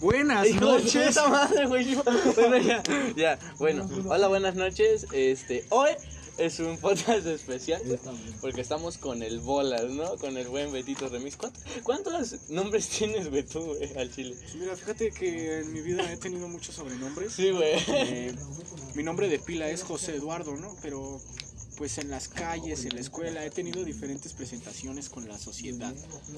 [0.00, 1.08] Buenas Hijo de noches.
[1.08, 1.94] puta madre, güey.
[2.36, 2.82] Bueno, ya,
[3.16, 3.38] ya.
[3.58, 5.06] Bueno, hola, buenas noches.
[5.12, 5.90] Este, hoy
[6.36, 7.82] es un podcast especial
[8.40, 10.16] porque estamos con el Bolas, ¿no?
[10.16, 11.36] Con el buen Betito Remix.
[11.36, 14.36] ¿Cuántos, cuántos nombres tienes, güey, tú, güey, al chile?
[14.54, 17.32] Mira, fíjate que en mi vida he tenido muchos sobrenombres.
[17.32, 17.72] Sí, güey.
[17.88, 18.34] Eh,
[18.94, 20.76] mi nombre de pila es José Eduardo, ¿no?
[20.80, 21.20] Pero
[21.78, 25.94] pues en las calles, en la escuela, he tenido diferentes presentaciones con la sociedad.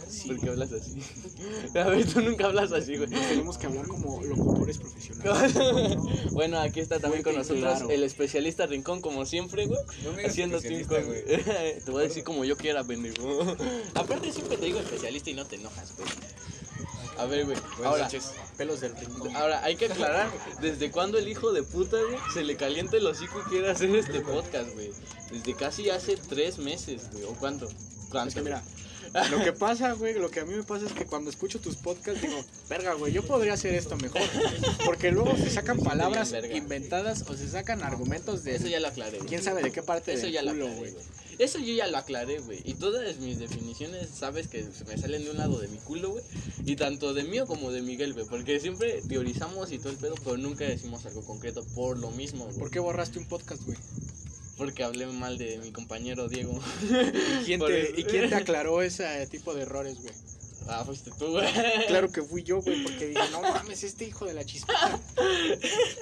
[0.06, 1.02] Sí, ¿Por qué hablas así?
[1.74, 3.08] A ver, tú nunca hablas así, güey.
[3.08, 5.54] tenemos que hablar como locutores profesionales.
[6.32, 7.90] bueno, aquí está también con Fuerte nosotros claro.
[7.90, 9.80] el especialista Rincón, como siempre, güey.
[10.04, 10.66] No Haciendo con...
[11.84, 13.56] Te voy a decir como yo quiera, pendejo.
[13.94, 16.08] Aparte, siempre te digo especialista y no te enojas, güey.
[17.20, 17.58] A ver, güey.
[17.84, 18.32] Ahora, noches.
[18.56, 19.36] Pelos del rincón.
[19.36, 20.30] ahora, hay que aclarar
[20.62, 23.94] desde cuándo el hijo de puta, güey, se le calienta el hocico y quiere hacer
[23.94, 24.90] este podcast, güey.
[25.30, 27.24] Desde casi hace tres meses, güey.
[27.24, 27.68] ¿O cuánto?
[28.10, 28.28] ¿Cuánto?
[28.28, 28.62] Es que mira,
[29.30, 31.76] lo que pasa, güey, lo que a mí me pasa es que cuando escucho tus
[31.76, 34.22] podcasts digo, verga, güey, yo podría hacer esto mejor.
[34.84, 36.56] Porque luego se sacan palabras verga.
[36.56, 39.28] inventadas o se sacan argumentos de Eso ya lo aclaré, güey.
[39.28, 41.04] quién sabe de qué parte Eso del ya lo culo, aclaré, güey.
[41.38, 42.60] Eso yo ya lo aclaré, güey.
[42.64, 46.10] Y todas mis definiciones, sabes que se me salen de un lado de mi culo,
[46.10, 46.24] güey.
[46.66, 48.26] Y tanto de mío como de Miguel, güey.
[48.26, 52.44] Porque siempre teorizamos y todo el pedo, pero nunca decimos algo concreto por lo mismo,
[52.44, 52.58] güey.
[52.58, 53.78] ¿Por qué borraste un podcast, güey?
[54.60, 56.60] Porque hablé mal de mi compañero Diego.
[56.82, 57.94] ¿Y quién, te.
[57.96, 60.12] ¿Y quién te aclaró ese tipo de errores, güey?
[60.68, 61.46] Ah, fuiste tú, güey.
[61.88, 65.00] Claro que fui yo, güey, porque dije, no mames, este hijo de la chispita.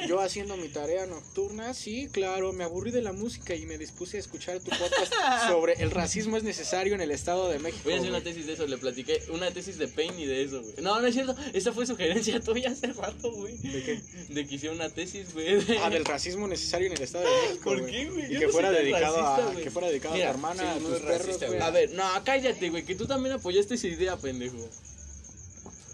[0.06, 4.16] Yo haciendo mi tarea nocturna, sí, claro, me aburrí de la música y me dispuse
[4.16, 5.12] a escuchar tu podcast
[5.48, 7.82] sobre el racismo es necesario en el Estado de México.
[7.84, 8.32] Voy a hacer una güey.
[8.32, 10.74] tesis de eso, le platiqué una tesis de Pain y de eso, güey.
[10.82, 13.56] No, no es cierto, esa fue sugerencia tuya hace rato, güey.
[13.58, 14.00] ¿De qué?
[14.28, 15.64] De que hiciera una tesis, güey.
[15.64, 17.64] de- Ah, del racismo necesario en el Estado de México.
[17.64, 17.92] ¿Por güey.
[17.92, 18.26] qué, güey?
[18.26, 19.64] Y Yo que no fuera dedicado racista, a güey.
[19.64, 21.60] que fuera dedicado Mira, a tu hermana, sí, a tus perros, racista, güey.
[21.60, 24.47] A ver, no, cállate, güey, que tú también apoyaste esa idea, pendejo.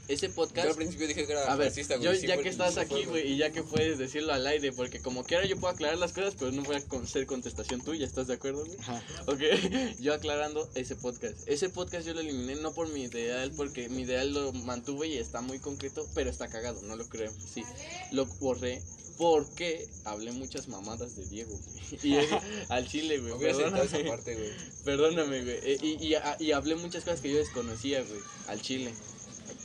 [0.06, 0.76] Ese Yo al podcast.
[0.76, 2.04] principio dije que era A ver, racista, güey.
[2.06, 5.00] yo, sí ya que estás aquí, güey, y ya que puedes decirlo al aire, porque
[5.00, 8.26] como quiera yo puedo aclarar las cosas, pero no voy a ser contestación tuya, ¿estás
[8.26, 8.76] de acuerdo, güey?
[8.80, 9.02] Ajá.
[9.26, 9.40] Ok,
[10.00, 11.48] yo aclarando ese podcast.
[11.48, 15.16] Ese podcast yo lo eliminé no por mi ideal, porque mi ideal lo mantuve y
[15.16, 17.32] está muy concreto, pero está cagado, no lo creo.
[17.52, 17.64] Sí,
[18.12, 18.82] lo borré
[19.16, 21.98] porque hablé muchas mamadas de Diego, güey.
[22.02, 22.16] Y
[22.68, 23.38] al chile, güey.
[23.38, 24.50] Perdóname, parte, güey.
[24.84, 25.56] perdóname, güey.
[25.62, 28.92] Eh, Y, y, y hablé muchas cosas que yo desconocía, güey, al chile.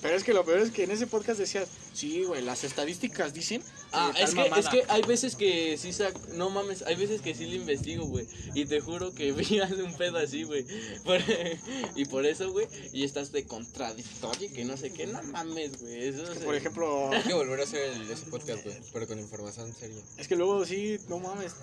[0.01, 3.33] Pero es que lo peor es que en ese podcast decías, sí, güey, las estadísticas
[3.33, 3.61] dicen.
[3.91, 4.59] Ah, es que, mamada".
[4.59, 6.15] es que hay veces que sí sac...
[6.35, 8.25] No mames, hay veces que sí le investigo, güey.
[8.53, 10.65] Y te juro que vi un pedo así, güey.
[11.03, 11.19] Por-
[11.95, 12.67] Y por eso, güey.
[12.93, 15.05] Y estás de contradictorio, que no sé qué.
[15.07, 16.07] No mames, güey.
[16.07, 18.77] Eso Que, es- por ejemplo, Hay que volver a hacer el- ese podcast, güey.
[18.93, 20.01] Pero con información seria.
[20.17, 21.53] es que luego sí, no mames.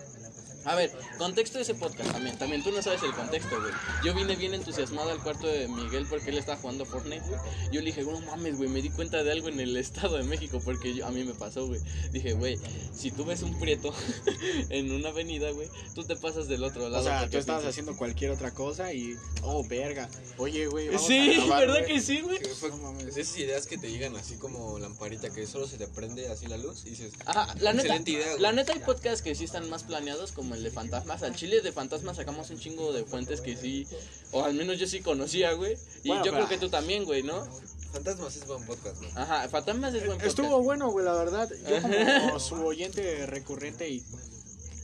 [0.67, 2.37] A ver, contexto de ese podcast también.
[2.39, 3.73] También tú no sabes el contexto, güey.
[4.05, 7.41] Yo vine bien entusiasmado al cuarto de Miguel porque él estaba jugando Fortnite, güey.
[7.73, 10.25] Yo le dije, no mames, güey, me di cuenta de algo en el Estado de
[10.25, 11.81] México porque yo- a mí me pasó, güey.
[12.13, 12.59] Dije, güey,
[12.95, 13.93] si tú ves un prieto
[14.71, 17.03] en una avenida, güey, tú te pasas del otro lado.
[17.03, 20.09] O sea, tú estabas piensas- haciendo cualquier otra cosa y, oh, verga.
[20.39, 22.39] Oye, güey, vamos Sí, a grabar, ¿verdad que sí, güey?
[22.71, 23.17] No mames.
[23.17, 26.57] esas ideas que te llegan así como lamparita, que solo se te prende así la
[26.57, 29.69] luz y dices, Ajá, la neta, Excelente idea, la neta hay podcasts que sí están
[29.71, 31.23] más planeados como el de fantasmas.
[31.23, 33.87] Al chile de fantasmas sacamos un chingo de fuentes que sí,
[34.33, 35.77] o al menos yo sí conocía, güey.
[36.03, 37.47] Y Bueno, yo pero- creo que tú también, güey, ¿no?
[37.93, 39.11] Fantasmas es buen podcast, güey.
[39.15, 40.39] Ajá, fantasmas es buen podcast.
[40.39, 41.49] Estuvo bueno, güey, la verdad.
[41.69, 44.03] Yo como su oyente recurrente y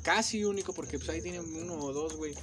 [0.02, 2.34] casi único, porque pues ahí tiene uno o dos, güey.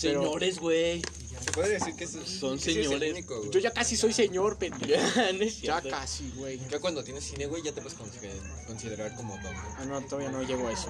[0.00, 1.02] Pero Señores, güey.
[1.44, 3.12] Se puede decir que Son que sí señores.
[3.12, 3.50] único, güey.
[3.50, 4.90] Yo ya casi soy señor, pendejo.
[5.62, 6.60] Ya, no casi, güey.
[6.70, 9.54] Ya cuando tienes cine, güey, ya te puedes considerar, considerar como top, güey.
[9.78, 10.88] Ah, no, todavía no llego a eso.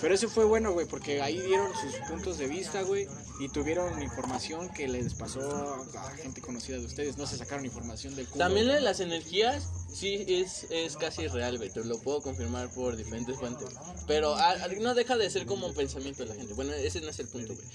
[0.00, 3.08] Pero eso fue bueno, güey, porque ahí dieron sus puntos de vista, güey,
[3.40, 7.16] y tuvieron información que les pasó a gente conocida de ustedes.
[7.16, 8.44] No se sacaron información del culo.
[8.44, 11.58] También de las energías, sí, es, es casi real.
[11.72, 13.68] Te lo puedo confirmar por diferentes fuentes.
[14.06, 16.54] Pero ah, ah, no deja de ser como un pensamiento de la gente.
[16.54, 17.66] Bueno, ese no es el punto, güey.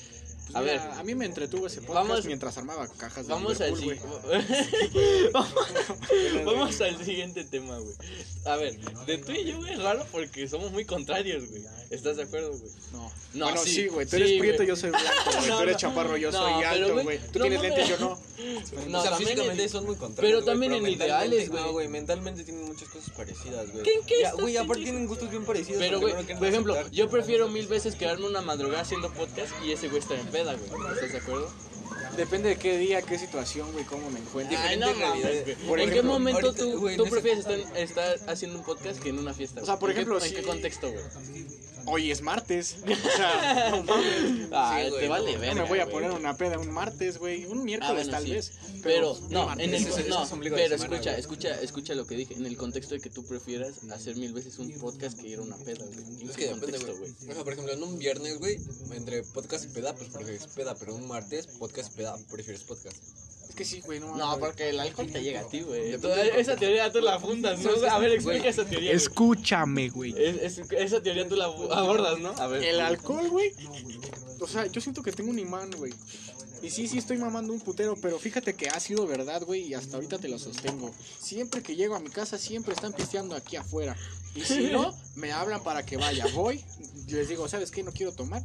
[0.52, 3.60] Pues A ver, a mí me entretuvo ese podcast Vamos- mientras armaba cajas de Vamos
[3.62, 3.92] al, si-
[6.46, 7.96] vamos, al siguiente tema, güey.
[8.46, 11.64] A ver, de tú y yo, güey, es raro porque somos muy contrarios, güey.
[11.90, 12.72] ¿Estás de acuerdo, güey?
[12.92, 13.12] No.
[13.34, 14.06] No, bueno, sí, sí, güey.
[14.06, 14.68] Tú sí, eres prieto, güey.
[14.70, 15.08] yo soy blanco,
[15.38, 15.42] güey.
[15.52, 17.20] No, tú eres chaparro, yo No, soy alto, güey.
[17.32, 18.20] Tú no tienes lentes, yo no.
[18.88, 20.34] No, o sea, también físicamente en- son muy contrarios.
[20.34, 21.64] pero también en ideales, güey.
[21.64, 23.84] No, güey, mentalmente tienen muchas cosas parecidas, güey.
[23.84, 24.02] ¿Qué-
[24.40, 25.80] Güey, aparte tienen gustos bien parecidos.
[25.80, 29.88] Pero, güey, por ejemplo, yo prefiero mil veces quedarme una madrugada haciendo podcast y ese
[29.90, 30.93] güey está en peda, güey.
[30.93, 31.49] ¿Estás de acuerdo?
[32.17, 34.58] Depende de qué día, qué situación, güey, cómo me encuentre.
[34.58, 35.55] Ay, no mames, güey.
[35.67, 38.58] Por ¿En qué ejemplo, momento ahorita, tú, güey, tú en ese- prefieres estar, estar haciendo
[38.59, 39.61] un podcast que en una fiesta?
[39.61, 39.79] O sea, güey?
[39.79, 41.03] por ¿En qué- ejemplo, ¿en si- qué contexto, güey?
[41.86, 42.78] Hoy es martes.
[42.86, 44.48] O sea, no mames.
[44.52, 45.56] Ah, Sí, güey, te vale no, ver.
[45.56, 47.46] No me voy a poner una peda un martes, güey.
[47.46, 48.32] Un miércoles bueno, tal sí.
[48.32, 48.52] vez.
[48.84, 49.68] Pero, un no, martes.
[49.68, 51.20] en el, Ese es- no, es pero semana, escucha, güey.
[51.20, 52.34] escucha, escucha lo que dije.
[52.36, 55.42] En el contexto de que tú prefieras hacer mil veces un podcast que ir a
[55.42, 56.22] una peda, güey.
[56.22, 57.12] ¿En Es que depende, contexto, güey.
[57.30, 58.60] O sea, por ejemplo, en un viernes, güey,
[58.94, 62.98] entre podcast y peda, pues prefieres peda, pero un martes, podcast y peda, prefieres podcast.
[63.52, 64.16] Es que sí, güey, no.
[64.40, 65.94] Porque el alcohol te llega a ti, güey.
[66.38, 67.70] Esa teoría tú la fundas, ¿no?
[67.92, 68.92] A ver, explica esa teoría.
[68.92, 68.96] güey.
[68.96, 70.16] Escúchame, güey.
[70.18, 72.30] Es- es- esa teoría tú la abordas, ¿no?
[72.38, 72.64] A ver.
[72.64, 73.52] El alcohol, güey.
[74.40, 75.94] O sea, yo siento que tengo un imán, güey.
[76.64, 79.74] Y sí, sí estoy mamando un putero, pero fíjate que ha sido verdad, güey, y
[79.74, 80.92] hasta ahorita te lo sostengo.
[81.20, 83.97] Siempre que llego a mi casa, siempre están pisteando aquí afuera.
[84.36, 86.26] Y si no, me hablan para que vaya.
[86.34, 86.64] Voy,
[87.08, 87.84] y les digo, ¿sabes qué?
[87.84, 88.42] No quiero tomar.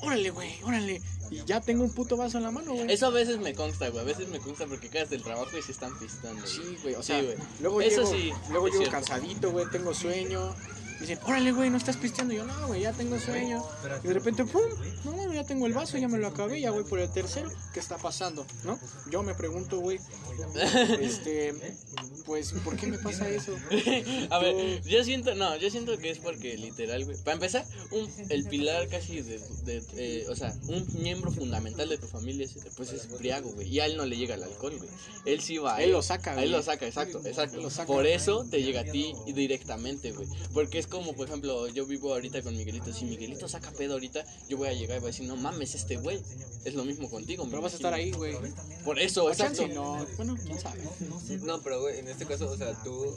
[0.00, 1.02] Órale, güey, órale.
[1.30, 2.90] Y ya tengo un puto vaso en la mano, güey.
[2.92, 4.02] Eso a veces me consta, güey.
[4.02, 6.40] A veces me consta porque caes del trabajo y se están pistando.
[6.40, 6.52] güey.
[6.52, 7.36] Sí, güey, o Sí, sea, güey.
[7.60, 8.90] luego Eso llego, sí, luego es llego cierto.
[9.08, 10.54] cansadito, güey, tengo sueño.
[11.00, 12.32] Dicen, órale, güey, no estás pisteando.
[12.32, 13.62] Y yo, no, güey, ya tengo sueño.
[14.02, 14.62] Y de repente, pum,
[15.04, 17.50] no, no, ya tengo el vaso, ya me lo acabé, ya voy por el tercero.
[17.74, 18.46] ¿Qué está pasando?
[18.64, 18.78] ¿No?
[19.10, 19.98] Yo me pregunto, güey,
[21.00, 21.54] este,
[22.24, 23.52] pues, ¿por qué me pasa eso?
[24.30, 27.16] A ver, yo siento, no, yo siento que es porque literal, güey.
[27.18, 31.98] Para empezar, un, el pilar casi de, de- eh, o sea, un miembro fundamental de
[31.98, 33.68] tu familia es, pues es briago, güey.
[33.68, 34.90] Y a él no le llega el alcohol, güey.
[35.24, 35.82] Él sí va.
[35.82, 36.46] Él lo saca, güey.
[36.46, 37.68] él lo saca, exacto, exacto.
[37.70, 37.86] Saca.
[37.86, 40.28] Por eso te llega a ti directamente, güey.
[40.52, 42.92] Porque es como, por ejemplo, yo vivo ahorita con Miguelito.
[42.92, 45.74] Si Miguelito saca pedo ahorita, yo voy a llegar y voy a decir, no mames,
[45.74, 46.20] este güey.
[46.64, 48.34] Es lo mismo contigo, Pero vas a estar ahí, güey.
[48.84, 49.66] Por eso, exacto.
[49.68, 50.80] no, bueno, quién sabe.
[51.42, 53.16] No, pero, güey, en este caso, o sea, tú,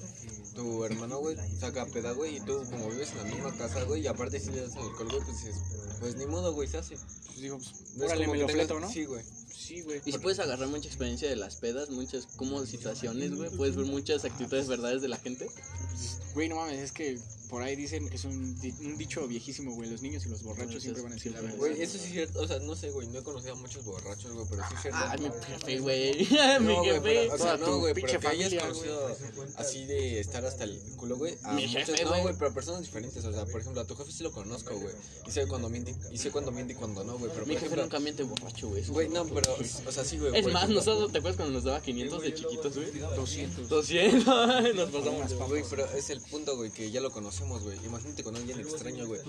[0.55, 4.03] tu hermano, güey, saca peda, güey, y tú, como vives en la misma casa, güey,
[4.03, 5.55] y aparte si le das alcohol, güey, pues dices,
[5.99, 6.95] pues ni modo, güey, se hace.
[7.25, 8.89] Pues digo, pues, No es órale, como me que lo tengas- fleto, ¿no?
[8.91, 9.23] Sí, güey.
[9.59, 10.01] Sí, güey.
[10.05, 13.85] Y si puedes agarrar mucha experiencia de las pedas, muchas como situaciones, güey, puedes ver
[13.85, 15.49] muchas actitudes verdades de la gente.
[16.33, 17.19] Güey, no mames, es que
[17.49, 20.83] por ahí dicen, es un, di- un dicho viejísimo, güey, los niños y los borrachos
[20.83, 21.57] siempre van a decir la verdad.
[21.57, 23.83] Güey, eso sí es cierto, o sea, no sé, güey, no he conocido a muchos
[23.83, 24.99] borrachos, güey, pero sí es cierto.
[25.01, 26.17] Ah, mi jefe, güey.
[26.61, 27.29] mi jefe.
[27.31, 29.17] o sea, no, güey, pinche pero que hayas conocido
[29.57, 31.35] así de estar hasta el culo, güey.
[31.41, 32.35] a Mi muchos- jefe, no, güey.
[32.37, 34.93] pero a personas diferentes, o sea, por ejemplo, a tu jefe sí lo conozco, güey.
[35.27, 37.75] Y sé cuando miente, y sé cuando miente y cuando no, güey, pero Mi jefe
[37.75, 38.85] nunca miente borracho, güey.
[38.85, 39.79] güey, no, pero, borracho.
[39.87, 40.35] o sea, sí, güey.
[40.37, 42.87] Es más, nosotros, ¿te acuerdas cuando nos daba 500 de chiquitos, güey?
[43.15, 43.69] 200.
[43.69, 44.25] 200,
[44.75, 45.33] nos pasamos.
[45.49, 47.77] Güey, pero es el punto, güey, que ya lo conocemos, güey.
[47.85, 49.21] Imagínate con alguien extraño, güey.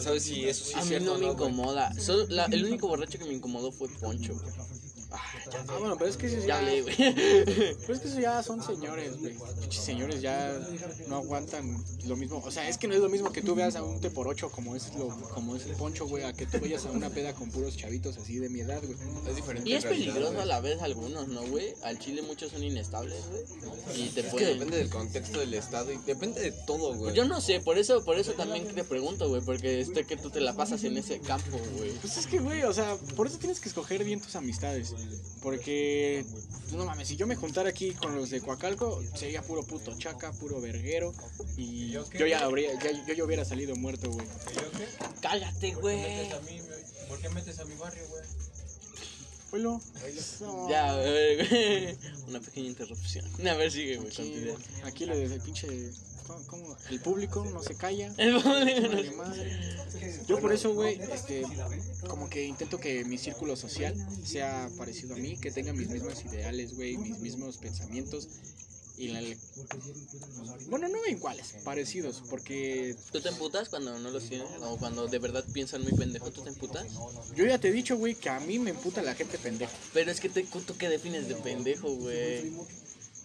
[0.00, 1.48] ¿Sabes si eso sí A es mí cierto no o me no, güey?
[1.50, 1.92] incomoda.
[2.00, 4.46] Solo la- el único borracho que me incomodó fue Poncho, güey.
[5.68, 6.96] Ah, bueno, pero es que eso Ya ya, güey.
[6.96, 9.34] pero es que eso ya son señores, güey.
[9.70, 10.58] Señores ya
[11.08, 12.42] no aguantan lo mismo.
[12.44, 14.28] O sea, es que no es lo mismo que tú veas a un T por
[14.28, 17.10] 8 como es lo, como es el poncho, güey, a que tú vayas a una
[17.10, 18.96] peda con puros chavitos así de mi edad, güey.
[19.28, 19.68] Es diferente.
[19.68, 21.74] Y es peligroso a la vez algunos, ¿no, güey?
[21.82, 24.00] Al chile muchos son inestables, güey.
[24.00, 24.58] Y te Es que pueden...
[24.58, 27.14] depende del contexto del estado y depende de todo, güey.
[27.14, 30.30] Yo no sé, por eso, por eso también te pregunto, güey, porque este que tú
[30.30, 31.92] te la pasas en ese campo, güey.
[32.00, 34.94] Pues es que, güey, o sea, por eso tienes que escoger bien tus amistades.
[35.42, 36.24] Porque,
[36.72, 40.32] no mames, si yo me juntara aquí con los de Coacalco, sería puro puto chaca,
[40.32, 41.14] puro verguero.
[41.56, 44.26] Y yo ya habría, ya, yo ya hubiera salido muerto, güey.
[45.20, 46.28] Cállate, güey.
[47.08, 48.22] ¿Por qué metes a mi barrio, güey?
[50.40, 51.98] No, Ya, a ver, güey.
[52.28, 53.24] Una pequeña interrupción.
[53.46, 54.50] A ver, sigue, güey, Aquí,
[54.84, 55.66] aquí le el pinche.
[56.90, 58.12] El público no se calla.
[58.16, 58.80] El público
[59.12, 59.76] no- madre.
[60.26, 61.42] Yo por eso, güey, este,
[62.08, 63.94] como que intento que mi círculo social
[64.24, 68.28] sea parecido a mí, que tenga mis mismos ideales, güey, mis mismos pensamientos.
[68.98, 69.20] Y la,
[70.70, 74.48] bueno, no iguales, parecidos, porque ¿Tú te emputas cuando no los tienes?
[74.62, 76.86] O cuando de verdad piensan muy pendejo, ¿tú te emputas?
[77.36, 79.70] yo ya te he dicho, güey, que a mí me emputa la gente pendeja.
[79.92, 82.52] Pero es que te, ¿tú qué defines de pendejo, güey?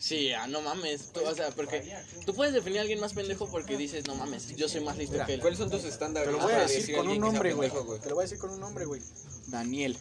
[0.02, 1.12] Sí, ah, no mames.
[1.14, 4.56] Tú, o sea, porque tú puedes definir a alguien más pendejo porque dices, no mames,
[4.56, 5.42] yo soy más listo Mira, que él.
[5.42, 6.28] ¿cuáles son tus estándares?
[6.28, 7.70] Te lo voy a decir con un nombre, güey.
[7.70, 9.00] Te lo voy a decir con un nombre, güey.
[9.48, 9.96] Daniel.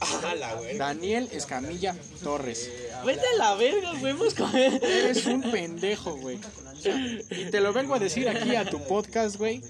[0.00, 0.76] Ah, la güey.
[0.76, 2.68] Daniel Escamilla Torres.
[3.06, 4.50] Vete a la verga, güey, busca.
[4.58, 6.40] Eres un pendejo, güey.
[6.76, 6.96] O sea,
[7.30, 9.62] y te lo vengo a decir aquí a tu podcast, güey.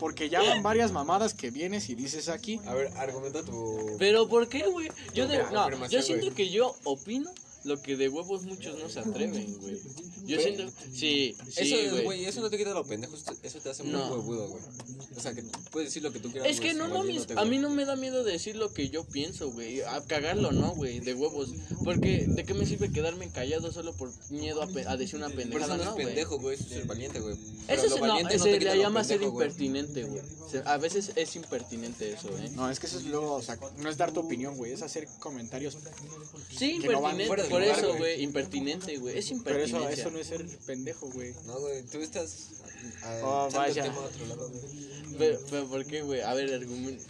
[0.00, 2.58] Porque ya van varias mamadas que vienes y dices aquí.
[2.64, 3.96] A ver, argumenta tu.
[3.98, 4.88] Pero ¿por qué, güey?
[5.14, 7.30] Yo, de- no, yo siento que yo opino
[7.66, 9.80] lo que de huevos muchos no se atreven, güey.
[10.26, 12.24] Yo siento, sí, sí, eso, güey.
[12.24, 14.08] eso no te quita lo pendejo, eso te- eso te hace muy No.
[14.10, 14.62] huevudo, güey.
[15.16, 16.50] O sea, que puedes decir lo que tú quieras.
[16.50, 19.04] Es que no mames, yéndote, a mí no me da miedo decir lo que yo
[19.04, 19.82] pienso, güey.
[19.82, 21.50] A cagarlo, no, güey, de huevos.
[21.84, 25.28] Porque, ¿de qué me sirve quedarme callado solo por miedo a, pe- a decir una
[25.28, 25.76] Pero eso pendejada?
[25.76, 26.06] no es No, güey.
[26.06, 27.36] pendejo, güey, eso es ser valiente, güey.
[27.68, 30.22] Eso se, no, valiente no se le llama ser impertinente, güey.
[30.64, 32.50] A veces es impertinente eso, ¿eh?
[32.54, 34.82] No, es que eso es luego, o sea, no es dar tu opinión, güey, es
[34.82, 35.76] hacer comentarios.
[36.56, 37.48] Sí, Que no van impertinente.
[37.58, 38.22] Por lugar, eso, güey.
[38.22, 39.18] impertinente, güey.
[39.18, 41.32] Es Pero eso, no es ser pendejo, güey.
[41.46, 42.50] No, güey, tú estás.
[43.22, 43.82] Oh, el vaya.
[43.82, 44.62] tema a otro lado, güey.
[45.18, 46.20] Pero, pero ¿por qué, güey?
[46.20, 47.04] A ver, argumento.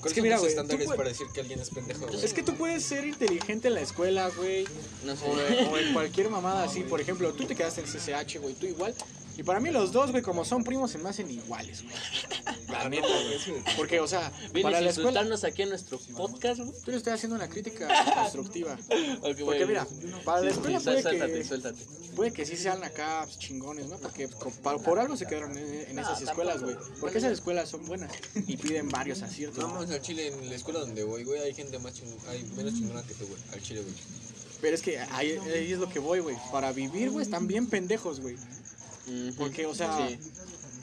[0.00, 2.24] ¿Cuáles que mira, güey, estándares para decir que alguien es pendejo, güey?
[2.24, 4.64] Es que tú puedes ser inteligente en la escuela, güey.
[5.04, 5.24] No sé.
[5.26, 6.82] O, en- o en cualquier mamada así.
[6.82, 8.54] Por ejemplo, tú te quedaste en CCH, güey.
[8.54, 8.94] Tú igual.
[9.36, 11.94] Y para mí los dos, güey, como son primos, se me hacen iguales, güey.
[12.68, 13.62] La neta, güey.
[13.76, 15.26] Porque, o sea, Vienes para la escuela...
[15.46, 16.72] aquí en nuestro podcast, güey.
[16.84, 18.76] Tú le estoy haciendo una crítica constructiva.
[19.20, 19.86] Porque mira,
[20.24, 21.84] para la escuela sí, puede suéltate, que, suéltate.
[22.16, 23.98] puede que sí sean acá chingones, ¿no?
[23.98, 24.28] Porque
[24.62, 26.76] pa- por algo se quedaron en, en esas escuelas, güey.
[27.00, 29.58] Porque esas escuelas son buenas y piden varios aciertos.
[29.58, 32.42] No mames, al chile, en la escuela donde voy, güey, hay gente más chingona, hay
[32.56, 33.40] menos chingona que tú, güey.
[33.52, 33.94] Al chile, güey.
[34.60, 36.36] Pero es que ahí, ahí es lo que voy, güey.
[36.50, 38.36] Para vivir, güey, están bien pendejos, güey.
[39.36, 40.18] Porque, o sea- Sí.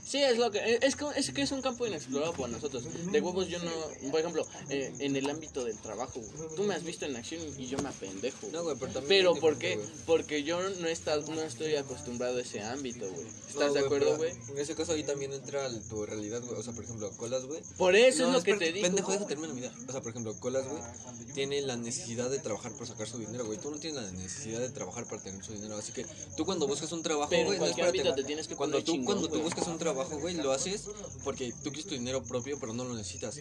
[0.05, 2.83] Sí, es lo que es, que es que es un campo inexplorado para nosotros.
[3.11, 3.71] De huevos yo no,
[4.11, 6.19] por ejemplo, eh, en el ámbito del trabajo,
[6.55, 8.47] tú me has visto en acción y yo me apendejo.
[8.51, 9.07] No, güey, pero también.
[9.07, 9.79] Pero es ¿por qué?
[10.05, 13.25] Porque yo no está, no estoy acostumbrado a ese ámbito, güey.
[13.47, 14.31] ¿Estás No, de acuerdo, güey?
[14.49, 16.59] En ese caso ahí también entra el- tu realidad, güey.
[16.59, 17.61] O sea, por ejemplo, Colas, güey.
[17.77, 18.85] Por eso No, es lo que te digo.
[18.85, 19.73] Pendejo, deja terminar mi vida.
[19.87, 20.81] O sea, por ejemplo, Colas, güey,
[21.33, 23.57] tiene la necesidad de trabajar por sacar su dinero, güey.
[23.57, 25.77] Tú no tienes la necesidad de trabajar para tener su dinero.
[25.77, 26.05] Así que
[26.35, 29.41] tú cuando buscas un trabajo, güey, no, te tienes que cuando tú chingón, cuando tú
[29.41, 30.83] buscas un trabajo, güey, lo haces
[31.23, 33.39] porque tú quieres tu dinero propio, pero no lo necesitas.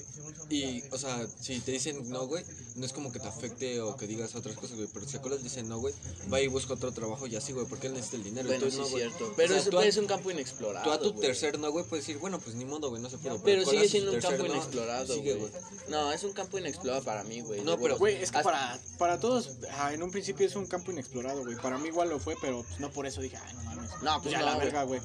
[0.49, 2.45] Y, o sea, si te dicen no, güey,
[2.77, 4.89] no es como que te afecte o que digas otras cosas, güey.
[4.93, 5.95] Pero si a Colas dice no, güey,
[6.33, 8.49] va y busca otro trabajo y así, güey, porque él necesita el dinero.
[8.49, 9.03] Bueno, Entonces, sí no, güey.
[9.09, 9.33] cierto.
[9.33, 10.85] O Pero sea, es, tú a- es un campo inexplorado.
[10.85, 11.27] Tú a tu güey.
[11.27, 13.41] tercer no, güey, puedes decir, bueno, pues ni modo, güey, no se pudo.
[13.43, 15.53] Pero Colas sigue siendo un campo no, inexplorado, sigue, güey.
[15.89, 17.63] No, es un campo inexplorado para mí, güey.
[17.63, 17.99] No, pero.
[17.99, 21.57] Güey, es que para, para todos, ah, en un principio es un campo inexplorado, güey.
[21.57, 23.91] Para mí igual lo fue, pero pues, no por eso dije, ay, no mames.
[24.03, 25.01] No, pues ya no, la verga, güey.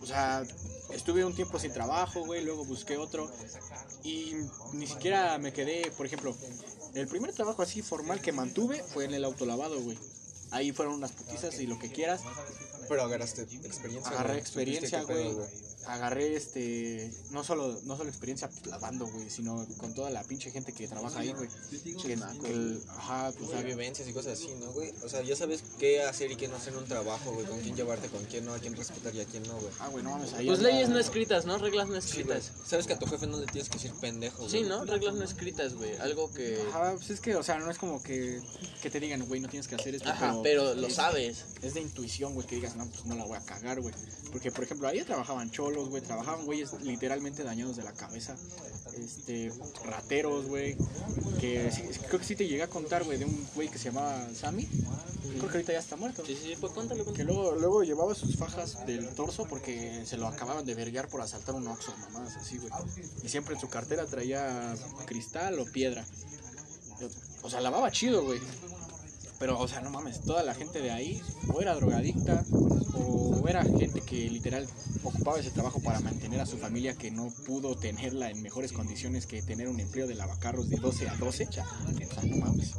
[0.00, 0.44] O sea,
[0.92, 3.30] estuve un tiempo sin trabajo, güey, luego busqué otro.
[4.04, 4.34] Y
[4.72, 6.36] ni siquiera me quedé, por ejemplo,
[6.94, 9.98] el primer trabajo así formal que mantuve fue en el autolavado, güey.
[10.50, 12.22] Ahí fueron unas putizas y lo que quieras.
[12.88, 14.12] Pero agarraste experiencia.
[14.12, 15.36] Agarré experiencia, güey.
[15.86, 17.10] Agarré este.
[17.30, 21.20] No solo, no solo experiencia lavando, güey, sino con toda la pinche gente que trabaja
[21.20, 21.48] ahí, güey.
[22.02, 22.12] Que,
[22.52, 24.92] el- ajá, o O sea, sea, vivencias y cosas así, ¿no, güey?
[25.02, 27.46] O sea, ya sabes qué hacer y qué no hacer en un trabajo, güey.
[27.46, 29.72] Con quién llevarte, con quién no, a quién respetar y a quién no, güey.
[29.80, 30.46] Ah, güey, no mames, ahí.
[30.46, 31.56] Pues leyes no escritas, ¿no?
[31.58, 32.52] Reglas no Sí, escritas.
[32.66, 34.50] Sabes que a tu jefe no le tienes que decir pendejo, güey.
[34.50, 34.84] Sí, ¿no?
[34.84, 35.96] Reglas no escritas, güey.
[35.96, 36.60] Algo que...
[36.68, 38.40] Ajá, pues es que, o sea, no es como que,
[38.82, 40.10] que te digan, güey, no tienes que hacer esto.
[40.10, 41.44] Ajá, pero lo es- sabes.
[41.62, 43.94] Es de intuición, güey, que digas, no, pues no la voy a cagar, güey.
[44.32, 48.34] Porque, por ejemplo, ahí trabajaban cholos, güey, trabajaban güeyes literalmente dañados de la cabeza.
[48.96, 49.52] Este,
[49.84, 50.76] rateros, güey.
[51.40, 53.86] Que sí- creo que sí te llegué a contar, güey, de un güey que se
[53.86, 54.66] llamaba Sammy.
[55.38, 56.24] Creo que ahorita ya está muerto.
[56.26, 60.64] Sí, sí, pues cuéntalo, Que luego llevaba sus fajas del torso porque se lo acababan
[60.64, 62.72] de verguear por asaltar un oxo, mamadas así, güey.
[63.22, 64.74] Y siempre en su cartera traía
[65.06, 66.04] cristal o piedra.
[67.42, 68.40] O sea, lavaba chido, güey.
[69.38, 71.22] Pero, o sea, no mames, toda la gente de ahí
[71.54, 72.44] o era drogadicta
[72.94, 74.66] o era gente que literal
[75.08, 79.26] ocupaba ese trabajo para mantener a su familia que no pudo tenerla en mejores condiciones
[79.26, 81.44] que tener un empleo de lavacarros de 12 a 12.
[81.48, 81.66] O sea,
[82.24, 82.72] no mames.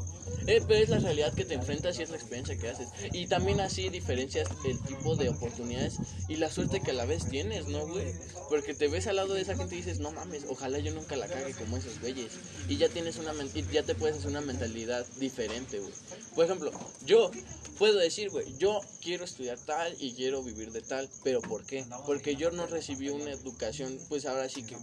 [0.48, 2.88] Eh, pero es la realidad que te enfrentas y es la experiencia que haces.
[3.14, 7.30] Y también así diferencias el tipo de oportunidades y la suerte que a la vez
[7.30, 8.14] tienes, ¿no, güey?
[8.50, 11.16] Porque te ves al lado de esa gente y dices, no mames, ojalá yo nunca
[11.18, 12.32] la cague como esos güeyes.
[12.68, 13.34] Y ya tienes una
[13.72, 15.94] ya te puedes hacer una mentalidad diferente, güey.
[16.36, 16.72] Por ejemplo,
[17.06, 17.30] yo
[17.78, 21.86] puedo decir, güey, yo quiero estudiar tal y quiero vivir de tal, pero ¿por qué?
[22.06, 24.76] Porque yo no recibí una educación, pues ahora sí que,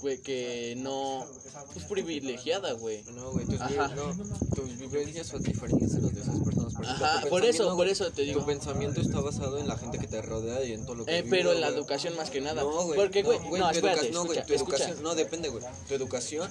[0.00, 1.24] güey, que no,
[1.72, 3.02] pues privilegiada, güey.
[3.14, 4.14] No, güey, tus, no,
[4.54, 6.74] tus vivencias son diferentes a las de esas personas.
[6.74, 8.40] Por, Ajá, por eso, por eso te digo.
[8.40, 11.18] Tu pensamiento está basado en la gente que te rodea y en todo lo que
[11.18, 12.62] Eh, vive, pero en la educación más que nada.
[12.62, 12.98] No, güey.
[12.98, 14.76] Porque, güey, no, tu espérate, no, güey, tu escucha.
[14.76, 15.64] educación, no, depende, güey.
[15.88, 16.50] Tu educación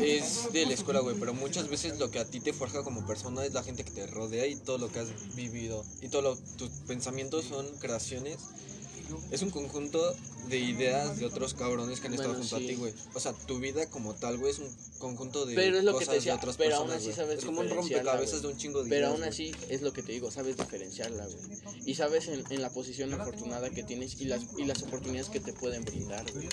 [0.00, 3.06] es de la escuela, güey, pero muchas veces lo que a ti te forja como
[3.06, 5.84] persona es la gente que te rodea y todo lo que has vivido.
[6.02, 8.38] Y todos tus pensamientos son creaciones.
[9.30, 10.14] Es un conjunto
[10.48, 12.64] de ideas de otros cabrones que han estado Bueno, junto sí.
[12.64, 12.94] a ti, güey.
[13.14, 16.00] O sea, tu vida como tal, güey, es un conjunto de Pero es lo que
[16.00, 17.16] te cosas decía, de otras pero aún personas, así güey.
[17.16, 19.92] sabes Es como un rompecabezas de un chingo de Pero ideas, aún así es lo
[19.92, 21.82] que te digo, sabes diferenciarla, güey.
[21.84, 25.40] Y sabes en, en la posición afortunada que tienes y las, y las oportunidades que
[25.40, 26.48] te pueden brindar, güey.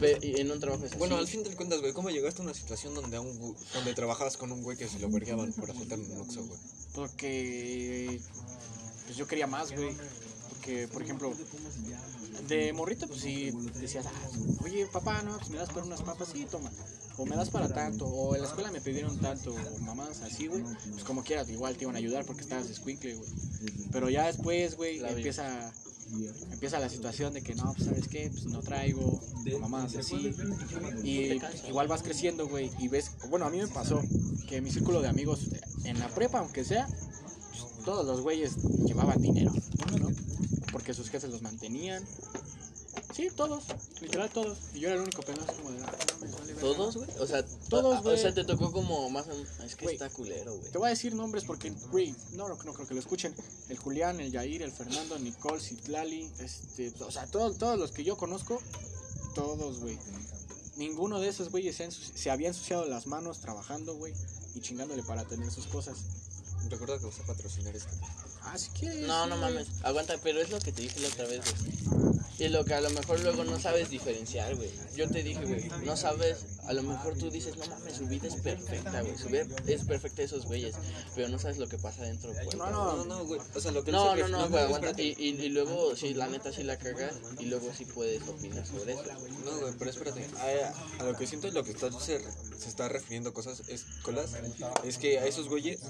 [0.00, 0.98] En un trabajo es así.
[0.98, 3.94] Bueno, al fin de cuentas, güey, ¿cómo llegaste a una situación donde, a un, donde
[3.94, 6.58] trabajabas con un güey que se lo vergueaban por asaltar un Oxxo, güey?
[6.94, 8.20] Porque
[9.06, 9.96] pues yo quería más, güey.
[10.66, 11.32] Porque, por ejemplo,
[12.48, 16.30] de morrito, pues sí decías, ah, oye, papá, no, pues me das por unas papas,
[16.32, 16.72] sí, toma.
[17.16, 20.48] O me das para tanto, o en la escuela me pidieron tanto, o mamás así,
[20.48, 20.64] güey.
[20.90, 23.30] Pues como quieras, igual te iban a ayudar porque estabas de squinkle, güey.
[23.92, 25.72] Pero ya después, güey, empieza,
[26.50, 29.20] empieza la situación de que no, pues sabes qué, pues no traigo,
[29.60, 30.34] mamás así.
[31.04, 34.02] Y igual vas creciendo, güey, y ves, bueno, a mí me pasó
[34.48, 35.42] que mi círculo de amigos
[35.84, 39.52] en la prepa, aunque sea, pues, todos los güeyes llevaban dinero,
[40.00, 40.08] ¿no?
[40.86, 42.06] Porque sus jefes los mantenían.
[43.12, 43.64] Sí, todos,
[44.00, 44.56] literal todos.
[44.72, 45.92] Y yo era el único así como de, ah.
[46.60, 47.10] ¿Todos, güey?
[47.18, 48.14] O sea, Todos, güey.
[48.14, 49.26] O sea, te tocó como más.
[49.64, 50.70] Es que está culero, güey.
[50.70, 53.34] Te voy a decir nombres porque, güey, no, no, no creo que lo escuchen.
[53.68, 58.04] El Julián, el Yair, el Fernando, Nicole, Citlali, este, o sea, todos, todos los que
[58.04, 58.62] yo conozco,
[59.34, 59.98] todos, güey.
[60.76, 64.14] Ninguno de esos güeyes se, se había ensuciado las manos trabajando, güey,
[64.54, 65.96] y chingándole para tener sus cosas.
[66.70, 67.90] Recuerda que vas a patrocinar esto.
[68.46, 69.06] Ah, si quieres.
[69.06, 69.52] No, no güey.
[69.52, 69.68] mames.
[69.82, 71.76] Aguanta, pero es lo que te dije la otra vez, güey.
[72.38, 74.70] Y lo que a lo mejor luego no sabes diferenciar, güey.
[74.94, 76.40] Yo te dije, güey, no sabes.
[76.66, 79.16] A lo mejor tú dices, no mames, su vida es perfecta, güey.
[79.16, 80.74] Su vida es perfecta de esos güeyes.
[81.14, 82.56] Pero no sabes lo que pasa dentro cuerpo.
[82.56, 83.40] No, No, no, no, güey.
[83.54, 85.00] O sea, lo que No, no, no, güey, güey, aguanta.
[85.00, 87.14] Y, y, y luego, sí, la neta sí la cagas.
[87.38, 89.04] Y luego sí puedes opinar sobre eso.
[89.46, 90.26] No, güey, pero espérate.
[90.36, 94.32] A, a lo que siento, lo que está, se, se está refiriendo cosas es, colas,
[94.84, 95.80] es que a esos güeyes,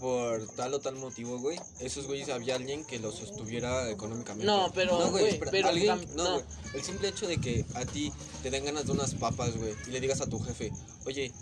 [0.00, 4.46] por tal o tal motivo, güey, esos güeyes había alguien que los sostuviera económicamente.
[4.46, 6.32] No, pero, no, güey, güey, espera, pero alguien, no, no.
[6.34, 8.12] güey, el simple hecho de que a ti
[8.42, 10.72] te den ganas de unas papas, güey, y le digas a tu jefe,
[11.06, 11.32] oye,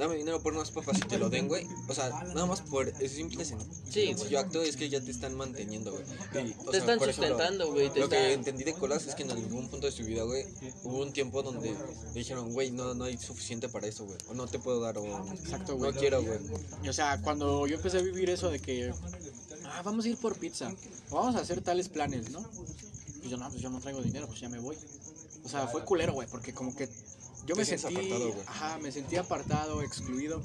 [0.00, 1.66] dame dinero por unas papas y te lo den, güey.
[1.86, 4.06] O sea, nada más por ese simple Sí, güey.
[4.08, 6.04] sencillo acto es que ya te están manteniendo, güey.
[6.48, 7.90] Y, o Te están por sustentando, güey.
[7.94, 10.46] Lo que entendí de Colas es que en algún punto de su vida, güey,
[10.84, 14.16] hubo un tiempo donde le dijeron, güey, no, no hay suficiente para eso, güey.
[14.30, 15.04] O no te puedo dar, o
[15.34, 15.92] Exacto, güey.
[15.92, 16.38] no quiero, güey.
[16.88, 18.92] O sea, cuando yo empecé a vivir eso de que,
[19.66, 20.72] ah, vamos a ir por pizza,
[21.10, 22.42] o vamos a hacer tales planes, ¿no?
[23.22, 24.76] Y yo, no, pues yo no traigo dinero, pues ya me voy.
[25.44, 26.88] O sea, fue culero, güey, porque como que
[27.46, 28.46] yo me sentí, apartado, güey.
[28.46, 30.42] ajá, me sentí apartado, excluido.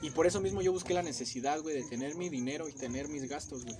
[0.00, 3.08] Y por eso mismo yo busqué la necesidad, güey, de tener mi dinero y tener
[3.08, 3.76] mis gastos, güey.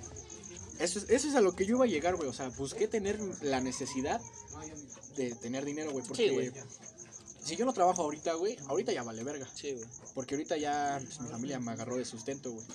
[0.78, 2.28] Eso es, eso es a lo que yo iba a llegar, güey.
[2.28, 4.20] O sea, busqué tener la necesidad
[5.16, 6.04] de tener dinero, güey.
[6.06, 6.52] Porque Sí, güey.
[7.44, 9.48] si yo no trabajo ahorita, güey, ahorita ya vale verga.
[9.54, 9.86] Sí, güey.
[10.14, 12.66] Porque ahorita ya pues, mi familia me agarró de sustento, güey.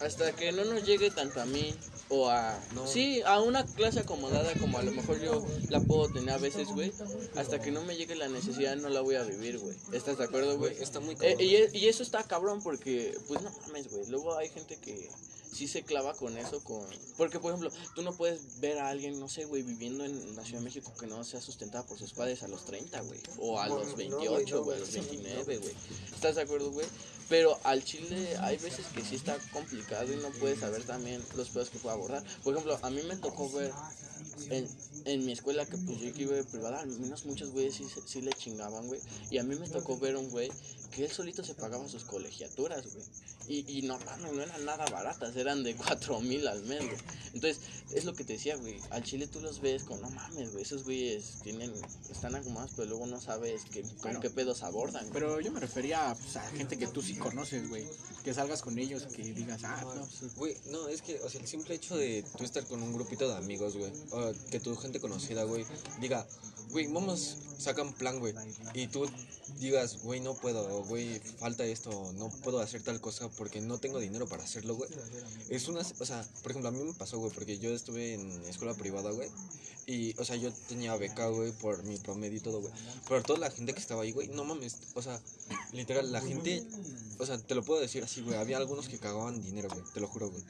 [0.00, 1.74] Hasta que no nos llegue tanto a mí
[2.12, 2.60] o a...
[2.74, 2.86] No.
[2.86, 6.68] Sí, a una clase acomodada como a lo mejor yo la puedo tener a veces,
[6.68, 6.92] güey.
[7.36, 9.74] Hasta que no me llegue la necesidad no la voy a vivir, güey.
[9.92, 10.76] ¿Estás de acuerdo, güey?
[10.80, 11.36] Está muy Eh, cabrón.
[11.40, 14.06] y, y eso está cabrón porque, pues no mames, güey.
[14.08, 15.10] Luego hay gente que
[15.52, 16.84] sí se clava con eso, con...
[17.16, 20.44] Porque, por ejemplo, tú no puedes ver a alguien, no sé, güey, viviendo en la
[20.44, 23.20] Ciudad de México que no sea sustentada por sus padres a los 30, güey.
[23.38, 25.74] O a los no, 28, güey, no, a los 29, güey.
[26.14, 26.86] ¿Estás de acuerdo, güey?
[27.32, 31.48] Pero al chile hay veces que sí está complicado y no puedes saber también los
[31.48, 32.22] pedos que puede abordar.
[32.44, 33.72] Por ejemplo, a mí me tocó ver
[34.50, 34.68] en,
[35.06, 37.86] en mi escuela que pues yo que iba de privada, al menos muchos güeyes sí,
[38.04, 39.00] sí le chingaban, güey.
[39.30, 40.52] Y a mí me tocó ver un güey
[40.92, 43.04] que él solito se pagaba sus colegiaturas, güey.
[43.48, 46.96] Y, y no mames, no eran nada baratas, eran de cuatro mil al mes, güey.
[47.34, 47.60] Entonces,
[47.92, 48.78] es lo que te decía, güey.
[48.90, 50.62] Al chile tú los ves con, no mames, güey.
[50.62, 51.72] Esos güeyes tienen,
[52.10, 54.20] están acomodados, pero luego no sabes que, con Bueno.
[54.20, 55.14] qué pedos abordan, güey.
[55.14, 57.84] Pero yo me refería pues, a gente que tú sí conoces, güey.
[58.22, 61.40] Que salgas con ellos, que digas, ah, no, pues, Güey, no, es que, o sea,
[61.40, 64.76] el simple hecho de tú estar con un grupito de amigos, güey, o que tu
[64.76, 65.64] gente conocida, güey,
[66.00, 66.26] diga,
[66.72, 68.34] güey, vamos, sacan plan, güey,
[68.74, 69.06] y tú
[69.60, 74.00] digas, güey, no puedo, güey, falta esto, no puedo hacer tal cosa porque no tengo
[74.00, 74.90] dinero para hacerlo, güey.
[75.50, 78.42] Es una, o sea, por ejemplo, a mí me pasó, güey, porque yo estuve en
[78.46, 79.28] escuela privada, güey,
[79.86, 82.72] y, o sea, yo tenía beca, güey, por mi promedio y todo, güey,
[83.08, 85.20] pero toda la gente que estaba ahí, güey, no mames, o sea,
[85.72, 86.64] literal, la gente,
[87.18, 90.00] o sea, te lo puedo decir así, güey, había algunos que cagaban dinero, güey, te
[90.00, 90.42] lo juro, güey.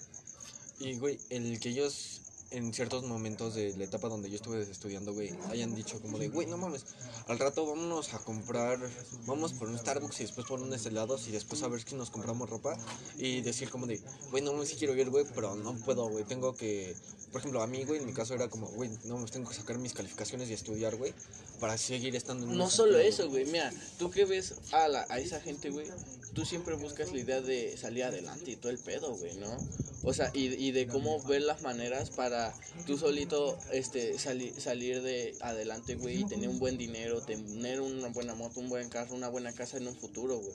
[0.79, 2.22] Y, güey, el que ellos
[2.53, 6.29] en ciertos momentos de la etapa donde yo estuve estudiando, güey, hayan dicho como de,
[6.29, 6.85] güey, no mames,
[7.27, 8.79] al rato vámonos a comprar,
[9.27, 12.11] vamos por un Starbucks y después por unos helados y después a ver si nos
[12.11, 12.77] compramos ropa
[13.17, 16.25] y decir como de, güey, no mames, sí quiero ir, güey, pero no puedo, güey,
[16.25, 16.95] tengo que,
[17.31, 19.57] por ejemplo, a mí, güey, en mi caso era como, güey, no mames, tengo que
[19.57, 21.15] sacar mis calificaciones y estudiar, güey,
[21.61, 23.47] para seguir estando en No solo eso, güey.
[23.47, 25.87] Mira, tú que ves a, la, a esa gente, güey,
[26.35, 29.57] tú siempre buscas la idea de salir adelante y todo el pedo, güey, ¿no?
[30.05, 32.53] O sea, y, y de cómo ver las maneras para
[32.87, 38.09] tú solito este, sali- salir de adelante, güey, y tener un buen dinero, tener una
[38.09, 40.55] buena moto, un buen carro, una buena casa en un futuro, güey.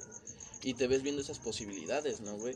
[0.64, 2.56] Y te ves viendo esas posibilidades, ¿no, güey?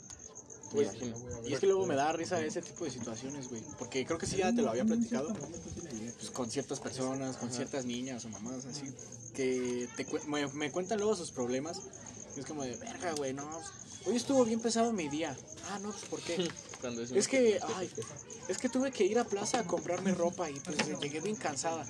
[0.87, 1.15] Imagino.
[1.47, 3.61] Y es que luego me da risa ese tipo de situaciones, güey.
[3.77, 5.33] Porque creo que sí ya te lo había platicado.
[6.17, 8.83] Pues con ciertas personas, con ciertas niñas o mamás así.
[9.33, 11.79] Que te me, me cuentan luego sus problemas.
[12.35, 13.47] Y es como de, verga, güey, no.
[13.49, 15.37] pues, Hoy estuvo bien pesado mi día.
[15.69, 16.47] Ah, no, pues ¿por qué?
[16.81, 17.89] Cuando es Es que, ay,
[18.47, 21.85] es que tuve que ir a plaza a comprarme ropa y pues llegué bien cansada.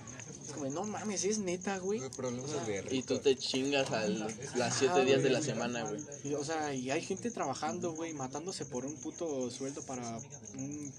[0.46, 2.02] Es como, no mames, es neta, güey.
[2.10, 6.02] Problemas de Y tú te chingas a las siete Ajá, días de la semana, güey.
[6.26, 10.20] Y, O sea, y hay gente trabajando, güey, matándose por un puto sueldo para
[10.56, 10.94] un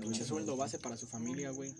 [0.00, 1.72] pinche sueldo base para su familia, güey.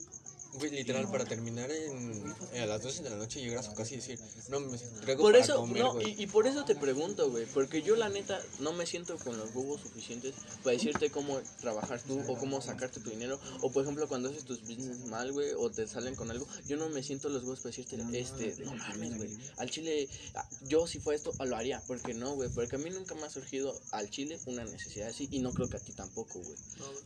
[0.58, 3.94] Güey, literal, para terminar en, a las 12 de la noche llegar a su casa
[3.94, 6.74] y decir, no me traigo Por para eso, comer, no, y, y por eso te
[6.74, 11.10] pregunto, güey, porque yo la neta no me siento con los huevos suficientes para decirte
[11.10, 15.06] cómo trabajar tú o cómo sacarte tu dinero, o por ejemplo cuando haces tus business
[15.06, 17.96] mal, güey, o te salen con algo, yo no me siento los huevos para decirte,
[18.18, 22.34] este, no mames, güey, al chile, ah, yo si fue esto, lo haría, porque no,
[22.34, 25.52] güey, porque a mí nunca me ha surgido al chile una necesidad así, y no
[25.52, 26.56] creo que a ti tampoco, güey.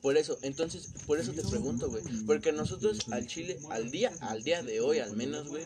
[0.00, 3.39] Por eso, entonces, por eso te pregunto, güey, porque nosotros al chile,
[3.70, 5.64] al día, al día de hoy al menos, güey,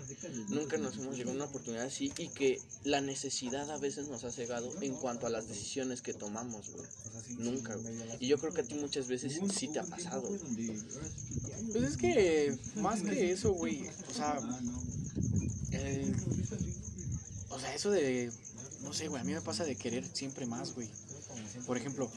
[0.48, 4.24] nunca nos hemos llegado a una oportunidad así y que la necesidad a veces nos
[4.24, 6.86] ha cegado en cuanto a las decisiones que tomamos, güey.
[7.38, 7.94] Nunca, güey.
[8.20, 10.28] Y yo creo que a ti muchas veces sí te ha pasado.
[11.72, 14.38] Pues es que más que eso, güey, o sea,
[15.72, 16.14] el-
[17.50, 18.30] o sea, eso de,
[18.82, 20.88] no sé, güey, a mí me pasa de querer siempre más, güey.
[21.66, 22.10] Por ejemplo,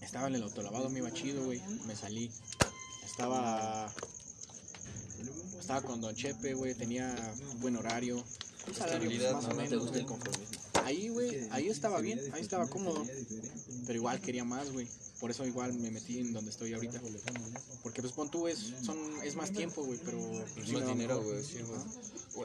[0.00, 2.30] estaba en el autolavado, me iba chido, güey, me salí.
[3.04, 3.92] Estaba,
[5.58, 7.14] estaba con Don Chepe, güey, tenía
[7.60, 8.22] buen horario.
[8.64, 9.54] pues, Estabilidad, más o ¿no?
[9.54, 10.18] No te menos, gusta el güey.
[10.18, 10.56] conformismo.
[10.84, 13.04] Ahí, güey, ahí estaba bien, ahí estaba cómodo.
[13.86, 14.86] Pero igual quería más, güey.
[15.20, 17.00] Por eso igual me metí en donde estoy ahorita.
[17.82, 20.18] Porque pues pon tú, es, son, es más tiempo, güey, pero...
[20.54, 21.80] pues, me más dinero, güey, sí, güey.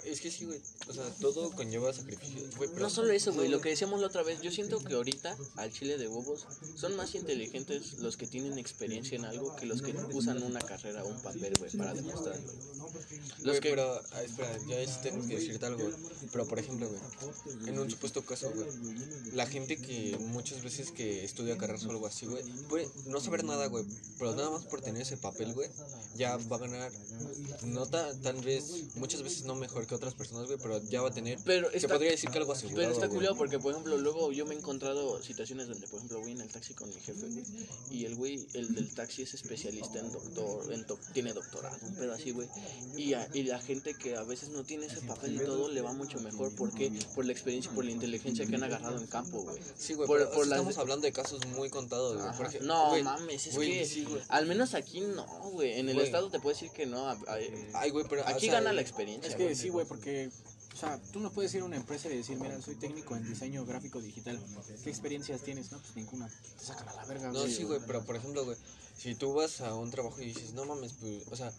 [0.06, 0.60] Es que sí, güey.
[0.88, 2.42] O sea, todo conlleva sacrificio.
[2.58, 4.94] Güey, pero No solo eso, güey, lo que decíamos la otra vez, yo siento que
[4.94, 9.66] ahorita al chile de huevos son más inteligentes los que tienen experiencia en algo que
[9.66, 12.52] los que usan una carrera o un papel, güey, para demostrarlo.
[12.52, 15.90] Los Güey, que pero, ah, espera, ya es, tengo que decirte algo.
[16.32, 18.68] Pero, por ejemplo, güey, en un supuesto caso, güey,
[19.34, 23.44] la gente que muchas veces que estudia carreras o algo así, güey, puede no saber
[23.44, 23.86] nada, güey,
[24.18, 25.70] pero nada más por tener ese papel, güey,
[26.16, 26.92] ya va a ganar,
[27.64, 31.10] no ta- tal vez, muchas veces no mejor que otras personas, güey, pero ya va
[31.10, 33.72] a tener, Pero se está- podría decir que algo asegurado, Pero está culiado porque, por
[33.72, 36.90] ejemplo, luego yo me he encontrado situaciones donde, por ejemplo, voy en el taxi con
[36.90, 37.44] mi jefe, güey,
[37.90, 41.96] y el güey, el del taxi es especialista en doctor, en doc- tiene doctorado, un
[41.96, 42.48] pedo así, güey,
[42.98, 45.82] y, a- y la gente que a veces no tiene ese papel y todo le
[45.82, 49.08] va mucho mejor porque por la experiencia y por la inteligencia que han agarrado en
[49.08, 49.58] campo, güey.
[49.78, 52.38] Sí, güey, por- pero por o sea, las- estamos hablando de casos muy contados, güey.
[52.38, 56.40] Porque, No mames, es que sí, al menos aquí no, güey, en el estado te
[56.40, 57.02] puedo decir que no,
[57.74, 59.30] Ay, güey, pero, aquí o sea, gana la experiencia.
[59.30, 59.56] Es que güey.
[59.56, 60.30] sí, güey, porque,
[60.74, 63.28] o sea, tú no puedes ir a una empresa y decir, mira, soy técnico en
[63.28, 64.40] diseño gráfico digital.
[64.84, 65.72] ¿Qué experiencias tienes?
[65.72, 66.30] No, pues ninguna.
[66.60, 68.58] Te sacan a la verga, No, sí, güey, pero por ejemplo, güey,
[68.98, 71.52] si tú vas a un trabajo y dices, no mames, pues, o sea,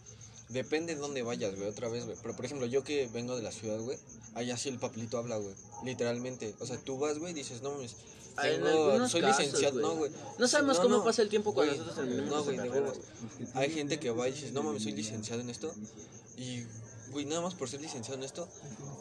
[0.49, 2.17] depende de dónde vayas, güey, otra vez, güey.
[2.21, 3.97] Pero por ejemplo, yo que vengo de la ciudad, güey,
[4.35, 6.55] allá sí el papelito habla, güey, literalmente.
[6.59, 7.95] O sea, tú vas, güey, y dices, no mames,
[8.43, 10.11] en tengo- soy casos, licenciado, no, güey.
[10.39, 12.59] No sabemos No, cómo no, pasa el tiempo cuando nosotros terminemos No, güey.
[13.53, 15.71] Hay gente que va y dices, no mames, soy licenciado en esto.
[16.37, 16.63] Y,
[17.13, 18.49] güey, nada más por ser licenciado en esto,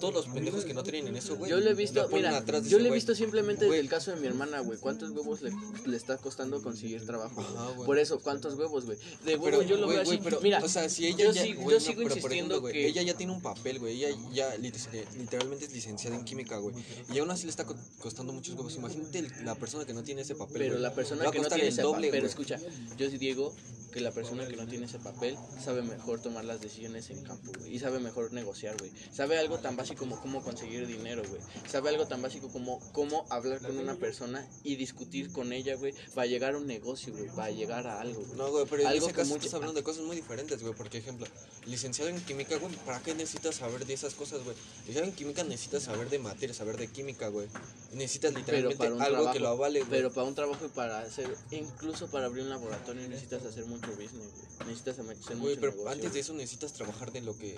[0.00, 1.50] todos los pendejos que no tienen en eso, güey.
[1.50, 3.78] Yo lo he visto, mira, atrás yo lo he visto simplemente Güey.
[3.78, 4.78] desde el caso de mi hermana, güey.
[4.78, 5.50] ¿Cuántos huevos le,
[5.86, 7.34] le está costando conseguir trabajo?
[7.34, 7.46] güey?
[7.56, 7.86] Ajá, güey.
[7.86, 8.98] Por eso, ¿cuántos huevos, güey?
[9.24, 10.20] De huevo Pero, yo lo güey, veo así.
[10.22, 12.86] pero, mira, o sea, si ella yo, ya, sigo- yo no, insistiendo ejemplo, que...
[12.86, 16.74] ella ya tiene un papel, güey, ella ya lit- literalmente es licenciada en química, güey,
[17.12, 18.74] y aún así le está co- costando muchos huevos.
[18.76, 21.68] Imagínate la persona que no tiene ese papel, Pero la persona que no tiene el
[21.70, 22.58] ese doble, papel, pero escucha,
[22.98, 23.54] yo sí digo
[23.92, 27.52] que la persona que no tiene ese papel sabe mejor tomar las decisiones en campo,
[27.58, 28.92] güey, y sabe mejor negociar, güey.
[29.12, 31.40] Sabe algo tan básico como cómo conseguir dinero, güey.
[31.70, 35.94] Sabe algo tan básico como cómo hablar con una persona y discutir con ella, güey,
[36.14, 38.36] para llegar a un negocio, güey, para llegar a algo, güey.
[38.36, 40.74] No, güey, pero en ese caso estás hablando de cosas muy diferentes, güey.
[40.74, 41.26] Porque, ejemplo,
[41.66, 44.56] licenciado en química, güey, ¿para qué necesitas saber de esas cosas, güey?
[44.80, 47.48] Licenciado en química necesitas saber de materia, saber de química, güey.
[47.92, 49.90] Necesitas pero literalmente para un algo trabajo, que lo avale, güey.
[49.90, 53.90] Pero para un trabajo y para hacer, incluso para abrir un laboratorio necesitas hacer mucho
[53.92, 54.68] business, güey.
[54.68, 57.56] Necesitas hacer mucho Güey, pero negocio, antes de eso necesitas trabajar de lo que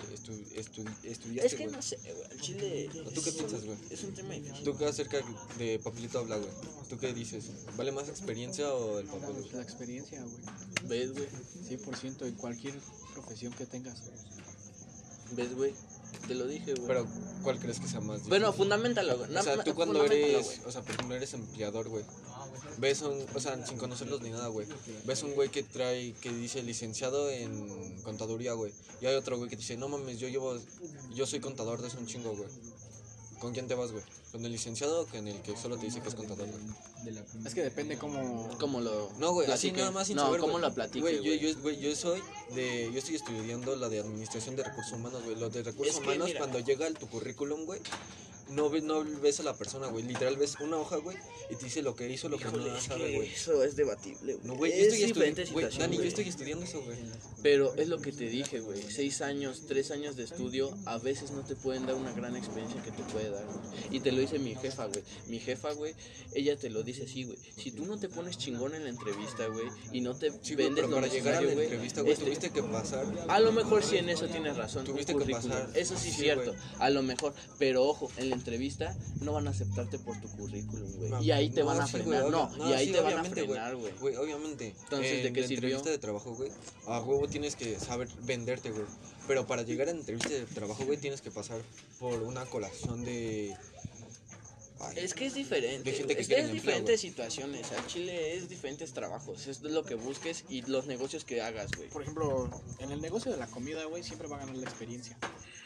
[0.55, 1.75] estu estu estudiaste, Es que güey.
[1.75, 2.89] no sé, güey, al chile...
[3.13, 3.77] ¿Tú qué es piensas, un- güey?
[3.91, 4.63] Es un tema difícil.
[4.63, 5.17] ¿Tú qué acerca
[5.57, 6.49] de papelito habla, güey?
[6.89, 7.45] ¿Tú qué dices?
[7.77, 9.33] ¿Vale más experiencia o el papel?
[9.33, 9.51] güey?
[9.53, 10.35] La experiencia, güey.
[10.87, 11.27] ¿Ves, güey?
[11.69, 12.75] 100% en cualquier
[13.13, 14.03] profesión que tengas.
[15.31, 15.73] ¿Ves, güey?
[16.27, 16.87] Te lo dije, güey.
[16.87, 17.07] Pero,
[17.43, 18.17] ¿cuál crees que sea más?
[18.17, 18.29] difícil?
[18.29, 19.35] Bueno, fundamentalo, güey.
[19.35, 22.03] o sea, tú cuando eres, o sea, por ejemplo, eres empleador, güey.
[22.77, 24.67] Ves un, o sea, sin conocerlos ni nada, güey.
[25.05, 28.73] Ves un güey que trae, que dice licenciado en contaduría, güey.
[29.01, 30.57] Y hay otro güey que dice, no mames, yo llevo,
[31.13, 32.49] yo soy contador de eso un chingo, güey.
[33.39, 34.03] ¿Con quién te vas, güey?
[34.31, 37.15] ¿Con el licenciado o con el que solo te dice que es contador, güey?
[37.45, 38.49] Es que depende cómo...
[38.59, 40.63] ¿Cómo lo No, güey, así nada más sin No, saber, ¿cómo güey.
[40.63, 41.39] lo platique, Güey, güey?
[41.39, 42.21] yo, yo, güey, yo soy
[42.55, 45.35] de, yo estoy estudiando la de administración de recursos humanos, güey.
[45.37, 46.39] Lo de recursos Es que, humanos, mira.
[46.39, 47.81] cuando llega el, tu currículum, güey,
[48.49, 50.03] no ves, no ves a la persona, güey.
[50.03, 51.17] Literal ves una hoja, güey,
[51.49, 53.29] y te dice lo que hizo, lo que no es sabe, güey.
[53.29, 54.47] eso es debatible, güey.
[54.47, 56.07] No, güey, yo es estoy estudiando, güey, situación, Dani, yo güey.
[56.09, 56.97] estoy estudiando eso, güey.
[57.41, 58.81] Pero es lo que te dije, güey.
[58.89, 62.81] Seis años, tres años de estudio, a veces no te pueden dar una gran experiencia
[62.83, 63.57] que te puede dar, güey.
[63.97, 65.03] Y te lo dice mi jefa, güey.
[65.27, 65.93] Mi jefa, güey,
[66.33, 67.37] ella te lo dice así, güey.
[67.57, 70.75] Si tú no te pones chingón en la entrevista, güey, y no te Sí, vendes
[70.75, 71.65] pero lo para llegar a la güey.
[71.65, 73.05] entrevista, güey, este, tuviste que pasar.
[73.27, 74.85] A lo mejor sí en eso tienes razón.
[74.85, 75.69] Tuviste que pasar.
[75.75, 76.51] Eso sí es Sí, cierto.
[76.53, 76.63] güey.
[76.79, 77.33] A lo mejor.
[77.59, 81.09] Pero ojo, en la entrevista no van a aceptarte por tu currículum, güey.
[81.09, 82.23] No, y ahí te no, van a sí, frenar.
[82.23, 83.91] obvio- no, y ahí sí, te van a frenar, güey.
[83.99, 84.75] Güey, obviamente.
[84.83, 85.67] Entonces, ¿de en qué la sirvió?
[85.69, 86.51] entrevista de trabajo, güey,
[86.87, 88.85] a huevo tienes que saber venderte, güey.
[89.27, 91.59] Pero para llegar a la entrevista de trabajo, güey, tienes que pasar
[91.99, 93.55] por una colación de...
[94.87, 95.89] Ay, Es que es diferente.
[95.89, 97.71] De gente que es quiere es empleo, diferentes situaciones.
[97.71, 99.47] Al Chile es diferentes trabajos.
[99.47, 101.89] Es lo que busques y los negocios que hagas, güey.
[101.89, 105.17] Por ejemplo, en el negocio de la comida, güey, siempre va a ganar la experiencia.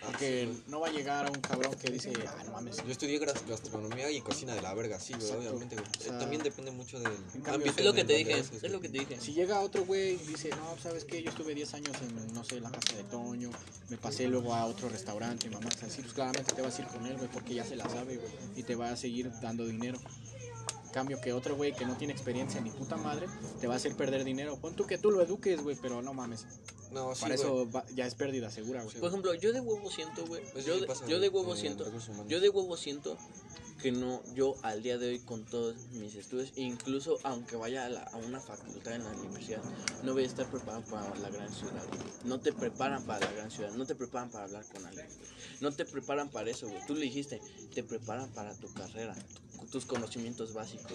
[0.05, 2.77] Porque sí, no va a llegar un cabrón que dice, ah, no mames.
[2.77, 5.87] Yo estudié gastronomía y cocina de la verga, sí, güey, obviamente, güey.
[5.99, 7.11] O sea, También depende mucho del
[7.43, 8.39] cambio, Es lo que te dije.
[8.39, 8.71] Es güey.
[8.71, 9.19] lo que te dije.
[9.19, 11.21] Si llega otro güey y dice, no, ¿sabes qué?
[11.21, 13.49] Yo estuve 10 años en, no sé, la casa de Toño,
[13.89, 17.05] me pasé luego a otro restaurante, mamá, así, pues claramente te vas a ir con
[17.05, 19.97] él, güey, porque ya se la sabe, güey, y te va a seguir dando dinero.
[20.93, 23.27] Cambio que otro güey que no tiene experiencia ni puta madre,
[23.61, 24.57] te va a hacer perder dinero.
[24.57, 26.45] Pon tú que tú lo eduques, güey, pero no mames.
[26.91, 27.45] No, sí, Para güey.
[27.47, 28.95] eso va- ya es pérdida segura, güey.
[28.97, 30.41] Por ejemplo, yo de huevo siento, güey.
[30.55, 31.83] Eso Yo, sí de- pasa, yo de güey, huevo en siento.
[31.85, 32.27] recursos humanos.
[32.27, 33.17] Yo de huevo siento
[33.81, 37.89] que no, yo al día de hoy con todos mis estudios, incluso aunque vaya a,
[37.89, 39.61] la- a una facultad en la universidad,
[40.03, 41.83] no voy a estar preparado para la gran ciudad.
[42.25, 45.07] No te preparan para la gran ciudad, no te preparan para hablar con alguien.
[45.61, 46.85] No te preparan para eso, güey.
[46.87, 47.41] Tú le dijiste,
[47.73, 49.15] te preparan para tu carrera,
[49.59, 50.93] tu- tus conocimientos básicos.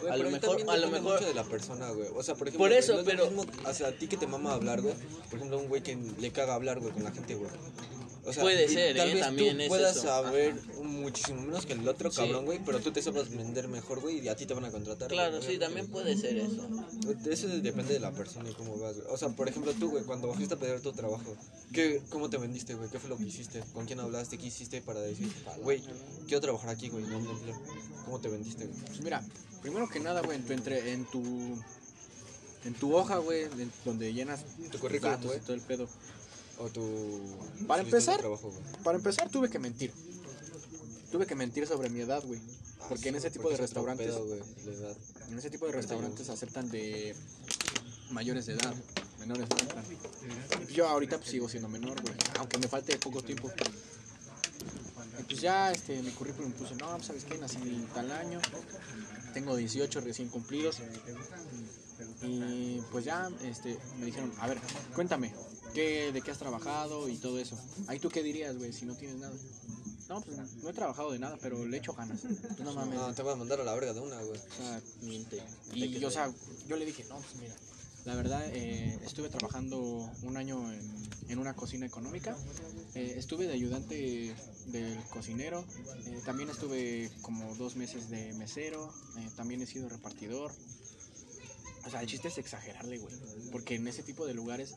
[0.00, 0.10] güey.
[0.12, 2.08] A lo mejor, a lo mejor, mucho de la persona, güey.
[2.14, 4.08] O sea, por ejemplo, Por eso, no es lo pero- mismo, o sea, a ti
[4.08, 4.94] que te mama hablar, güey.
[5.30, 7.50] Por ejemplo, un güey que le caga hablar, güey, con la gente, güey.
[8.26, 9.14] O sea, Puede ser, tal ¿eh?
[9.14, 10.06] vez También tú es puedas eso.
[10.08, 14.18] saber muchísimo menos que el otro cabrón, güey, pero tú te sepas vender mejor, güey,
[14.18, 15.08] y a ti te van a contratar.
[15.08, 16.68] claro, sí, también puede ser eso.
[17.30, 19.06] Eso depende de la persona y cómo vas, güey.
[19.10, 21.36] O sea, por ejemplo, tú, güey, cuando fuiste a pedir tu trabajo,
[21.72, 22.90] ¿qué, ¿cómo te vendiste, güey?
[22.90, 23.62] ¿Qué fue lo que hiciste?
[23.72, 24.38] ¿Con quién hablaste?
[24.38, 25.30] ¿Qué hiciste para decir,
[25.62, 25.80] güey,
[26.26, 27.56] quiero trabajar aquí, güey, no me empleo?
[28.06, 28.80] ¿Cómo te vendiste, güey?
[28.86, 29.24] Pues mira,
[29.62, 31.22] primero que nada, güey, en tu, entre, en tu,
[32.64, 33.46] en tu hoja, güey,
[33.84, 35.38] donde llenas Tu tus currículum, güey.
[35.38, 35.88] y todo el pedo.
[36.58, 37.20] O tu...
[37.66, 38.52] Para empezar, trabajo.
[38.82, 39.92] Para empezar, tuve que mentir.
[41.10, 42.40] Tuve que mentir sobre mi edad, güey.
[42.88, 44.96] Porque en ese tipo de restaurantes, pedo, güey, la edad.
[45.30, 47.14] en ese tipo de restaurantes aceptan de
[48.10, 48.74] mayores de edad,
[49.18, 49.84] menores de edad.
[50.72, 53.50] Yo ahorita pues sigo siendo menor, güey, aunque me falte poco tiempo.
[55.18, 58.40] Y pues ya este mi currículum puse, no, pues, sabes qué, nací en tal año,
[59.36, 60.78] tengo 18 recién cumplidos.
[62.22, 64.58] Y pues ya este me dijeron, a ver,
[64.94, 65.34] cuéntame,
[65.74, 67.54] ¿qué, ¿de qué has trabajado y todo eso?
[67.86, 69.34] Ahí tú qué dirías, güey, si no tienes nada.
[70.08, 72.18] No, pues no he trabajado de nada, pero le echo ganas.
[72.22, 72.98] Pues, no mames.
[72.98, 74.38] No, te voy a mandar a la verga de una, güey.
[74.38, 75.42] O sea, Miente.
[75.74, 76.32] y, o sea,
[76.66, 77.54] yo le dije, no, pues mira,
[78.06, 79.78] la verdad, eh, estuve trabajando
[80.22, 82.36] un año en, en una cocina económica.
[82.94, 84.32] Eh, estuve de ayudante
[84.66, 85.64] del cocinero.
[86.06, 88.94] eh, también estuve como dos meses de mesero.
[89.34, 90.52] también he sido repartidor.
[91.84, 93.14] O sea, el chiste es exagerarle, güey.
[93.50, 94.76] Porque en ese tipo de lugares,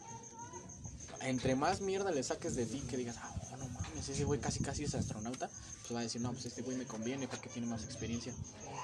[1.22, 4.62] entre más mierda le saques de ti, que digas, ah, no mames, ese güey casi
[4.62, 5.50] casi es astronauta,
[5.82, 8.34] pues va a decir, no, pues este güey me conviene porque tiene más experiencia.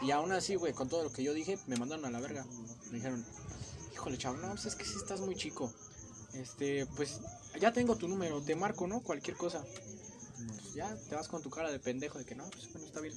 [0.01, 2.45] Y aún así, güey, con todo lo que yo dije, me mandaron a la verga.
[2.91, 3.25] Me dijeron,
[3.95, 5.71] híjole, chavo, no, pues es que sí estás muy chico.
[6.33, 7.21] Este, pues
[7.59, 9.01] ya tengo tu número, te marco, ¿no?
[9.01, 9.63] Cualquier cosa.
[9.63, 12.99] Pues ya te vas con tu cara de pendejo de que no, pues bueno, está
[12.99, 13.13] bien.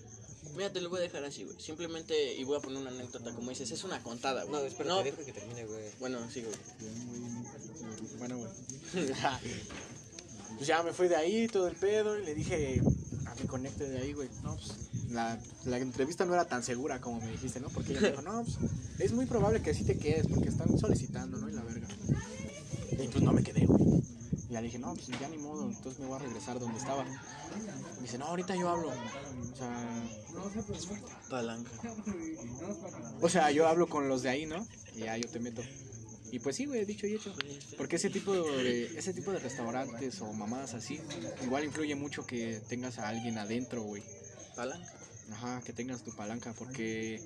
[0.55, 1.61] Mira, te lo voy a dejar así, güey.
[1.61, 4.61] Simplemente, y voy a poner una anécdota, como dices, es una contada, güey.
[4.61, 5.91] No, espera, No, deja que termine, güey.
[5.99, 8.19] bueno, sigo, güey.
[8.19, 8.51] Bueno, güey.
[10.57, 12.81] pues ya me fui de ahí, todo el pedo, y le dije
[13.41, 14.29] mi conecte de ahí, güey.
[14.43, 14.73] No, pues
[15.11, 17.69] la, la entrevista no era tan segura como me dijiste, ¿no?
[17.69, 18.59] Porque ella me dijo, no, pues
[18.99, 21.49] es muy probable que sí te quedes porque están solicitando, ¿no?
[21.49, 21.89] Y la verga.
[22.93, 24.03] Y pues no me quedé, güey.
[24.49, 26.79] Y ya le dije, no, pues ya ni modo, entonces me voy a regresar donde
[26.79, 27.05] estaba.
[27.05, 28.89] Me dice, no, ahorita yo hablo.
[28.89, 30.03] O sea,
[31.29, 31.71] Palanca.
[33.21, 34.67] o sea, yo hablo con los de ahí, ¿no?
[34.95, 35.63] Y ya yo te meto.
[36.31, 37.35] Y pues sí, güey, dicho y hecho.
[37.77, 41.01] Porque ese tipo de ese tipo de restaurantes o mamadas así,
[41.43, 44.03] igual influye mucho que tengas a alguien adentro, güey.
[44.55, 44.93] Palanca.
[45.31, 47.21] Ajá, que tengas tu palanca, porque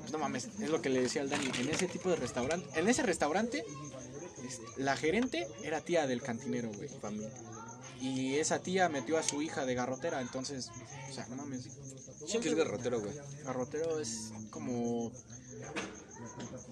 [0.00, 2.66] pues, no mames, es lo que le decía al Dani, en ese tipo de restaurante,
[2.80, 3.62] en ese restaurante
[4.78, 6.88] la gerente era tía del cantinero, güey.
[6.88, 7.30] Familia.
[8.00, 10.70] Y esa tía metió a su hija de garrotera, entonces,
[11.10, 11.68] o sea, no mames.
[12.30, 13.12] ¿Qué es garrotero, güey?
[13.44, 15.12] Garrotero es como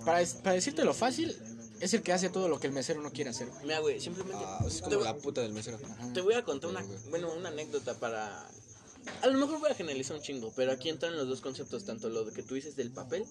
[0.05, 1.37] para, para decirte lo fácil,
[1.81, 3.49] es el que hace todo lo que el mesero no quiere hacer.
[3.63, 4.43] Mira, güey, simplemente.
[4.47, 5.79] Ah, es como la puta del mesero.
[5.83, 6.13] Ajá.
[6.13, 8.49] te voy a contar una, bueno, una anécdota para
[9.23, 12.09] A lo mejor voy a generalizar un chingo, pero aquí entran los dos conceptos, tanto
[12.09, 13.25] lo que tú dices del papel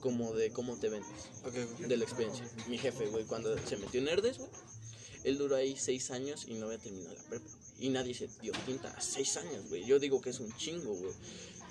[0.00, 1.10] como de cómo te vendes,
[1.46, 1.88] Ok, güey.
[1.88, 2.44] de la experiencia.
[2.68, 4.50] Mi jefe, güey, cuando se metió en Herdes, güey,
[5.24, 7.46] él duró ahí seis años y no había terminado la prepa.
[7.80, 9.84] Y nadie se dio cuenta, seis años, güey.
[9.86, 11.12] Yo digo que es un chingo, güey.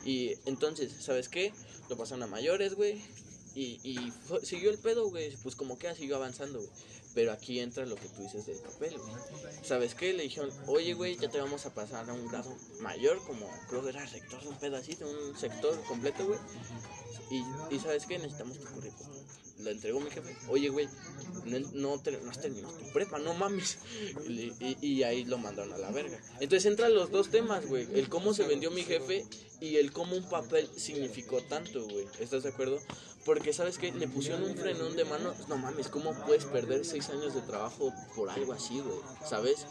[0.06, 1.54] Y entonces, ¿sabes qué?
[1.90, 3.02] Lo pasaron a mayores, güey.
[3.58, 5.36] Y, y fue- siguió el pedo, güey.
[5.42, 6.70] Pues como que siguió avanzando, güey.
[7.16, 9.14] Pero aquí entra lo que tú dices del papel, güey.
[9.64, 10.14] ¿Sabes qué?
[10.14, 13.82] Le dijeron, oye, güey, ya te vamos a pasar a un grado mayor, como creo
[13.82, 16.40] que era rector de un pedacito, un sector completo, güey.
[17.32, 18.20] Y, y ¿sabes qué?
[18.20, 19.18] Necesitamos tu currículum.
[19.62, 20.38] Lo entregó mi jefe.
[20.50, 20.88] Oye, güey,
[21.46, 23.80] no, no, ter- no has terminado tu prepa, no mames.
[24.28, 26.22] Y, y- y ahí lo mandaron a la verga.
[26.40, 27.88] Entonces entran los dos temas, güey.
[27.96, 29.26] El cómo se vendió mi jefe
[29.60, 32.06] y el cómo un papel significó tanto, güey.
[32.20, 32.80] ¿Estás de acuerdo?
[33.28, 33.92] Porque, ¿sabes qué?
[33.92, 35.34] Le pusieron un frenón de mano.
[35.50, 38.98] No mames, ¿cómo puedes perder seis años de trabajo por algo así, güey?
[39.30, 39.68] ¿Sabes?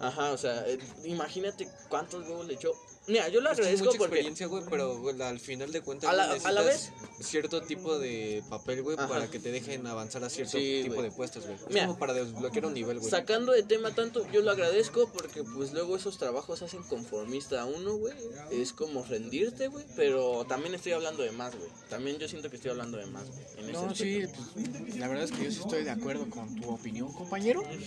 [0.00, 2.72] Ajá, o sea, eh, imagínate cuántos huevos le echó.
[3.06, 4.14] Mira, yo Es que es agradezco mucha porque...
[4.14, 7.60] experiencia, güey, pero güey, al final de cuentas A la- güey, a la necesitas cierto
[7.62, 9.08] tipo de papel, güey, Ajá.
[9.08, 11.10] para que te dejen avanzar a cierto Sí, tipo güey.
[11.10, 11.54] de puestos, güey.
[11.56, 11.86] Es Mira.
[11.86, 13.10] como para desbloquear un nivel, güey.
[13.10, 17.66] Sacando de tema tanto, yo lo agradezco porque pues luego esos trabajos hacen conformista a
[17.66, 18.14] uno, güey.
[18.50, 19.84] Es como rendirte, güey.
[19.96, 21.68] Pero también estoy hablando de más, güey.
[21.90, 23.44] También yo siento que estoy hablando de más, güey.
[23.58, 24.22] en ese No, sí,
[24.54, 27.62] pues, la verdad es que yo sí estoy de acuerdo con tu opinión, compañero.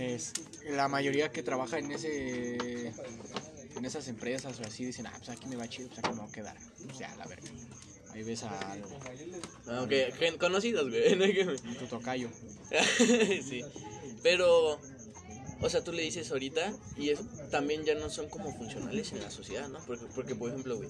[0.00, 0.32] Es,
[0.70, 2.92] la mayoría que trabaja en ese
[3.76, 6.20] en esas empresas o así dicen, ah, pues aquí me va chido, pues aquí me
[6.20, 6.56] voy a quedar.
[6.84, 7.48] Pues ya, la verga.
[8.12, 8.76] Ahí ves a,
[9.66, 11.18] Ah, ok, conocidos, güey.
[11.34, 12.28] que- tu tocayo.
[13.48, 13.62] sí.
[14.22, 14.78] Pero,
[15.60, 19.20] o sea, tú le dices ahorita y es, también ya no son como funcionales en
[19.20, 19.78] la sociedad, ¿no?
[19.86, 20.88] Porque, porque por ejemplo, güey,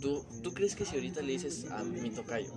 [0.00, 2.52] ¿tú, ¿tú crees que si ahorita le dices a mi tocayo,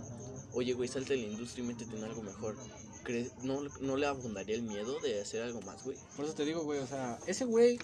[0.53, 2.57] oye, güey, salte de la industria y métete en algo mejor,
[3.03, 5.97] ¿crees, no, ¿no le abundaría el miedo de hacer algo más, güey?
[6.15, 7.79] Por eso te digo, güey, o sea, ese güey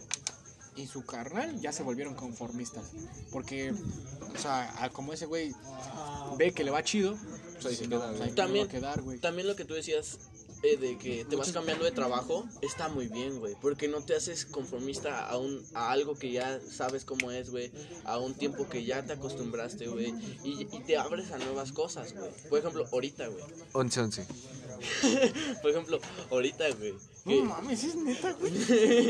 [0.76, 2.92] y su carnal ya se volvieron conformistas.
[3.32, 3.74] Porque,
[4.34, 5.54] o sea, como ese güey
[6.38, 8.22] ve que le va chido, ahí Se se queda, queda, güey.
[8.24, 9.20] ahí me También- quedar, güey.
[9.20, 10.20] También lo que tú decías
[10.66, 13.56] eh, de que te vas cambiando de trabajo está muy bien, güey.
[13.62, 17.72] Porque no te haces conformista a, un, a algo que ya sabes cómo es, güey.
[18.04, 20.14] A un tiempo que ya te acostumbraste, güey.
[20.44, 22.30] Y, y te abres a nuevas cosas, güey.
[22.50, 23.44] Por ejemplo, ahorita, güey.
[23.74, 24.28] 11, 11.
[25.62, 26.00] Por ejemplo,
[26.32, 26.94] ahorita, güey.
[27.26, 28.52] No que- mames, es neta, güey.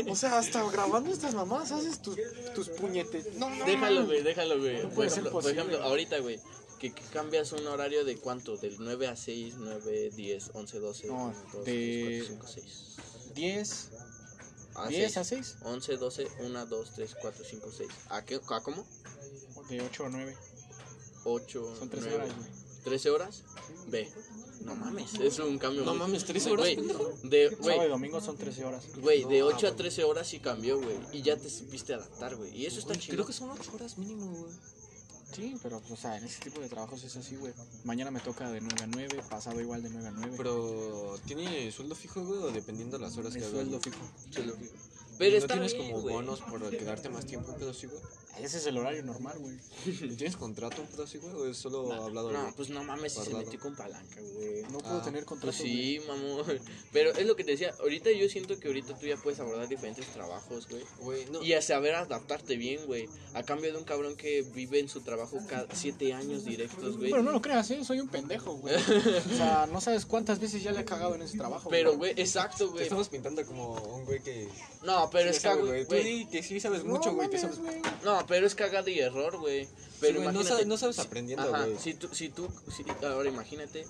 [0.10, 2.16] O sea, hasta grabando estas mamás haces tus,
[2.54, 3.34] tus puñetes.
[3.34, 4.82] No, no, Déjalo, güey, déjalo, güey.
[4.82, 5.60] Por, puede ser ejemplo, por posible.
[5.62, 6.38] ejemplo, ahorita, güey.
[6.78, 8.56] Que, que cambias un horario de cuánto?
[8.56, 12.66] Del 9 a 6, 9, 10, 11, 12, No, 1, 2, de- 3, 4, 5,
[12.68, 12.96] 6.
[13.34, 13.90] 10,
[14.74, 15.16] A 10 6.
[15.16, 15.56] a 6.
[15.62, 17.88] 11, 12, 1, 2, 3, 4, 5, 6.
[18.10, 18.34] ¿A qué?
[18.50, 18.86] ¿A cómo?
[19.70, 20.36] De 8 a 9.
[21.24, 22.24] 8, Son 13 9.
[22.24, 22.50] horas, güey.
[22.84, 23.42] 13 horas.
[23.88, 24.12] Ve.
[24.60, 25.82] No mames, es un cambio.
[25.84, 27.12] No muy- mames, 13 horas, Güey, pendejo.
[27.24, 28.84] de, Sábado y domingo son 13 horas.
[29.00, 30.96] güey, de No, 8 a ah, 13 horas sí cambió, güey.
[31.12, 32.54] Y ya te supiste adaptar, güey.
[32.56, 33.14] Y eso está chido.
[33.14, 34.52] Creo que son 8 horas mínimo, güey.
[35.36, 37.52] Sí, pero, o sea, en ese tipo de trabajos es así, güey.
[37.84, 40.34] Mañana me toca de 9 a 9, pasado igual de 9 a 9.
[40.38, 42.38] Pero, ¿tiene sueldo fijo, güey?
[42.42, 43.50] O dependiendo de las horas es que hagas?
[43.52, 43.98] sueldo fijo.
[44.30, 44.54] Digo.
[44.58, 44.70] ¿Y
[45.18, 46.14] Pero ¿No está tienes bien, como güey.
[46.14, 48.00] bonos por quedarte más tiempo, un pedo así, güey?
[48.40, 49.56] Ese es el horario normal, güey.
[49.86, 51.32] ¿Y ¿Tienes contrato, así, güey?
[51.34, 52.30] ¿O es solo hablado?
[52.32, 54.62] No, pues no mames, si se metió con palanca, güey.
[54.70, 55.56] No puedo Ah, tener contrato.
[55.56, 56.44] Pues sí, mamón.
[56.92, 59.68] Pero es lo que te decía, ahorita yo siento que ahorita tú ya puedes abordar
[59.68, 60.82] diferentes trabajos, güey.
[61.00, 61.42] Güey, no.
[61.42, 63.08] Y a saber adaptarte bien, güey.
[63.34, 67.10] A cambio de un cabrón que vive en su trabajo cada siete años directos, güey.
[67.10, 67.84] Pero no lo creas, ¿eh?
[67.84, 68.74] Soy un pendejo, güey.
[69.26, 71.68] O sea, no sabes cuántas veces ya le he cagado en ese trabajo.
[71.70, 72.82] Pero, güey, exacto, Te güey.
[72.84, 74.48] estamos pintando como un güey que.
[74.82, 75.82] No, pero sí es cagado, güey.
[75.84, 76.04] Tú güey.
[76.04, 77.28] di que sí sabes No mucho, güey.
[77.28, 77.58] Que mames, sabes.
[77.58, 77.82] güey.
[78.04, 79.68] No, pero es cagada y error, güey.
[80.00, 80.48] Pero Sí, no imagínate.
[80.50, 81.78] sabes- no sabes aprendiendo, güey.
[81.78, 83.86] Si tú, si tú, si- ahora imagínate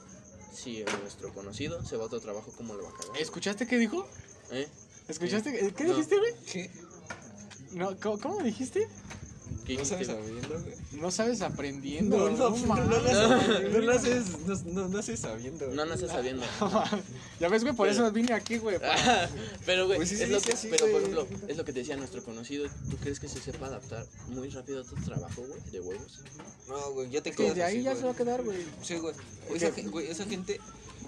[0.54, 3.20] si nuestro conocido se va a otro trabajo, ¿cómo lo va a cagar?
[3.20, 4.06] ¿Escuchaste qué dijo?
[4.52, 4.68] ¿Eh?
[5.08, 5.52] ¿Escuchaste?
[5.52, 5.90] qué- ¿Qué No.
[5.90, 6.34] dijiste, güey?
[6.50, 6.70] ¿Qué?
[7.72, 8.88] No, ¿cómo, cómo dijiste?
[9.66, 10.74] ¿Qué ¿No sabes sabiendo, güey?
[10.92, 12.16] No sabes aprendiendo.
[12.16, 15.66] No, no, no, no, no, no haces, no, no, no haces sabiendo.
[15.68, 16.44] No, no estás sabiendo.
[17.40, 18.78] ya ves, güey, por Pero- eso vine aquí, güey.
[18.78, 19.28] para-
[19.66, 22.22] pero, güey, Pues es lo que, pero por ejemplo, es lo que te decía nuestro
[22.22, 22.68] conocido.
[22.90, 25.60] ¿Tú crees que se sepa adaptar muy rápido a tu trabajo, güey?
[25.72, 26.20] De huevos.
[26.68, 28.00] No, güey, ya te quedas de ahí así, ya güey.
[28.00, 28.58] se va a quedar, güey.
[28.82, 29.14] Sí, güey.
[29.52, 30.60] Esa, güey, esa gente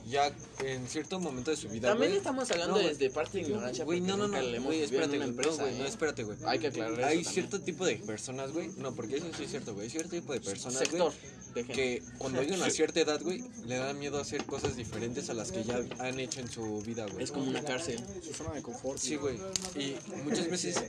[0.09, 0.33] ya
[0.65, 3.85] en cierto momento de su vida, También estamos hablando No, desde parte de ignorancia.
[3.85, 5.21] Güey, no, no, no, güey, espérate, güey.
[5.21, 5.89] No, empresa, güey, no, ¿eh?
[5.89, 6.39] espérate, güey.
[6.47, 8.71] Hay que aclarar Hay eso cierto tipo de personas, güey.
[8.77, 9.85] No, porque eso sí es cierto, güey.
[9.85, 11.55] Hay cierto tipo de personas, sector güey.
[11.55, 11.73] de gente.
[11.73, 15.53] Que cuando llegan a cierta edad, güey, le da miedo hacer cosas diferentes a las
[15.53, 17.25] que ya han hecho en su vida, güey.
[17.25, 18.01] Es como una cárcel.
[18.23, 18.99] Su zona de confort.
[18.99, 19.39] Sí, güey.
[19.77, 20.83] Y muchas veces,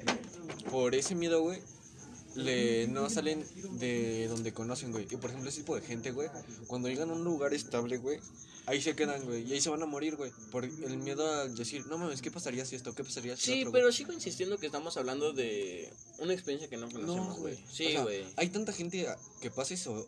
[0.72, 1.60] por ese miedo, güey,
[2.36, 3.44] le, no salen
[3.80, 5.06] de donde conocen, güey.
[5.10, 6.30] Y por ejemplo, ese tipo de gente, güey,
[6.68, 8.20] cuando llegan a un lugar estable, güey,
[8.66, 9.44] ahí se quedan, güey.
[9.50, 10.32] Y ahí se van a morir, güey.
[10.52, 12.94] Por el miedo a decir, no mames, ¿qué pasaría si esto?
[12.94, 13.82] ¿Qué pasaría si Sí, otro, güey?".
[13.82, 15.90] pero sigo insistiendo que estamos hablando de
[16.20, 17.56] una experiencia que no No, conocemos, güey.
[17.56, 17.66] güey.
[17.72, 18.26] Sí, O sea, güey.
[18.36, 19.08] hay tanta gente
[19.42, 20.06] que pase eso.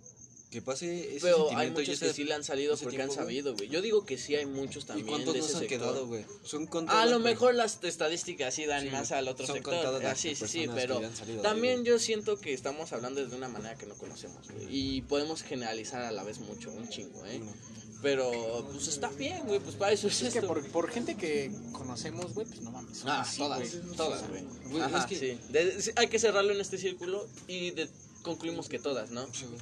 [0.52, 3.14] Que pase ese Pero hay y muchos ese- que sí le han salido porque tiempo,
[3.14, 3.70] han sabido, güey.
[3.70, 5.80] Yo digo que sí hay muchos ¿Y también cuántos de no ese se han sector.
[5.94, 6.26] quedado, güey?
[6.44, 9.74] Son A lo mejor las estadísticas sí dan Sí, más al otro Son sector.
[9.76, 13.34] contadas Ah, sí, sí, sí, pero que ahí, también yo siento que estamos hablando de
[13.34, 14.68] una manera que no conocemos, güey.
[14.70, 17.40] Y podemos generalizar a la vez mucho, un chingo, ¿eh?
[17.40, 17.54] No.
[18.02, 20.48] Pero, pues está bien, güey, pues para eso es, Es que esto.
[20.48, 23.04] por, por gente que conocemos, güey, pues no mames.
[23.06, 23.96] Ah, así, todas, güey.
[23.96, 24.82] todas, güey.
[24.82, 25.40] Ajá, es que- sí.
[25.50, 27.88] De- sí, hay que cerrarlo en este círculo y de-
[28.24, 29.32] concluimos que todas, ¿no?
[29.34, 29.62] Sí, güey.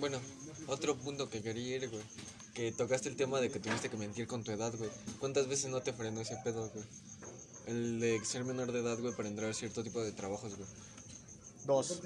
[0.00, 0.18] Bueno,
[0.68, 2.02] otro punto que quería ir, güey.
[2.54, 4.90] Que tocaste el tema de que tuviste que mentir con tu edad, güey.
[5.20, 6.84] ¿Cuántas veces no te frenó ese pedo, güey?
[7.66, 10.68] El de ser menor de edad, güey, para entrar a cierto tipo de trabajos, güey.
[11.66, 12.00] Dos.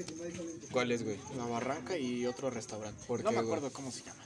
[0.72, 1.18] ¿Cuáles, güey?
[1.36, 3.00] La barranca y otro restaurante.
[3.06, 3.54] ¿Por no qué, me güey?
[3.54, 4.20] acuerdo cómo se llama.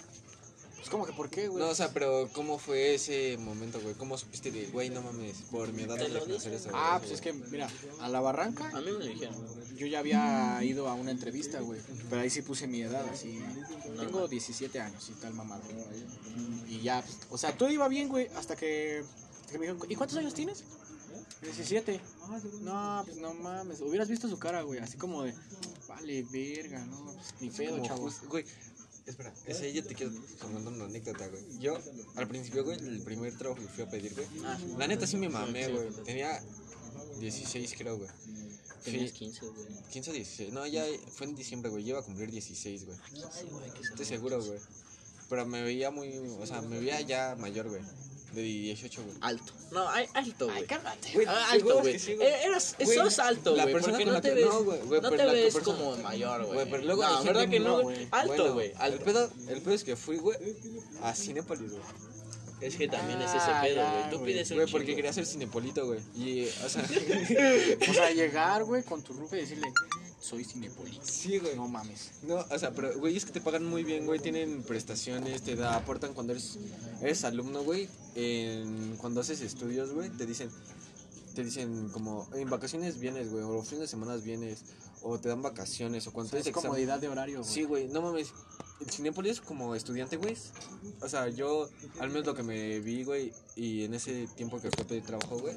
[0.87, 1.61] Pues como que por qué, güey.
[1.61, 3.97] No, o sea, pero ¿cómo fue ese momento, güey?
[3.97, 6.71] ¿Cómo supiste de, güey, no mames, por mi edad no eso?
[6.73, 7.01] ah, güey"?
[7.01, 7.69] pues es que, mira,
[7.99, 9.35] a la barranca A mí me lo dijeron.
[9.77, 11.81] yo ya había ido a una entrevista, güey.
[12.09, 13.43] Pero ahí sí puse mi edad, así.
[13.99, 15.61] Tengo 17 años y tal, mamá.
[16.69, 19.03] Y ya, pues, o sea, todo iba bien, güey, hasta que,
[19.41, 20.63] hasta que me dijeron, ¿y cuántos años tienes?
[21.43, 22.01] 17.
[22.61, 23.81] No, pues no mames.
[23.81, 25.35] Hubieras visto su cara, güey, así como de,
[25.89, 28.21] vale, verga, no, pues, ni pedo, chavos.
[28.29, 28.45] Güey,
[29.07, 31.43] espera, ese yo te quiero contar una anécdota, güey.
[31.59, 31.79] Yo,
[32.17, 34.27] al principio, güey, el primer trabajo que fui a pedir, güey.
[34.45, 35.89] Ah, La neta sí me mamé, güey.
[36.05, 36.43] Tenía
[37.21, 38.11] 16, creo, güey.
[38.85, 39.67] Tenías Fui- 15, güey.
[39.91, 40.53] 15 o 16.
[40.53, 40.85] No, ya
[41.15, 41.89] fue en diciembre, güey.
[41.89, 42.99] Iba a cumplir 16, güey.
[43.15, 44.59] 15, güey, que Estoy seguro, güey.
[45.29, 46.17] Pero me veía muy.
[46.39, 47.83] O sea, me veía ya mayor, güey.
[48.37, 49.17] De 18, güey.
[49.23, 49.53] Alto.
[49.73, 50.67] No, hay alto, güey.
[50.67, 51.11] cálmate.
[51.15, 51.99] Güey, Ah, alto, güey.
[51.99, 52.29] sí, güey.
[52.29, 53.73] Eh, Eras, Güey, sos alto, la güey.
[53.73, 55.79] persona Porque no la te que- ves, no, güey, no pero te la ves persona-
[55.79, 56.55] como mayor, güey.
[56.55, 57.97] Güey, pero luego no, ¿verdad que no, güey?
[57.97, 58.09] güey.
[58.11, 58.71] Alto, Bueno, güey.
[58.73, 59.05] El alto.
[59.07, 60.37] pedo, el pedo es que fui, güey,
[61.03, 61.83] a Cinépolis, güey.
[62.61, 64.11] Es que también es ese Ah, pedo, güey.
[64.11, 64.33] Tú güey.
[64.33, 66.01] pides un Güey, porque quería ser cinepolito, güey.
[66.15, 66.83] Y, o sea,
[67.91, 69.67] O sea, llegar, güey, con tu rufe y decirle,
[70.27, 71.05] soy cinepolita.
[71.05, 71.55] sí, güey.
[71.55, 72.11] No mames.
[72.23, 74.19] No, o sea, pero, güey, es que te pagan muy bien, güey.
[74.19, 76.59] Tienen prestaciones, te da, aportan cuando eres,
[77.01, 77.89] eres alumno, güey.
[78.17, 80.51] En, cuando haces estudios, güey, te dicen,
[81.35, 84.65] te dicen como, en vacaciones vienes, güey, o los fines de semana vienes,
[85.03, 86.69] o te dan vacaciones, o cuando Es tienes examen.
[86.71, 87.53] comodidad de horario, güey.
[87.53, 88.33] Sí, güey, no mames.
[88.81, 90.37] El Cinépolis como estudiante, güey.
[91.01, 91.69] O sea, yo,
[92.01, 95.39] al menos lo que me vi, güey, y en ese tiempo que fue pedir trabajo,
[95.39, 95.55] güey,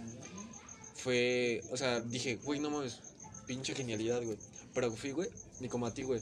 [0.95, 2.99] fue, o sea, dije, güey, no mames,
[3.47, 4.37] pinche genialidad, güey.
[4.79, 6.21] Pero fui, güey, ni como a ti, güey.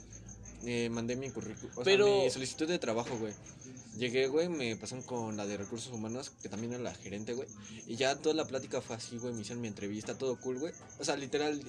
[0.64, 3.32] Eh, mandé mi currículum, o Pero- sea, mi solicitud de trabajo, güey.
[3.96, 7.48] Llegué, güey, me pasaron con la de recursos humanos, que también era la gerente, güey.
[7.86, 10.72] Y ya toda la plática fue así, güey, me hicieron mi entrevista, todo cool, güey.
[10.98, 11.60] O sea, literal,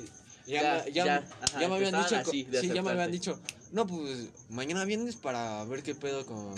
[0.48, 3.12] ya, Ya, me- ya, ya, ajá, ya me habían dicho, así sí, ya me habían
[3.12, 3.40] dicho,
[3.72, 6.56] no, pues mañana vienes para ver qué pedo con,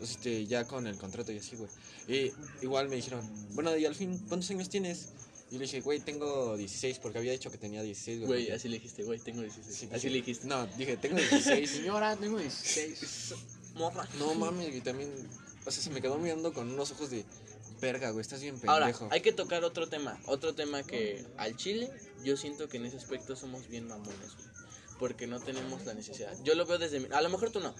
[0.00, 1.68] este, ya con el contrato y así, güey.
[2.08, 2.32] Y
[2.64, 3.20] igual me dijeron,
[3.54, 5.08] bueno, y al fin, ¿cuántos años tienes?
[5.50, 8.28] Y le dije, güey, tengo 16, porque había dicho que tenía 16, güey.
[8.28, 9.76] Güey, así le dijiste, güey, tengo 16.
[9.76, 10.46] Sí, así le dijiste.
[10.46, 11.70] No, dije, tengo 16.
[11.70, 13.34] Señora, tengo 16.
[13.74, 14.08] Morra.
[14.18, 15.12] no mames, y también,
[15.64, 17.24] o sea, se me quedó mirando con unos ojos de,
[17.80, 19.08] verga, güey, estás bien Ahora, pendejo.
[19.10, 20.18] hay que tocar otro tema.
[20.26, 21.90] Otro tema que al Chile,
[22.24, 24.56] yo siento que en ese aspecto somos bien mamones, güey.
[24.98, 26.34] Porque no tenemos la necesidad.
[26.42, 27.08] Yo lo veo desde mi...
[27.12, 27.74] A lo mejor tú no.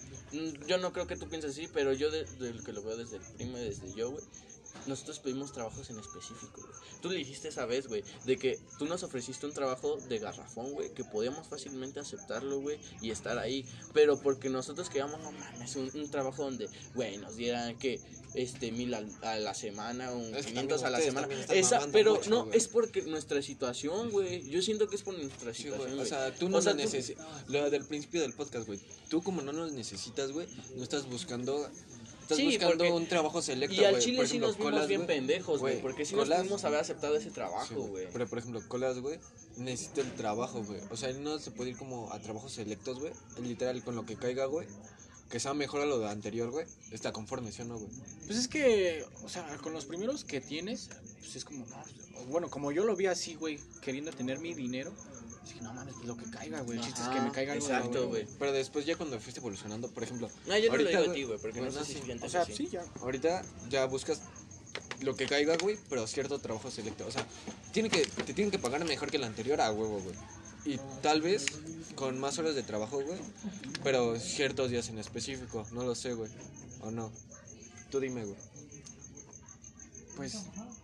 [0.67, 3.17] Yo no creo que tú pienses así, pero yo desde el que lo veo desde
[3.17, 4.23] el primo y desde yo, güey.
[4.85, 6.73] Nosotros pedimos trabajos en específico, güey.
[7.01, 10.71] Tú le dijiste esa vez, güey, de que tú nos ofreciste un trabajo de garrafón,
[10.71, 13.65] güey, que podíamos fácilmente aceptarlo, güey, y estar ahí.
[13.93, 17.99] Pero porque nosotros queríamos, no mames, un, un trabajo donde, güey, nos dieran que,
[18.33, 19.01] este, mil a,
[19.37, 21.27] la semana, un Es que 500 a la semana.
[21.49, 22.57] Esa, pero mucho, no, güey.
[22.57, 24.47] es porque nuestra situación, güey.
[24.49, 26.01] Yo siento que es por nuestra Sí, situación, güey.
[26.01, 27.25] O sea, tú no O sea, lo tú- necesitas.
[27.47, 28.79] Lo del principio del podcast, güey.
[29.09, 31.67] Tú, como no lo necesitas, güey, no estás buscando.
[32.27, 35.05] Estás Sí, buscando porque- un trabajo selecto, y al chile sí nos vimos colas, bien
[35.05, 35.07] güey.
[35.17, 35.81] pendejos, güey.
[35.81, 38.07] Porque sí nos colas- pudimos haber aceptado ese Sí, trabajo, güey.
[38.11, 39.17] Pero, por ejemplo, Colas, güey,
[39.55, 40.81] necesita el trabajo, güey.
[40.91, 43.13] O sea, él no se puede ir como a trabajos selectos, güey.
[43.41, 44.67] Literal, con lo que caiga, güey.
[45.29, 46.65] Que sea mejor a lo de anterior, güey.
[46.91, 47.89] Está conforme, ¿sí o no, güey?
[48.25, 52.49] Pues es que, o sea, con los primeros que tienes, pues es como, no, bueno,
[52.49, 54.91] como yo lo vi así, güey, queriendo tener mi dinero,
[55.47, 57.65] dije, no mames, pues lo que caiga, güey, el chiste es que me caiga algo.
[57.65, 58.27] exacto, güey.
[58.39, 60.29] Pero después, ya cuando fuiste evolucionando, por ejemplo.
[60.45, 62.41] No, yo no lo ahorita, digo a ti, güey, porque no sé si O sea,
[62.41, 62.55] así.
[62.55, 62.85] sí, ya.
[63.01, 64.21] Ahorita ya buscas
[65.01, 67.05] lo que caiga, güey, pero cierto trabajo selecto.
[67.05, 67.25] O sea,
[67.71, 70.15] tiene que, te tienen que pagar mejor que el anterior a huevo, güey.
[70.65, 71.45] Y tal vez
[71.95, 73.19] con más horas de trabajo, güey,
[73.83, 75.65] pero ciertos días en específico.
[75.71, 76.29] No lo sé, güey.
[76.81, 77.11] O no.
[77.89, 78.37] Tú dime, güey.
[80.17, 80.35] Pues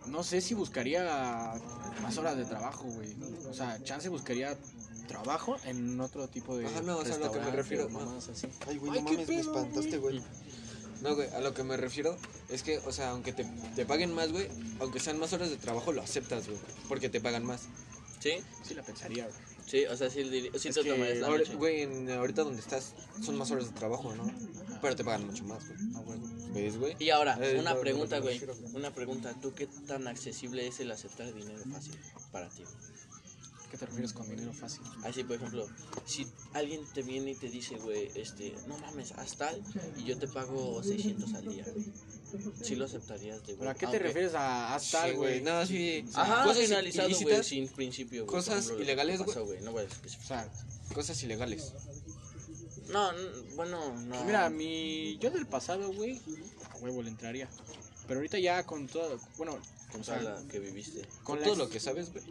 [0.06, 1.54] no sé si buscaría
[2.02, 3.14] más horas de trabajo, güey.
[3.48, 4.56] O sea, chance buscaría
[5.08, 8.16] trabajo en otro tipo de Ajá, no, o sea, a lo que me refiero, no.
[8.18, 8.46] así.
[8.66, 10.22] Ay, güey, no mames, me pedo, espantaste, güey.
[11.02, 12.16] No, güey, a lo que me refiero
[12.48, 13.44] es que, o sea, aunque te,
[13.76, 14.48] te paguen más, güey,
[14.80, 17.62] aunque sean más horas de trabajo, lo aceptas, güey, porque te pagan más.
[18.20, 18.32] Sí,
[18.62, 19.36] Sí la pensaría, güey.
[19.66, 22.94] sí, o sea, sí, sí Es te que tomarías la güey, en- ahorita donde estás
[23.22, 24.24] son más horas de trabajo, ¿no?
[24.80, 25.78] Pero te pagan mucho más, güey.
[25.94, 26.18] Ah, güey.
[26.54, 26.96] ¿Ves, güey?
[26.98, 28.38] Y ahora, Eh, una no, pregunta, güey.
[28.40, 28.68] no, no.
[28.78, 29.34] Una pregunta.
[29.40, 31.94] ¿Tú qué tan accesible es el aceptar dinero fácil
[32.32, 32.62] para ti?
[33.70, 34.82] ¿Qué te refieres con dinero fácil?
[35.02, 35.66] Así, por ejemplo,
[36.06, 39.60] si alguien te viene y te dice, güey, este, no mames, haz tal
[39.98, 41.84] y yo te pago 600 al día, güey.
[42.62, 43.68] Sí lo aceptarías de ¿Pero güey.
[43.70, 45.40] a qué te refieres a haz tal, Sí, güey?
[45.42, 46.04] No, sí.
[46.14, 48.34] Ajá, cosas finalizado, güey, sin principio, güey.
[48.36, 49.60] cosas ejemplo, ilegales, güey.
[49.62, 50.48] No voy a O sea,
[50.94, 51.72] Cosas ilegales.
[52.88, 53.10] No,
[53.56, 54.24] bueno, no.
[54.24, 56.20] mira, mi yo del pasado, güey,
[56.72, 57.48] a huevo le entraría.
[58.06, 59.58] Pero ahorita ya con todo, bueno,
[59.90, 61.00] Con o sea, toda la que viviste.
[61.22, 62.24] Con con todo la- lo que sabes, güey.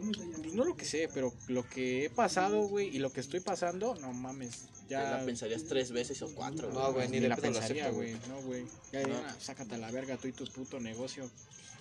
[0.52, 3.94] no lo que sé, pero lo que he pasado, güey, y lo que estoy pasando,
[3.96, 6.82] no mames, Ya la pensarías tres veces o cuatro, güey.
[6.84, 8.28] No, güey, ni ni de la pensaría, güey, güey.
[8.28, 8.64] no, güey.
[8.92, 9.08] Ya, No.
[9.08, 11.28] ya, sácate a la verga tú y tu puto negocio.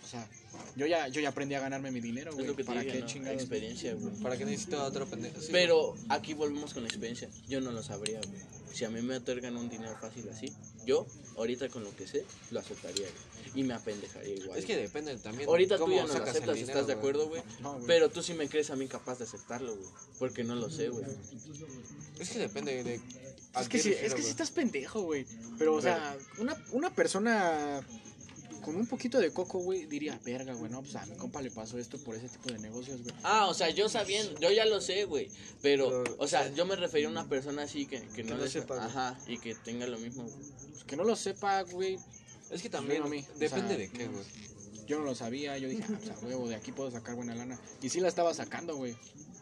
[0.04, 0.28] O sea,
[0.76, 2.48] yo ya yo ya aprendí a ganarme mi dinero, Es güey.
[2.48, 3.06] lo que te ¿Para digo, qué ¿no?
[3.08, 3.42] chingados?
[3.42, 4.14] Experiencia, güey.
[4.22, 5.40] ¿Para qué necesito otro pendejo?
[5.40, 7.30] Sí, Pero aquí volvemos con la experiencia.
[7.48, 8.42] Yo no lo sabría, güey.
[8.74, 10.52] Si a mí me otorgan un dinero fácil así,
[10.86, 11.06] yo,
[11.38, 13.62] ahorita con lo que sé, lo aceptaría, güey.
[13.62, 14.58] Y me apendejaría igual.
[14.58, 15.48] Es que depende también.
[15.48, 17.42] ahorita tú ya no lo aceptas, dinero, ¿estás de acuerdo, güey?
[17.62, 17.86] No, güey.
[17.86, 19.90] Pero tú sí me crees a mí capaz de aceptarlo, güey.
[20.18, 21.06] Porque no lo sé, güey.
[22.20, 23.00] Es que depende de.
[23.54, 24.30] ¿a Es que refiero, es que sí güey?
[24.32, 25.26] estás pendejo, güey.
[25.60, 27.80] Pero, o sea, una, una persona
[28.64, 31.52] con un poquito de coco, güey, diría, verga, güey, no, pues a mi compa le
[31.52, 33.14] pasó esto por ese tipo de negocios, güey.
[33.24, 35.30] Ah, o sea, yo sabiendo, yo ya lo sé, güey.
[35.62, 38.44] Pero, Pero, o sea, yo me refería a una persona así que, que no, no
[38.44, 38.84] le sepa.
[38.84, 40.24] Ajá, y que tenga lo mismo.
[40.24, 40.36] güey.
[40.72, 41.98] Pues que no lo sepa, güey.
[42.50, 43.02] Es que también.
[43.02, 44.24] Bueno, a mí, o depende sea, de qué, güey.
[44.88, 47.34] Yo no lo sabía, yo dije, ah, pues a huevo, de aquí puedo sacar buena
[47.36, 47.58] lana.
[47.82, 48.96] Y sí la estaba sacando, güey.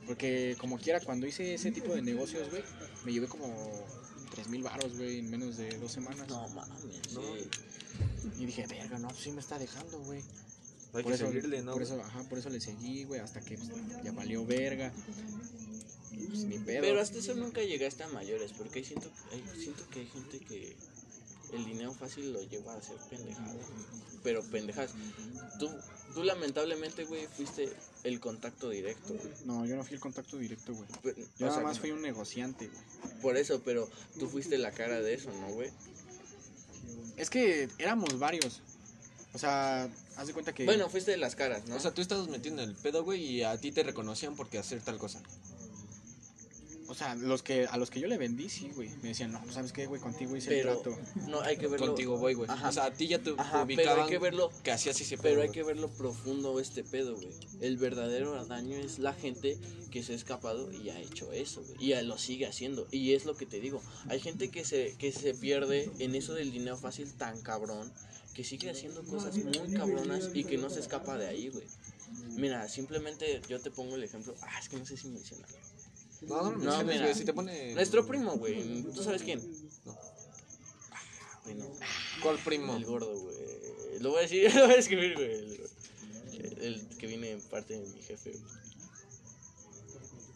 [0.05, 2.63] Porque como quiera, cuando hice ese tipo de negocios, güey,
[3.05, 3.47] me llevé como
[4.33, 6.27] tres mil baros, güey, en menos de dos semanas.
[6.27, 7.21] No mames, No.
[7.21, 7.49] sí.
[8.39, 10.21] Y dije, verga, no, pues sí me está dejando, güey.
[10.93, 11.73] Hay por que eso, seguirle, ¿no?
[11.73, 13.69] Por eso, ajá, por eso le seguí, güey, hasta que pues,
[14.03, 14.91] ya valió verga.
[16.27, 16.81] Pues ni pedo.
[16.81, 19.09] Pero hasta eso nunca llegaste a mayores, porque siento,
[19.57, 20.75] siento que hay gente que
[21.53, 23.65] el dinero fácil lo lleva a hacer pendejadas.
[24.23, 24.91] Pero pendejadas.
[25.59, 25.69] Tú,
[26.13, 27.71] tú lamentablemente, güey, fuiste
[28.03, 29.33] el contacto directo, güey.
[29.45, 30.87] No, yo no fui el contacto directo, güey.
[31.37, 33.21] Yo o nada sea, más fui un negociante, güey.
[33.21, 33.89] Por eso, pero
[34.19, 35.69] tú fuiste la cara de eso, ¿no, güey?
[37.21, 38.61] Es que éramos varios.
[39.35, 40.65] O sea, haz de cuenta que.
[40.65, 41.75] Bueno, fuiste de las caras, ¿no?
[41.75, 44.57] O sea, tú estabas metiendo en el pedo, güey, y a ti te reconocían porque
[44.57, 45.21] hacer tal cosa.
[46.91, 48.89] O sea, los que, a los que yo le vendí, sí, güey.
[49.01, 50.01] Me decían, no, pues, ¿sabes qué, güey?
[50.01, 50.99] Contigo hice pero el trato.
[51.29, 51.87] no hay que verlo.
[51.87, 52.49] Contigo voy, güey.
[52.49, 55.15] O sea, a ti ya te Ajá, pero ubicaban hay que verlo que hacías ese
[55.15, 55.23] pedo.
[55.23, 57.29] Pero hay que verlo profundo este pedo, güey.
[57.61, 59.57] El verdadero daño es la gente
[59.89, 61.77] que se ha escapado y ha hecho eso, güey.
[61.79, 62.85] Y lo sigue haciendo.
[62.91, 63.81] Y es lo que te digo.
[64.09, 67.89] Hay gente que se, que se pierde en eso del dinero fácil tan cabrón.
[68.33, 71.67] Que sigue haciendo cosas muy cabronas y que no se escapa de ahí, güey.
[72.35, 74.35] Mira, simplemente yo te pongo el ejemplo.
[74.41, 75.57] Ah, es que no sé si mencionarlo.
[76.21, 77.01] No, no, No, menciones, mira.
[77.01, 77.73] güey, si te pone...
[77.73, 78.83] Nuestro primo, güey.
[78.93, 79.39] ¿Tú sabes quién?
[79.85, 79.97] No.
[80.91, 81.65] Ah, bueno,
[82.21, 82.75] ¿Cuál primo?
[82.75, 83.35] el gordo, güey.
[83.99, 85.31] Lo voy a decir, lo voy a escribir, güey.
[86.33, 88.43] El, el que viene en parte de mi jefe, güey.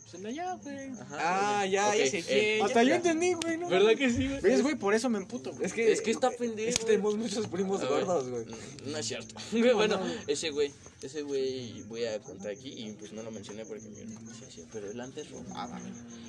[0.04, 0.90] Pues el de allá, güey.
[0.92, 2.62] Ajá, Ah, ya, Ok, ya sé eh.
[2.64, 3.70] Hasta ya- yo entendí, güey, ¿no?
[3.70, 4.42] ¿Verdad que sí, güey?
[4.42, 4.76] ¿Ves, güey?
[4.76, 5.66] Por eso me emputo, güey.
[5.66, 6.70] Es que, Es que está pendejo.
[6.70, 8.46] Es que tenemos muchos primos gordos, güey.
[8.86, 9.36] No es cierto.
[9.76, 10.72] bueno, ese güey,
[11.02, 14.46] ese güey voy a contar aquí y pues no lo mencioné porque mi hermano se
[14.46, 15.80] hacía, pero él antes robaba.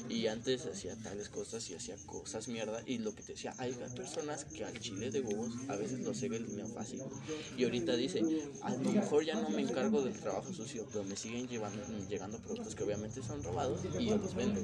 [0.09, 2.83] Y antes hacía tales cosas y hacía cosas mierda.
[2.87, 6.13] Y lo que te decía, hay personas que al chile de huevos a veces lo
[6.13, 7.03] el dinero fácil.
[7.57, 8.23] Y ahorita dice,
[8.63, 12.39] a lo mejor ya no me encargo del trabajo sucio, pero me siguen llevando, llegando
[12.39, 14.61] productos que obviamente son robados y yo los vendo.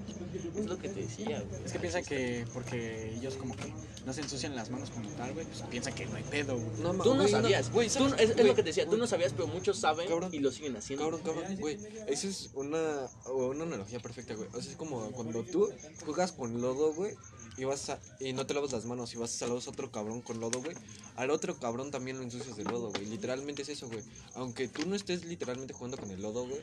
[0.56, 1.64] Es lo que te decía, güey.
[1.64, 3.72] Es que piensan que porque ellos como que
[4.04, 6.82] no se ensucian las manos como tal, güey, pues piensan que no hay pedo, güey.
[6.82, 9.32] No, Tú no güey, sabías, Güey, es, es lo que te decía, tú no sabías,
[9.32, 10.34] pero muchos saben Cabrón.
[10.34, 11.04] y lo siguen haciendo.
[11.04, 11.78] Cabrón, cabrón, güey.
[12.06, 14.48] Esa es una, una analogía perfecta, güey.
[14.52, 15.70] O sea, es como cuando tú
[16.04, 17.14] juegas con lodo, güey,
[17.56, 19.90] y vas a, y no te lavas las manos y vas a saludar a otro
[19.90, 20.76] cabrón con lodo, güey.
[21.16, 23.06] Al otro cabrón también lo ensucias de lodo, güey.
[23.06, 24.02] Literalmente es eso, güey.
[24.34, 26.60] Aunque tú no estés literalmente jugando con el lodo, güey.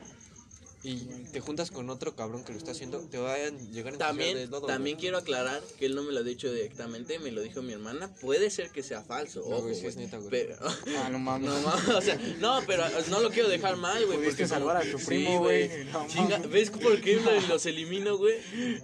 [0.82, 0.96] Y
[1.32, 3.92] te juntas con otro cabrón que lo está haciendo, te va a llegar a ensuciar
[3.92, 4.66] de También, lodo.
[4.66, 7.74] también quiero aclarar que él no me lo ha dicho directamente, me lo dijo mi
[7.74, 8.10] hermana.
[8.22, 9.40] Puede ser que sea falso.
[9.40, 10.30] No, ojo, güey, sí es neta, güey.
[10.30, 10.56] Pero,
[10.96, 11.50] Ah, no mames.
[11.50, 14.18] no, ma- o sea, no, pero no lo quiero dejar mal, güey.
[14.18, 15.68] Pudiste porque salvar a tu Sí, primo, güey.
[15.92, 16.50] No Chinga, mames.
[16.50, 18.36] ¿Ves por qué lo- los elimino, güey?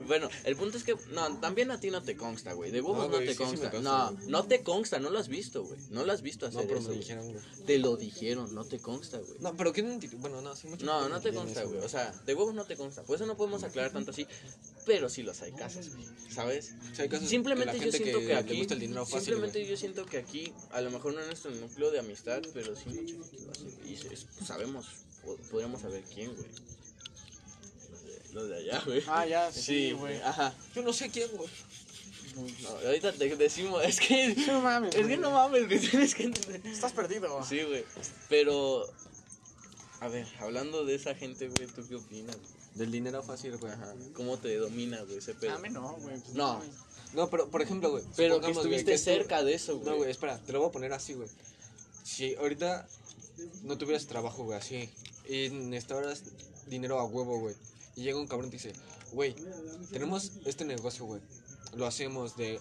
[0.07, 2.70] Bueno, el punto es que, no, también a ti no te consta, güey.
[2.72, 3.70] De huevos No, no, güey, te sí, sí me consta.
[3.70, 4.28] consta, no, güey.
[4.28, 5.78] no te consta, no lo has visto, güey.
[5.90, 6.90] No lo has visto hacer No, pero eso.
[6.90, 7.42] me dijeron, güey.
[7.66, 9.38] Te lo dijeron, no te consta, güey.
[9.40, 11.86] No, pero ¿qué no Bueno, no, sí, mucho No, no te consta, güey.
[11.87, 13.03] O sea, de huevos no te consta.
[13.05, 14.26] Por eso no podemos aclarar tanto así.
[14.84, 16.74] Pero sí los hay casos, güey, ¿sabes?
[16.93, 18.57] O sea, hay casos Simplemente yo siento que, le aquí.
[18.59, 19.70] gusta el dinero fácil, simplemente güey.
[19.70, 22.89] yo siento que aquí, a lo mejor no en nuestro núcleo de amistad, pero sí
[22.91, 23.64] mucha gente lo hace.
[23.91, 24.87] Y se- sabemos,
[25.24, 26.47] po- podríamos saber quién, güey.
[27.91, 29.03] Los de- Los de allá, güey.
[29.09, 30.20] Ah, ya, sí, Sí, güey.
[30.22, 30.55] Ajá.
[30.74, 31.49] Yo no sé quién, güey.
[32.62, 34.34] No, ahorita te decimos, es que.
[34.47, 35.16] No mames, Es que güey.
[35.18, 36.61] no mames, güey, tienes que entender.
[36.66, 37.43] Estás perdido.
[37.45, 37.84] Sí, güey.
[38.28, 38.87] Pero.
[40.01, 42.36] A ver, hablando de esa gente, güey, ¿tú qué opinas?
[42.36, 42.49] güey?
[42.74, 43.72] Del dinero fácil, güey.
[43.72, 43.94] Ajá.
[44.14, 45.55] ¿Cómo te domina, güey, ese pedo?
[45.55, 46.18] A mí no, güey.
[46.20, 46.61] pues, No.
[47.14, 48.05] No, pero por ejemplo, güey.
[48.16, 49.90] Pero que güey, estuviste que cerca de eso, güey.
[49.90, 51.28] No, güey, espera, te lo voy a poner así, güey.
[52.03, 52.86] Si ahorita
[53.62, 54.90] no tuvieras trabajo, güey, así,
[55.28, 56.22] y necesitaras
[56.66, 57.55] dinero a huevo, güey,
[57.94, 58.72] y llega un cabrón y te dice,
[59.12, 59.34] güey,
[59.92, 61.20] tenemos este negocio, güey,
[61.74, 62.61] lo hacemos de...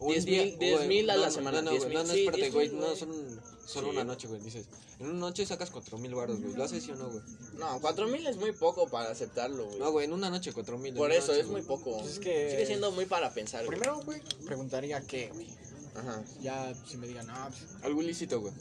[0.00, 1.94] un Diez día- mil- diez güey, mil a no, la no, semana, No, no, güey,
[1.94, 3.92] no, no, sí, espérate, diez güey, no, son solo Sí.
[3.94, 4.66] una noche, güey, dices,
[5.00, 7.22] en una noche sacas cuatro mil baros, güey, ¿lo haces sí o no, güey?
[7.58, 9.78] No, cuatro mil es muy poco para aceptarlo, güey.
[9.78, 10.94] No, güey, en una noche cuatro mil.
[10.94, 11.66] Por eso, noche, es muy güey.
[11.78, 11.98] poco.
[11.98, 13.78] Pues es que- Sigue siendo muy para pensar, güey.
[13.78, 15.48] Primero, güey, preguntaría qué, güey.
[15.94, 16.22] Ajá.
[16.42, 18.52] Ya, si me digan, ah, pues, Algo ilícito, güey.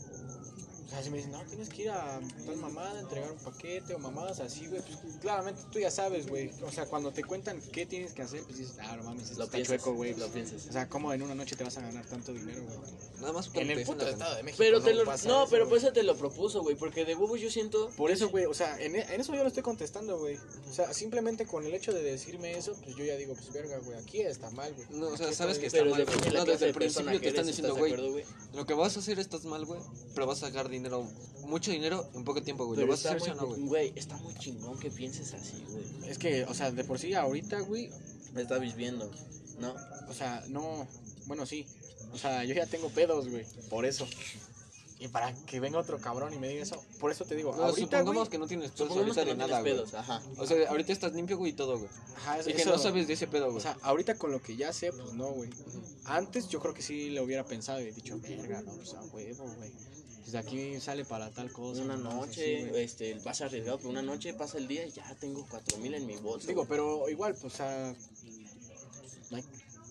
[0.93, 3.99] Sea, si me dicen, no, tienes que ir a tal mamada, entregar un paquete o
[3.99, 6.51] mamadas así, güey, pues claramente tú ya sabes, güey.
[6.65, 9.39] O sea, cuando te cuentan qué tienes que hacer, pues dices, ah, no mames, esto
[9.39, 10.13] Lo está piensas, chueco, güey.
[10.15, 10.67] lo piensas.
[10.67, 12.77] O sea, ¿cómo en una noche te vas a ganar tanto dinero, güey?
[13.19, 14.63] Nada más En cuando te el puto estado de México.
[14.63, 15.05] Pero te lo.
[15.05, 16.75] pasa No, eso, pero por eso te lo propuso, güey.
[16.75, 17.89] Porque de huevos yo siento.
[17.95, 20.37] Por eso, güey, o sea, en, en eso yo lo estoy contestando, güey.
[20.69, 23.77] O sea, simplemente con el hecho de decirme eso, pues yo ya digo, pues verga,
[23.79, 24.87] güey, aquí está mal, güey.
[24.91, 27.19] No, o sea, Aquí sabes que está Pero mal, de No, desde de el principio
[27.19, 28.25] te están diciendo, ¿estás de güey, acuerdo, güey?
[28.53, 29.79] Lo que vas a hacer estás mal, güey,
[30.13, 30.82] pero vas a sacar dinero,
[31.45, 32.79] mucho dinero en poco tiempo, güey.
[32.79, 33.67] ¿Lo vas a hacer o no, muy, güey?
[33.89, 36.09] güey, está muy chingón que pienses así, güey.
[36.09, 37.89] Es que, o sea, de por sí ahorita, güey,
[38.33, 39.09] Me está viviendo,
[39.59, 39.75] ¿no?
[40.09, 40.87] o sea, no,
[41.27, 41.65] bueno, sí.
[42.13, 44.07] O sea, yo ya tengo pedos, güey, por eso.
[44.99, 47.63] Y para que venga otro cabrón y me diga eso, por eso te digo, No,
[47.63, 49.91] ahorita, supongamos güey, que no tienes pedos ahorita no de nada, tienes güey.
[49.91, 50.21] pedos, ajá.
[50.37, 51.89] O sea, ahorita estás limpio, güey, y todo, güey.
[52.17, 53.61] ajá, Y que eso- no sabes de ese pedo, O güey.
[53.61, 55.49] sea, ahorita con lo que ya sé, pues no, güey.
[56.05, 59.43] Antes yo creo que sí lo hubiera pensado y dicho, verga, no, pues a huevo,
[59.57, 59.71] güey.
[60.23, 61.81] Pues de aquí sale para tal cosa.
[61.81, 65.77] Una noche, este, vas arriesgado, pero una noche pasa el día y ya tengo cuatro
[65.77, 66.47] mil en mi bolsa.
[66.47, 67.93] Digo, pero igual, pues, o sea,
[69.31, 69.39] no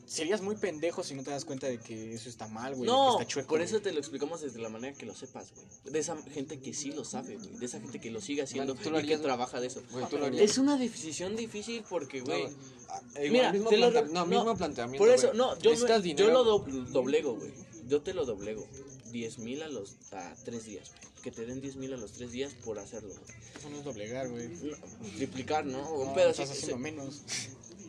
[0.07, 2.87] serías muy pendejo si no te das cuenta de que eso está mal, güey.
[2.89, 3.69] No, que está chueco, por güey.
[3.69, 5.67] eso te lo explicamos desde la manera que lo sepas, güey.
[5.93, 7.51] De esa gente que sí lo sabe, güey.
[7.59, 9.83] De esa gente que lo sigue haciendo Bueno, tú lo y que trabaja de eso.
[9.91, 10.43] Güey, tú lo harías.
[10.51, 12.49] Es una decisión difícil porque, No, güey.
[12.89, 15.39] Ah, igual, Mira, mismo te lo planta- re- no, no, mismo planteamiento, Por eso, güey.
[15.39, 15.75] no, yo,
[16.15, 16.59] yo lo do-
[16.91, 17.53] doblego, güey.
[17.89, 18.67] Yo te lo doblego.
[19.13, 21.13] 10 mil a los a tres días, güey.
[21.23, 23.37] Que te den 10 mil a los tres días por hacerlo, güey.
[23.59, 24.49] Eso no es doblegar, güey.
[24.49, 24.77] No,
[25.17, 25.89] triplicar, ¿no?
[25.93, 26.43] Un No, pedacito.
[26.43, 27.23] estás haciendo menos.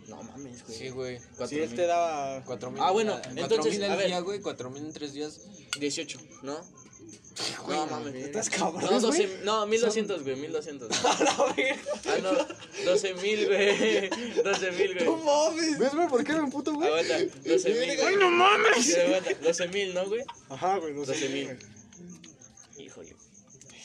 [0.07, 0.77] No mames, güey.
[0.77, 1.17] Sí, güey.
[1.37, 1.75] Cuatro Si él mil.
[1.77, 2.43] te daba...
[2.45, 2.81] Cuatro mil.
[2.83, 4.07] Ah, bueno, entonces, mil a al ver.
[4.07, 4.41] día, güey.
[4.41, 5.39] Cuatro mil en tres días.
[5.79, 6.59] 18, ¿no?
[7.65, 8.13] Güey, No la mames.
[8.13, 8.27] verga.
[8.27, 9.01] Estás cabrón, No, güey.
[9.01, 10.89] 12, no, 1200, güey, 1200.
[11.03, 12.31] Ah, no,
[12.85, 14.09] 12 mil, güey.
[14.43, 15.23] 12 mil, güey.
[15.23, 15.79] mames!
[15.79, 16.07] ¿Ves, güey?
[16.07, 16.87] ¿Por qué me emputo, güey?
[16.89, 17.19] Aguanta,
[17.49, 18.15] 12 mil, güey.
[18.17, 18.97] no mames!
[18.97, 20.21] Aguanta, 12 mil, ¿no, güey?
[20.49, 21.13] Ajá, güey, no sé.
[21.13, 21.57] 12 mil.
[22.77, 23.15] Híjole.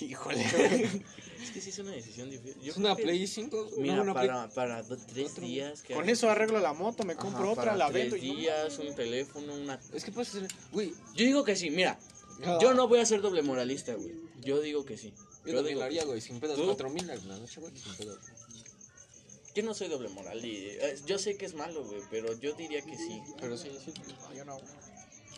[0.01, 0.89] Híjole.
[1.43, 2.61] Es que sí es una decisión difícil.
[2.61, 3.71] Yo Es una Play 5.
[3.79, 4.27] Mira, no, una Play.
[4.27, 5.83] para, para do- tres días.
[5.83, 8.29] que- Con eso arreglo la moto, me Ajá, compro otra, para la tres vendo y
[8.33, 9.81] no días, un teléfono, una...
[9.95, 10.49] Es que puedes hacer.
[10.73, 10.93] Güey.
[11.15, 11.97] Yo digo que sí, mira.
[12.61, 14.15] Yo no voy a ser doble moralista, güey.
[14.43, 15.13] Yo digo que sí.
[15.45, 16.21] Yo Yo también digo lo haría, güey.
[16.21, 16.57] Sin pedos.
[16.57, 16.67] ¿Tú?
[16.67, 17.77] Cuatro mil en la noche, güey.
[17.77, 18.19] Sin pedos.
[19.55, 22.53] Yo no soy doble moral y eh, yo sé que es malo, güey, pero yo
[22.53, 23.21] diría que sí.
[23.41, 23.93] Pero sí, sí.
[24.37, 24.59] Yo no.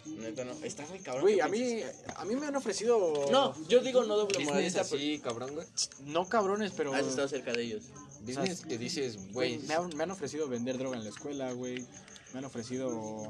[0.07, 1.23] Neta no, está muy cabrón.
[1.23, 3.27] Güey, que a mí, pienses- a mí me han ofrecido...
[3.31, 5.67] No, yo digo no doble moralista, pero así, cabrón, güey.
[6.07, 6.93] No cabrones, pero...
[6.95, 7.85] has estado cerca de ellos.
[8.23, 9.69] Business que dices, Güey, güey.
[9.69, 11.87] me, han, me han ofrecido vender droga en la escuela, güey.
[12.33, 13.29] Me han ofrecido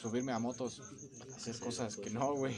[0.00, 0.80] subirme a motos,
[1.36, 2.56] hacer cosas que no, güey.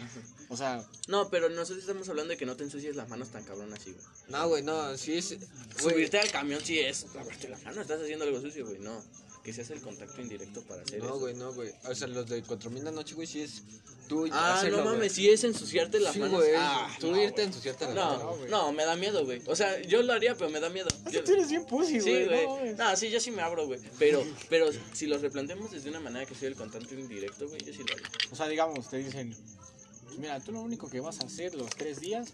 [0.48, 3.42] O sea, No, pero nosotros estamos hablando de que no te ensucies las manos tan
[3.44, 4.04] cabrón así, güey.
[4.28, 4.96] No, güey, no.
[4.96, 5.36] Sí es.
[5.82, 8.78] güey, Subirte al camión sí es lavarte las manos, estás haciendo algo sucio, güey.
[8.78, 9.02] No,
[9.42, 11.18] que se hace el contacto indirecto para hacer No, eso.
[11.18, 11.72] güey, no, güey.
[11.88, 13.62] O sea, los de cuatro mil la noche, güey, sí es.
[14.08, 14.94] Tú Ah, hacerlo, no güey.
[14.96, 16.36] mames, si es ensuciarte las Sí, manos.
[16.40, 16.52] güey.
[16.56, 17.46] Ah, tú no, irte a güey.
[17.48, 18.38] ensuciarte las No, manos.
[18.38, 18.50] güey.
[18.50, 19.42] no, me da miedo, güey.
[19.46, 20.88] O sea, yo lo haría, pero me da miedo.
[20.88, 22.24] es Yo- que tú eres bien pussy, Sí, güey.
[22.46, 22.72] güey.
[22.74, 22.84] no.
[22.90, 23.80] No, sí, yo sí me abro, güey.
[23.98, 27.72] Pero, pero si lo replanteamos desde una manera que sea el contacto indirecto, güey, yo
[27.72, 28.08] sí lo haría.
[28.32, 29.36] O sea, digamos, te dicen,
[30.18, 32.28] mira, tú lo único que vas a hacer los tres días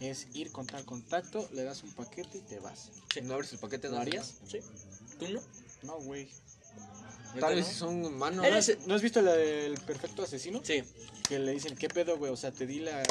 [0.00, 2.90] es ir con tal contacto, le das un paquete y te vas.
[3.12, 4.34] Si no abres el paquete, ¿Lo no harías?
[4.46, 4.58] ¿Sí?
[5.18, 5.40] ¿Tú no?
[5.82, 6.28] No, güey.
[7.40, 7.86] Tal ¿Neta vez no?
[7.86, 8.36] son manos.
[8.38, 10.60] ¿No, Eres- has- ¿no has visto la del perfecto asesino?
[10.62, 10.82] Sí.
[11.28, 12.30] Que le dicen, ¿qué pedo, güey?
[12.32, 13.02] O sea, te di la,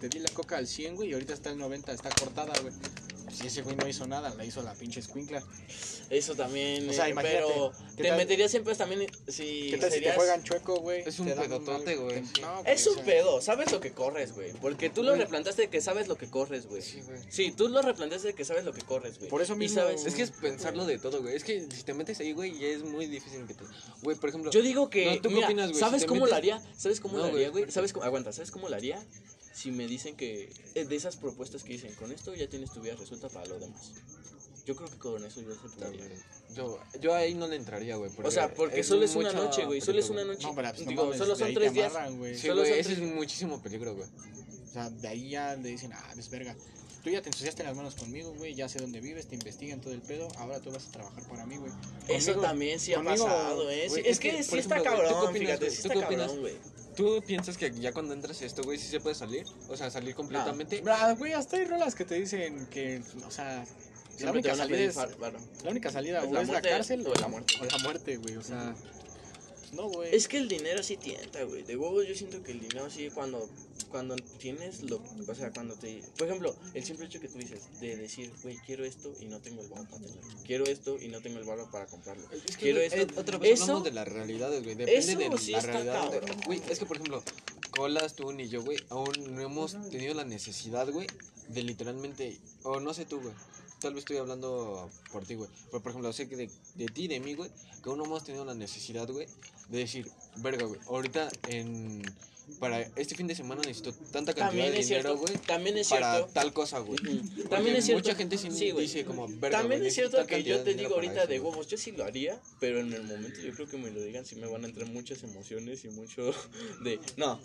[0.00, 2.72] te di la coca al 100, güey, y ahorita está al 90, está cortada, güey.
[3.34, 5.42] Si Y ese güey no hizo nada, la hizo la pinche escuincla.
[6.10, 6.88] Eso también.
[6.88, 8.18] O sea, eh, imagínate, pero ¿qué te tal?
[8.18, 11.02] meterías siempre también si ¿Qué tal si te juegan chueco, güey?
[11.06, 14.52] Es un pedotote, güey, no, Es un sea, pedo, sabes lo que corres, güey.
[14.60, 16.82] Porque tú lo replantaste de que sabes lo que corres, güey.
[16.82, 17.18] Sí, güey.
[17.30, 19.30] Sí, tú lo replantaste de que sabes lo que corres, güey.
[19.30, 21.34] Por eso Y mismo- sabes- Es que es pensarlo de todo, güey.
[21.34, 23.64] Es que si te metes ahí, güey, ya es muy difícil que te.
[24.02, 24.50] Güey, por ejemplo.
[24.50, 25.06] Yo digo que.
[25.06, 25.80] No, ¿tú qué opinas, güey?
[25.80, 26.62] ¿Sabes Si cómo metes- lo haría?
[26.76, 27.72] ¿Sabes cómo No, lo haría, güey, güey?
[27.72, 29.02] ¿Sabes cómo, aguanta, ¿sabes cómo lo haría?
[29.54, 32.80] Si me dicen que eh, de esas propuestas que dicen, con esto ya tienes tu
[32.80, 33.92] vida resuelta para lo demás.
[34.66, 36.04] Yo creo que con eso yo aceptaría.
[36.54, 38.10] Yo, yo ahí no le entraría, güey.
[38.22, 39.80] O sea, porque solo es una noche, güey.
[39.80, 40.42] Solo es una noche.
[40.46, 41.90] No, pero pues, no Digo, mames, solo son tres días.
[41.94, 42.34] amarran, güey.
[42.34, 44.08] Sí, Solo son ese tres- es muchísimo peligro, güey.
[44.08, 46.56] O sea, de ahí ya le dicen, ah, pues verga.
[47.04, 48.54] Tú ya te ensuciaste las manos conmigo, güey.
[48.54, 50.26] Ya sé dónde vives, te investigan todo el pedo.
[50.38, 51.70] Ahora tú vas a trabajar para mí, güey.
[52.08, 53.84] Eso también sí ha pasado, ¿eh?
[53.84, 55.76] Es es que, que, sí está ejemplo, güey, ¿tú qué cabrón, opinas, fíjate, güey?
[55.76, 56.26] sí ¿Tú está qué opinas?
[56.26, 56.54] cabrón, güey.
[56.96, 59.44] ¿Tú piensas que ya cuando entras a esto, güey, sí se puede salir?
[59.68, 60.82] O sea, salir completamente.
[60.86, 63.66] Ah, güey, hasta hay rolas que te dicen que, o sea,
[64.20, 67.28] la única salida es, la única salida ¿Es la es la muerte cárcel o la
[67.28, 67.54] muerte?
[67.60, 68.74] O la muerte, güey, o sea,
[69.74, 70.14] no, güey.
[70.14, 71.62] Es que el dinero sí tienta, güey.
[71.62, 73.48] De huevos yo siento que el dinero sí cuando
[73.90, 77.60] cuando tienes lo, o sea, cuando te, por ejemplo, el simple hecho que tú dices
[77.80, 80.22] de decir, güey, quiero esto y no tengo el valor para tenerlo.
[80.44, 82.24] Quiero esto y no tengo el valor para comprarlo.
[82.32, 82.96] Es que, Quiero esto.
[83.02, 84.74] eh, otra vez Eso- hablamos de las realidades, güey.
[84.74, 86.10] Depende de sí la realidad.
[86.46, 87.22] Güey, es que, por ejemplo,
[87.70, 91.06] Colas, tú ni yo, güey, aún no hemos tenido la necesidad, güey,
[91.48, 92.38] de literalmente.
[92.64, 93.34] O no sé tú, güey.
[93.84, 95.50] Tal vez estoy hablando por ti, güey.
[95.66, 97.50] Pero, por ejemplo, sé que de, de ti, de mí, güey,
[97.82, 99.26] que aún no hemos tenido la necesidad, güey,
[99.68, 102.02] de decir, verga, güey, ahorita en.
[102.60, 106.14] Para este fin de semana necesito tanta cantidad También de dinero, güey, también es para
[106.16, 106.32] cierto.
[106.32, 106.98] tal cosa, güey.
[106.98, 108.02] Porque También es cierto.
[108.04, 110.74] Mucha gente sí, Sí, dice como, verga, También güey, es cierto que yo de te
[110.74, 113.52] digo para ahorita eso, de huevos, yo sí lo haría, pero en el momento yo
[113.54, 116.32] creo que me lo digan sí me van a entrar muchas emociones y mucho
[116.84, 117.40] de no.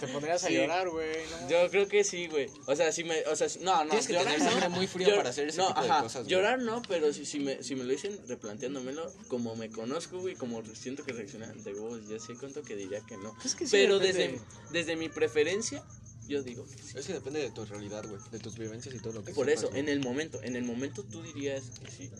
[0.00, 0.54] Te pondrías a Sí.
[0.54, 1.48] llorar, güey, no.
[1.50, 2.48] Yo creo que sí, güey.
[2.66, 4.44] O sea, si me o sea, si- no, no, Tienes que tener no.
[4.50, 6.30] sangre muy fría Llor- para hacer ese no, tipo de ajá, cosas, güey.
[6.34, 10.34] Llorar no, pero si, si me si me lo dicen replanteándomelo como me conozco, güey,
[10.34, 13.34] como siento que reaccionan de huevos, ya sé cuánto que diría que no.
[13.44, 13.98] Es que sí pero
[14.38, 14.72] depende.
[14.72, 15.84] desde mi preferencia
[16.28, 16.96] yo digo que sí.
[16.96, 19.50] Es que depende de tu realidad, güey, de tus vivencias y todo lo que Por
[19.50, 22.10] eso, en el momento, en el momento tú dirías que sí.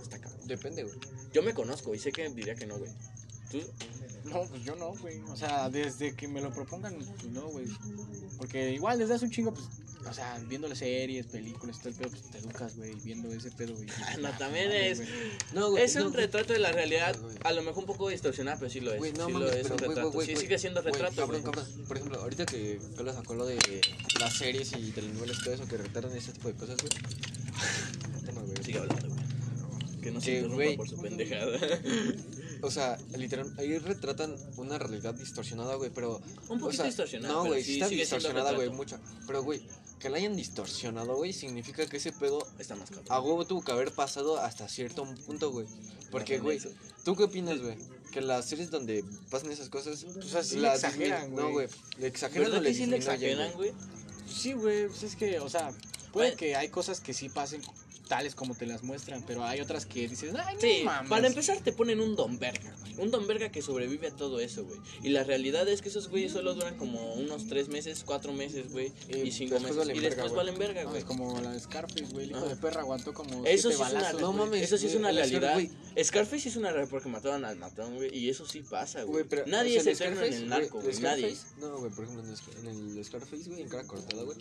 [0.00, 0.46] Está cabrón.
[0.46, 0.96] Depende, güey.
[1.32, 2.90] Yo me conozco y sé que diría que no, güey.
[3.50, 3.60] Tú,
[4.24, 5.20] No, pues yo no, güey.
[5.22, 7.66] O sea, desde que me lo propongan, pues no, güey.
[8.38, 9.66] Porque igual desde hace un chingo, pues,
[10.08, 13.50] o sea, viendo las series, películas, todo el pedo, pues te educas, güey, viendo ese
[13.50, 13.88] pedo, güey.
[14.20, 15.08] No, también es- güey.
[15.52, 15.84] No, güey.
[15.84, 18.80] es un no, retrato de la realidad, a lo mejor un poco distorsionado, pero sí
[18.80, 18.98] lo es.
[18.98, 20.20] Güey, no sí mames, lo es un retrato.
[20.22, 21.16] sí, sigue siendo retrato.
[21.16, 21.66] cabrón, cabrón.
[21.88, 23.58] Por ejemplo, ahorita que Carlos sacó lo de
[24.20, 26.92] las series y telenovelas y todo eso que retratan ese tipo de cosas, güey.
[28.64, 30.00] Sigue hablando, güey.
[30.00, 30.76] Que no se interrumpa güey.
[30.76, 31.58] por su pendejada.
[32.62, 36.22] O sea, literal, ahí retratan una realidad distorsionada, güey, pero...
[36.48, 37.34] un o poquito sea, distorsionada.
[37.34, 38.98] No, güey, sí, está distorsionada, güey, mucha.
[39.26, 39.60] Pero, güey,
[39.98, 43.06] que la hayan distorsionado, güey, significa que ese pedo Está más cabrón.
[43.08, 45.66] a huevo tuvo que haber pasado hasta cierto punto, güey.
[46.10, 46.60] Porque, güey.
[47.04, 47.76] ¿tú qué opinas, güey?
[48.12, 50.04] Que las series donde pasan esas cosas...
[50.14, 51.44] Pues así las exageran, güey.
[51.44, 51.68] No, güey,
[51.98, 53.72] le exageran o ¿Verdad le sí le exageran, güey?
[54.28, 55.70] Sí, güey, pues es que, o sea,
[56.12, 56.36] puede Bueno.
[56.36, 57.62] que hay cosas que sí pasen
[58.08, 61.10] tales como te las muestran, pero hay otras que dices, ay, no Sí, mames.
[61.10, 62.94] para empezar te ponen un don verga, güey.
[62.98, 64.78] Un don verga que sobrevive a todo eso, güey.
[65.02, 68.70] Y la realidad es que esos güeyes solo duran como unos tres meses, cuatro meses,
[68.72, 68.92] güey.
[69.08, 69.76] Y Y cinco meses.
[69.76, 71.00] valen y verga, después valen verga, No, güey.
[71.00, 73.68] es como la de Scarface, güey, el hijo de perra aguantó como Eso siete sí
[73.68, 74.38] es una, balazos, no güey.
[74.46, 74.62] mames.
[74.62, 75.60] eso sí es una realidad.
[76.02, 78.16] Scarface sí es una realidad porque mataron al matón, güey.
[78.16, 79.24] Y eso sí pasa, güey.
[79.46, 80.96] Nadie o sea, es eterno en el narco, güey.
[81.00, 81.32] Nadie.
[81.34, 84.22] Scarface- No, güey, por ejemplo, en el, Scar- en el Scarface, güey, en cara cortada,
[84.22, 84.36] güey.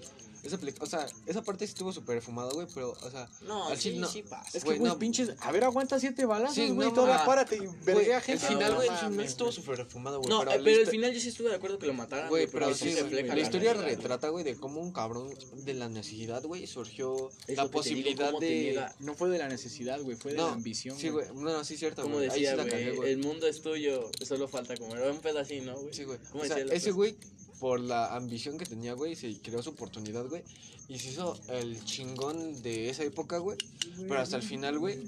[0.46, 3.78] Esa o sea, esa parte sí estuvo súper fumada, güey, pero, o sea, No, Al
[3.78, 4.08] sí, chile no.
[4.08, 4.58] sí pasa.
[4.58, 5.00] Es que, Güey, no.
[5.00, 8.24] pinches, a ver, aguanta siete balazos, Sí, güey, no todavía párate y güey, verguea el
[8.24, 8.46] gente.
[8.46, 8.90] final, güey,
[9.26, 10.30] estuvo súper fumado, güey.
[10.30, 12.48] No, pero eh, pero el final yo sí estuve de acuerdo que lo mataran, Güey,
[12.48, 14.92] pero porque sí, se güey, refleja la la historia realidad, retrata, güey, de cómo un
[14.92, 15.34] cabrón
[15.64, 18.86] de la necesidad, güey, surgió Es la digo, posibilidad de...
[19.00, 20.98] No fue de la necesidad, güey, fue de No, la ambición.
[20.98, 24.76] Sí, güey, no, no, sí, cierto, Como decía, güey, el mundo es tuyo, solo falta
[24.78, 25.10] comer.
[25.10, 25.94] Un pedacito, ¿no, güey?
[25.94, 26.20] Sí, güey.
[26.32, 27.16] ¿Cómo O sea, decía la ese güey,
[27.60, 30.44] por la ambición que tenía, güey, se creó su oportunidad, güey.
[30.88, 33.58] Y se hizo el chingón de esa época, güey.
[33.98, 35.00] Pero hasta el final, güey,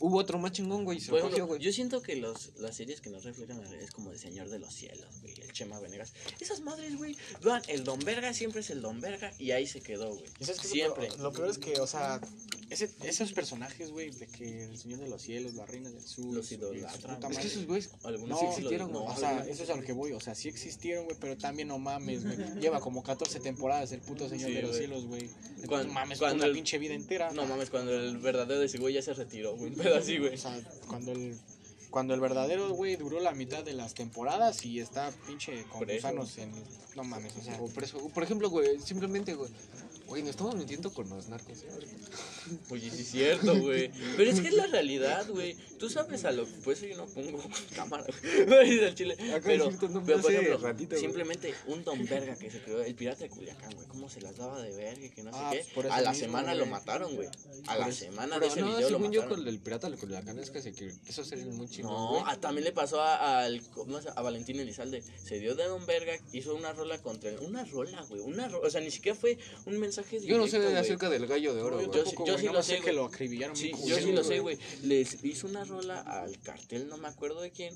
[0.00, 1.60] hubo otro más chingón, güey, se lo ejemplo, cogió, güey.
[1.60, 4.58] yo siento que los, las series que nos reflejan la es como El Señor de
[4.58, 6.12] los Cielos, güey, el Chema Venegas.
[6.40, 7.16] Esas madres, güey,
[7.68, 10.24] el Don Verga siempre es el Don Verga y ahí se quedó, güey.
[10.40, 11.06] ¿Y sabes qué es lo Siempre.
[11.08, 11.20] peor?
[11.20, 12.20] Lo peor es que, o sea,
[12.70, 16.34] ese, esos personajes, güey, de que el Señor de los Cielos, la Reina del Sur,
[16.34, 17.32] Los idolatran, güey.
[17.32, 17.90] Es que esos güeyes,
[18.26, 19.50] No, sí existieron, no, o sea, güey.
[19.50, 20.12] eso es a lo que voy.
[20.12, 22.36] O sea, sí existieron, güey, pero también no mames, güey.
[22.60, 24.80] Lleva como 14 temporadas el puto Señor Sí, de los güey.
[24.80, 25.30] Cielos, güey.
[25.86, 27.30] No mames, cuando una el- pinche vida entera.
[27.32, 30.18] No mames, cuando el verdadero de ese güey ya se retiró, güey, un pedo así,
[30.18, 30.34] güey.
[30.34, 31.36] O sea, cuando el,
[31.90, 36.36] cuando el verdadero, güey, duró la mitad de las temporadas y está pinche con gusanos
[36.38, 36.52] en...
[36.96, 37.58] No mames, o sea...
[37.60, 39.50] o por ejemplo, güey, simplemente, güey.
[40.08, 41.58] Güey, nos estamos metiendo con los narcos.
[41.64, 41.68] ¿eh?
[42.70, 43.90] Oye, sí es cierto, güey.
[44.16, 45.54] Pero es que es la realidad, güey.
[45.78, 46.52] Tú sabes a lo que...
[46.64, 47.38] Pues yo no pongo
[47.76, 48.06] cámara,
[48.46, 48.76] güey.
[48.80, 49.16] del chile.
[49.44, 53.70] Pero, por ejemplo, ratito, simplemente un don verga que se creó, el pirata de Culiacán,
[53.74, 53.86] güey.
[53.88, 55.58] Cómo se las daba de verga y que no sé Ah, qué.
[55.58, 56.58] pues por eso A la mismo, semana güey.
[56.58, 57.28] lo mataron, güey.
[57.66, 59.44] A la semana de ese no, video lo según yo mataron.
[59.44, 62.22] con el pirata la cana es que se quiso hacer muy chingón, No, güey.
[62.26, 65.02] ah, también le pasó a, al, ¿cómo se- a Valentín Elizalde.
[65.22, 67.38] Se dio de Don Verga, hizo una rola contra él.
[67.42, 68.22] Una rola, güey.
[68.22, 69.36] Una ro- O sea, ni siquiera fue
[69.66, 70.76] un mensaje Yo no sé güey.
[70.76, 71.98] acerca del gallo de oro, No, yo güey.
[72.00, 73.56] sí- tampoco, yo güey, sí no lo sé, que lo acribillaron.
[73.56, 74.58] Sí, yo sí lo sé, güey.
[74.82, 77.74] Les hizo una rola al cartel, no me acuerdo de quién.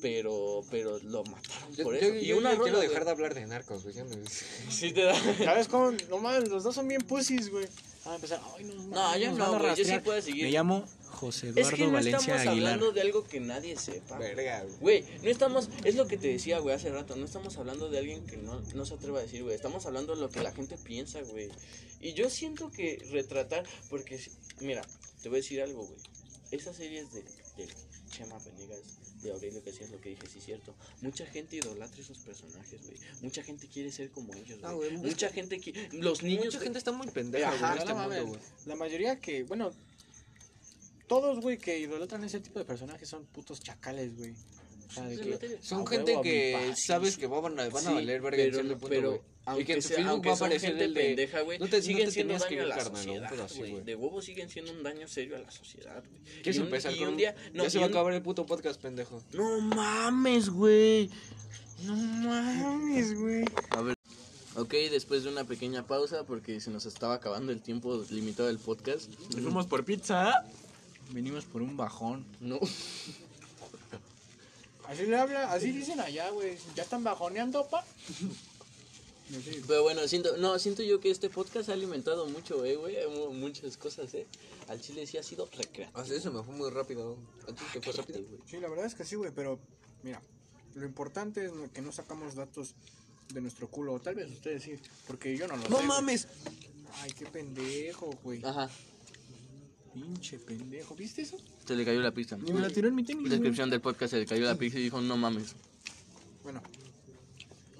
[0.00, 2.14] Pero, pero lo mataron Yo, por yo- eso.
[2.14, 2.62] yo y una rola.
[2.64, 3.94] quiero dejar de hablar de narcos, güey.
[3.96, 4.16] ya me-
[4.70, 5.14] Sí te da.
[5.44, 5.92] ¿Sabes cómo?
[6.08, 7.66] No mames, los dos son bien pussies, güey.
[8.04, 8.40] Ah, empezar.
[8.56, 10.44] Ay, no, No, ya nos no, güey, yo sí puedo seguir.
[10.44, 10.84] Me llamo
[11.18, 12.72] José Es Eduardo que no Valencia estamos Aguilar.
[12.74, 14.18] hablando de algo que nadie sepa.
[14.18, 15.04] Verga, güey.
[15.22, 18.24] No estamos, es lo que te decía, güey, hace rato, no estamos hablando de alguien
[18.26, 20.76] que no, no se atreva a decir, güey, estamos hablando de lo que la gente
[20.78, 21.50] piensa, güey.
[22.00, 24.20] Y yo siento que retratar, porque,
[24.60, 24.82] mira,
[25.22, 25.98] te voy a decir algo, güey,
[26.52, 27.68] esas series de, de
[28.10, 28.78] Chema Venegas,
[29.22, 32.80] de Aurelio que es lo que dije, sí es cierto, mucha gente idolatra esos personajes,
[32.86, 36.46] güey, mucha gente quiere ser como ellos, Ah, güey, es mucha gente quiere, los niños,
[36.46, 38.40] Mucha gente está muy pendeja, güey, este güey.
[38.66, 39.72] La mayoría que, bueno,
[41.08, 44.32] todos, güey, que idolatran ese tipo de personajes son putos chacales, güey.
[44.88, 45.58] O sea, de Sí, que, materia.
[45.62, 47.94] Son a gente huevo, mi que paz, sabes sí, que van a, van a Sí,
[47.94, 49.20] valer verga en pero, cierto punto, pero güey.
[49.44, 51.00] aunque Y que en tu sea- Facebook aunque va a son aparecer gente el de...
[51.02, 52.92] pendeja, güey, no te- no siguen te siendo tenías que daño a ir, la carnal,
[52.92, 53.70] un sociedad, pedo así, güey.
[53.72, 53.84] güey.
[53.84, 56.22] De huevos siguen siendo un daño serio a la sociedad, güey.
[56.42, 57.88] ¿Quieres Y un- empezar y con un un- día, no, ya se y va a
[57.88, 59.22] un- acabar el puto podcast, pendejo.
[59.34, 61.10] No mames, güey.
[61.84, 63.44] No mames, güey.
[63.70, 63.94] A ver.
[64.56, 68.58] Ok, después de una pequeña pausa porque se nos estaba acabando el tiempo limitado del
[68.58, 69.12] podcast.
[69.32, 70.44] Fuimos por pizza.
[71.10, 72.24] Venimos por un bajón.
[72.40, 72.58] No.
[74.88, 76.56] Así le habla, así dicen allá, güey.
[76.74, 77.84] Ya están bajoneando, pa.
[79.66, 83.34] Pero bueno, siento, no, siento yo que este podcast ha alimentado mucho, eh, güey, mu-
[83.34, 84.26] muchas cosas, eh.
[84.68, 85.98] Al chile sí ha sido recreativo.
[86.00, 87.18] Así se me fue muy rápido.
[87.46, 88.20] ¿A ti te fue rápido?
[88.22, 88.40] güey.
[88.46, 89.58] Sí, la verdad es que sí, güey, pero
[90.02, 90.22] mira,
[90.74, 92.74] lo importante es que no sacamos datos
[93.34, 93.92] de nuestro culo.
[93.92, 95.68] O tal vez ustedes sí, porque yo no lo sé.
[95.68, 95.86] ¡No güey.
[95.88, 96.28] mames!
[97.02, 98.42] Ay, qué pendejo, güey.
[98.42, 98.70] Ajá,
[100.02, 100.94] Pinche pendejo.
[100.94, 101.36] ¿Viste eso?
[101.66, 102.38] se le cayó la pista.
[102.46, 103.28] Y me la tiró en mi tenis.
[103.30, 105.54] Descripción del podcast, se le cayó la pizza y dijo, no mames.
[106.42, 106.62] Bueno,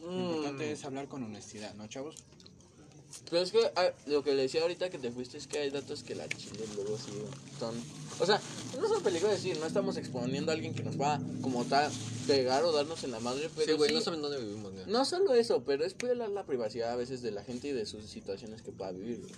[0.03, 2.17] lo importante es hablar con honestidad, ¿no, chavos?
[3.31, 5.71] Pero es que ah, lo que le decía ahorita que te fuiste es que hay
[5.71, 7.13] datos que la chile luego sí
[7.59, 7.75] son...
[8.21, 8.41] O sea,
[8.81, 11.91] no son peligro decir, no estamos exponiendo a alguien que nos va como tal
[12.27, 14.85] pegar o darnos en la madre, pero Sí, güey, sí- no saben dónde vivimos, güey.
[14.87, 17.87] No solo eso, pero es violar la privacidad a veces de la gente y de
[17.87, 19.21] sus situaciones que pueda vivir.
[19.21, 19.33] güey.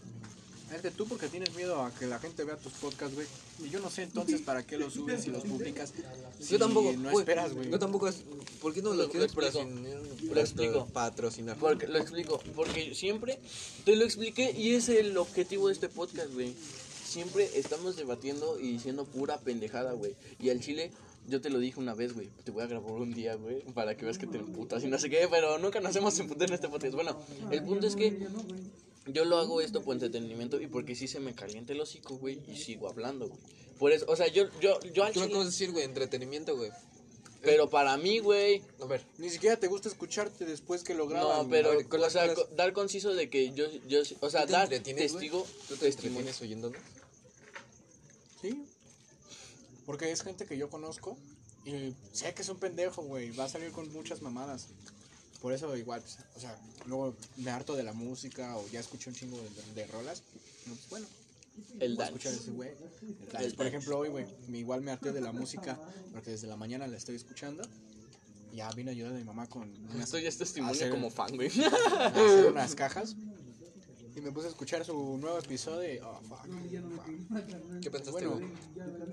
[0.75, 3.27] Es que tú porque tienes miedo a que la gente vea tus podcasts, güey.
[3.65, 5.93] Y yo no sé entonces para qué los subes y los publicas.
[6.39, 7.71] si Yo tampoco, No esperas, güey.
[7.71, 8.23] Yo tampoco, es-
[8.61, 9.53] ¿por qué no Lo- quieres explico.
[9.59, 10.03] patrocinar?
[10.33, 10.87] Lo explico.
[10.87, 11.57] Patrocinar.
[11.59, 13.39] Porque, lo explico, porque siempre
[13.85, 16.55] te lo expliqué y es el objetivo de este podcast, güey.
[17.05, 20.15] Siempre estamos debatiendo y diciendo pura pendejada, güey.
[20.39, 20.93] Y al chile,
[21.27, 22.29] yo te lo dije una vez, güey.
[22.45, 24.97] Te voy a grabar un día, güey, para que veas que te emputas y no
[25.01, 26.95] sé qué, pero nunca nos hemos emputado en este podcast.
[26.95, 27.19] Bueno,
[27.51, 28.17] el punto es que
[29.07, 32.41] yo lo hago esto por entretenimiento y porque sí se me calienta el hocico, güey,
[32.49, 33.41] y sigo hablando, güey.
[33.79, 35.85] Por eso, o sea, yo, yo, yo al ¿Tú me chile, decir, güey?
[35.85, 36.71] Entretenimiento, güey.
[37.41, 41.45] pero para mí, güey, A ver, Ni siquiera te gusta escucharte después que lo graban.
[41.45, 44.53] No, pero, o sea, co- dar conciso de que yo, yo, o sea, ¿tú te
[44.53, 46.29] dar testigo, ¿Tú te testimonio.
[46.29, 46.79] entretienes oyéndonos?
[48.43, 48.65] Sí.
[49.87, 51.17] Porque es gente que yo conozco
[51.65, 53.31] y sé que es un pendejo, güey.
[53.33, 54.69] Va a salir con muchas mamadas.
[55.41, 59.09] Por eso igual, pues, o sea, luego me harto de la música o ya escuché
[59.11, 60.23] un chingo de, de rolas.
[60.67, 61.07] Pues, bueno,
[61.79, 62.71] El voy a escuchar ese güey.
[63.39, 65.79] El Por ejemplo, hoy, güey, me- igual me harté de la música
[66.13, 67.63] porque desde la mañana la estoy escuchando.
[68.53, 69.63] Ya vine a ayudar a mi mamá con
[69.95, 71.49] unas, Esto ya es testimonio Hacer- como fan, güey.
[72.15, 73.17] hacer unas cajas.
[74.17, 75.95] Y me puse a escuchar su nuevo episodio.
[75.95, 76.47] y, Oh, fuck,
[77.29, 77.81] fuck.
[77.81, 78.41] ¿Qué pensaste, Bueno,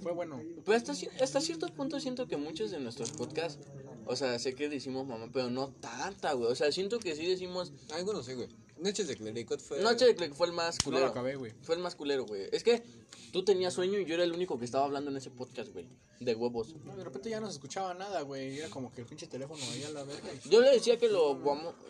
[0.02, 0.42] fue bueno.
[0.66, 3.60] Pero hasta, ci- hasta cierto punto siento que muchos de nuestros podcasts,
[4.08, 6.52] o sea, sé que decimos mamá, pero no tanta, güey.
[6.52, 7.72] O sea, siento que sí decimos.
[7.94, 8.48] Algo no sé, güey.
[8.80, 9.82] Noches de Clericot fue...
[9.82, 11.06] Noche de Clec fue el más No culero.
[11.06, 11.52] lo acabé, güey.
[11.64, 12.44] Fue el más culero, güey.
[12.52, 12.84] Es que
[13.32, 15.88] tú tenías sueño y yo era el único que estaba hablando en ese podcast, güey.
[16.20, 16.76] De huevos.
[16.86, 18.60] No, de repente ya no se escuchaba nada, güey.
[18.60, 20.30] Era como que el pinche teléfono ahí a la verga.
[20.46, 21.40] y- Yo le decía que lo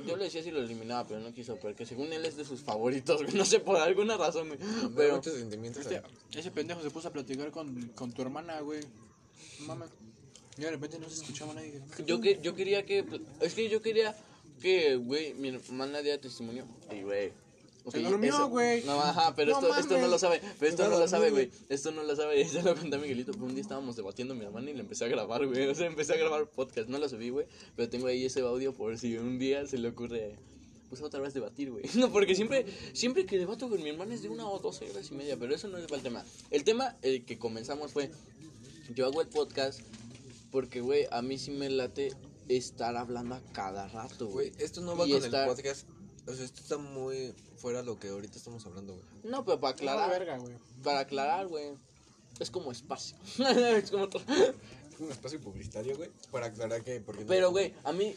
[0.06, 2.62] yo le decía si lo eliminaba, pero no quiso, porque según él es de sus
[2.62, 3.34] favoritos, güey.
[3.36, 4.58] No sé por alguna razón, güey.
[4.60, 5.82] Pero Pero muchos sentimientos.
[5.86, 6.02] Este,
[6.40, 8.80] ese pendejo se puso a platicar con, con tu hermana, güey.
[9.60, 9.90] No mames.
[10.58, 11.82] Y de repente no se escuchaba nadie.
[12.06, 13.06] yo que yo quería que
[13.42, 14.16] es que yo quería
[14.62, 16.66] que, güey, mi hermana diera testimonio.
[16.92, 17.32] Y güey.
[17.86, 18.84] ok, Se durmió, güey.
[18.84, 20.42] No, ajá, pero No esto, esto no lo sabe.
[20.60, 21.52] Pero esto no a lo sabe, güey.
[21.70, 22.44] Esto no lo sabe.
[22.52, 23.34] Ya lo conté a Miguelito.
[23.34, 25.68] Pero un día estábamos debatiendo mi hermana y le empecé a grabar, güey.
[25.68, 26.90] O sea, empecé a grabar podcast.
[26.90, 27.46] No lo subí, güey.
[27.76, 30.36] Pero tengo ahí ese audio por si un día se le ocurre
[30.90, 31.84] pues otra vez debatir, güey.
[31.96, 35.12] No, porque siempre, siempre que debato con mi hermana es de una o dos horas
[35.12, 36.24] y media, pero eso no es el tema.
[36.50, 38.10] El tema el que comenzamos fue,
[38.96, 39.82] yo hago el podcast
[40.58, 42.12] porque, güey, a mí sí me late
[42.50, 44.64] estar hablando a cada rato, Güey, güey.
[44.66, 45.88] esto no va Y con estar- el podcast.
[46.28, 49.06] O sea, esto está muy fuera de lo que ahorita estamos hablando, güey.
[49.24, 50.56] No, pero para aclarar, verga, güey.
[50.84, 51.76] para aclarar, güey.
[52.40, 53.16] Es como espacio.
[53.78, 54.24] es como todo.
[55.00, 56.10] Un espacio publicitario, güey.
[56.32, 57.00] Para aclarar que.
[57.02, 58.16] Porque no- Pero, güey, a mí,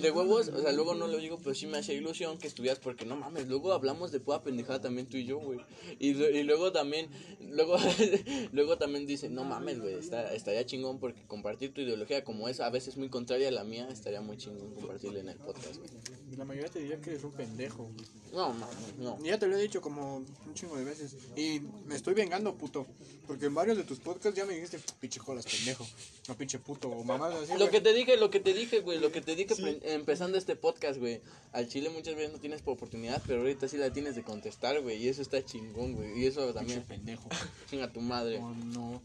[0.00, 2.78] de huevos, o sea, luego no lo digo, pero sí me hacía ilusión que estudias,
[2.78, 5.60] porque no mames, luego hablamos de pura pendejada también tú y yo, güey.
[6.00, 7.08] Y, luego también,
[7.50, 7.76] luego,
[8.52, 12.70] luego también dicen, no mames, güey, estaría chingón porque compartir tu ideología como es a
[12.70, 15.90] veces muy contraria a la mía, estaría muy chingón compartirla en el podcast, güey.
[16.36, 17.84] La mayoría te diría que eres un pendejo.
[17.84, 18.06] güey.
[18.32, 19.22] No, mames, no.
[19.22, 21.16] Ya te lo he dicho como un chingo de veces.
[21.36, 22.84] Y me estoy vengando, puto.
[23.28, 25.46] Porque en varios de tus podcasts ya me dijiste, pinche jolas,
[25.84, 26.04] pendejo.
[26.28, 26.88] No, pinche puto.
[26.88, 27.04] O
[27.42, 27.52] así.
[27.52, 27.70] Lo güey.
[27.70, 30.56] que te dije, lo que te dije, güey, lo que te dije pre- empezando este
[30.56, 31.20] podcast, güey.
[31.52, 34.80] Al chile muchas veces no tienes por oportunidad, pero ahorita sí la tienes de contestar,
[34.80, 35.02] güey.
[35.02, 36.18] Y eso está chingón, güey.
[36.20, 37.28] Y eso Pinche también, pendejo.
[37.70, 38.38] chinga tu madre.
[38.40, 39.02] No, no.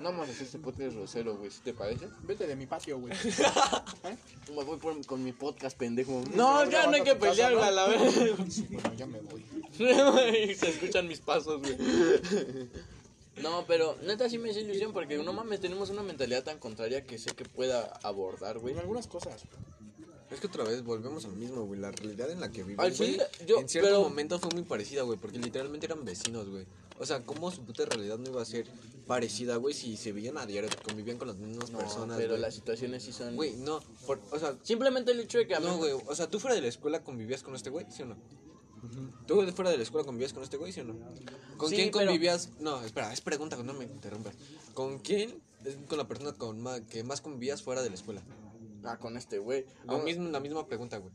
[0.00, 2.06] No vamos a hacer este podcast grosero, güey, ¿sí te parece?
[2.22, 3.12] Vete de mi patio, güey.
[4.54, 6.22] Me voy por- con mi podcast, pendejo.
[6.36, 7.58] No, No, ya no hay que pelear, ¿no?
[7.58, 8.14] güey, a la vez.
[8.48, 9.44] Sí, bueno, ya me voy.
[10.54, 11.76] Se escuchan mis pasos, güey.
[13.42, 17.04] No, pero neta sí me hace ilusión porque no mames, tenemos una mentalidad tan contraria
[17.04, 18.74] que sé que pueda abordar, güey.
[18.74, 19.42] En algunas cosas.
[20.30, 21.80] Es que otra vez volvemos al mismo, güey.
[21.80, 24.50] La realidad en la que Al vivimos, güey, chile, yo- en cierto pero- momento fue
[24.50, 25.18] muy parecida, güey.
[25.18, 26.66] Porque literalmente eran vecinos, güey.
[27.00, 28.66] O sea, ¿cómo su puta realidad no iba a ser
[29.06, 29.72] parecida, güey?
[29.72, 32.40] Si se veían a diario, convivían con las mismas No, personas, pero güey.
[32.42, 33.36] las situaciones sí son...
[33.36, 33.80] Güey, no.
[34.06, 35.66] por- o sea, Simplemente el hecho de que a mí...
[35.66, 35.92] no, güey.
[35.92, 37.86] O sea, ¿tú fuera de la escuela convivías con este güey?
[37.90, 38.16] ¿Sí o no?
[39.26, 40.72] ¿Tú fuera de la escuela convivías con este güey?
[40.72, 40.94] ¿Sí o no?
[41.56, 42.50] ¿Con Sí, quién pero- convivías?
[42.60, 44.34] No, espera, es pregunta, no me interrumpas.
[44.74, 48.22] ¿Con quién es con la persona con ma- que más convivías fuera de la escuela?
[48.84, 49.64] Ah, con este güey.
[49.86, 51.12] Ah, mismo, la misma pregunta, güey.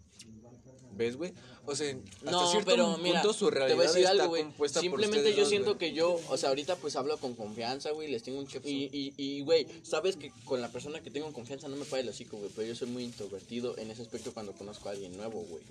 [0.95, 1.33] ¿Ves, güey?
[1.65, 4.11] O sea, hasta No, cierto pero punto mira, su realidad te voy a decir está
[4.11, 4.43] algo, güey.
[4.43, 5.77] compuesta Simplemente ustedes yo dos, siento güey.
[5.79, 8.89] que yo, o sea, ahorita pues hablo con confianza, güey, les tengo un ch- y,
[8.95, 12.09] y, y, güey, sabes que con la persona que tengo confianza no me falla el
[12.09, 15.41] hocico, güey, pero yo soy muy introvertido en ese aspecto cuando conozco a alguien nuevo,
[15.49, 15.63] güey.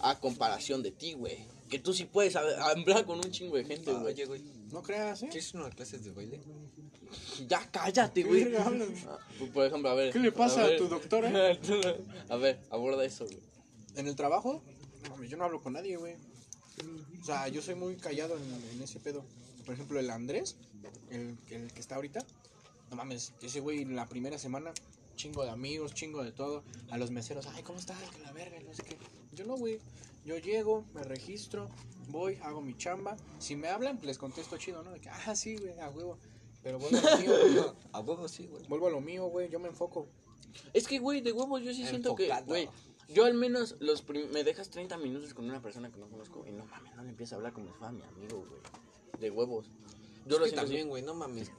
[0.00, 1.46] A comparación de ti, güey.
[1.68, 4.12] Que tú sí puedes hab- hablar con un chingo de gente, güey.
[4.14, 5.28] Oye, güey, No creas, ¿eh?
[5.30, 6.40] ¿quieres una clase de baile?
[7.48, 8.54] Ya cállate, güey.
[8.56, 8.70] Ah,
[9.54, 10.12] Por ejemplo, a ver.
[10.12, 10.78] ¿Qué le pasa a ver.
[10.78, 11.30] tu doctora?
[12.28, 13.38] a ver, aborda eso, güey.
[13.96, 14.62] En el trabajo,
[15.28, 16.14] yo no hablo con nadie, güey.
[17.22, 19.24] O sea, yo soy muy callado en, en ese pedo.
[19.64, 20.56] Por ejemplo, el Andrés,
[21.10, 22.24] el, el que está ahorita,
[22.90, 24.72] no mames, ese güey en la primera semana,
[25.16, 26.62] chingo de amigos, chingo de todo.
[26.90, 27.98] A los meseros, ay, ¿cómo estás?
[28.10, 28.96] Que la verga, no sé qué.
[29.36, 29.78] Yo no, güey.
[30.24, 31.68] Yo llego, me registro,
[32.08, 33.16] voy, hago mi chamba.
[33.38, 34.90] Si me hablan, les contesto chido, ¿no?
[34.90, 36.18] De que, ah, sí, güey, a huevo.
[36.64, 37.64] Pero vuelvo a lo mío, güey.
[37.92, 38.66] A huevo sí, güey.
[38.66, 39.48] Vuelvo a lo mío, güey.
[39.48, 40.08] Yo me enfoco.
[40.72, 42.68] Es que, güey, de huevos yo sí siento que, güey,
[43.08, 46.44] yo al menos los prim- me dejas 30 minutos con una persona que no conozco
[46.48, 48.60] y no mames, no le empiezo a hablar como si fuera mi amigo, güey.
[49.20, 49.66] De huevos.
[50.26, 51.52] Yo Es lo que siento también, güey, no mames.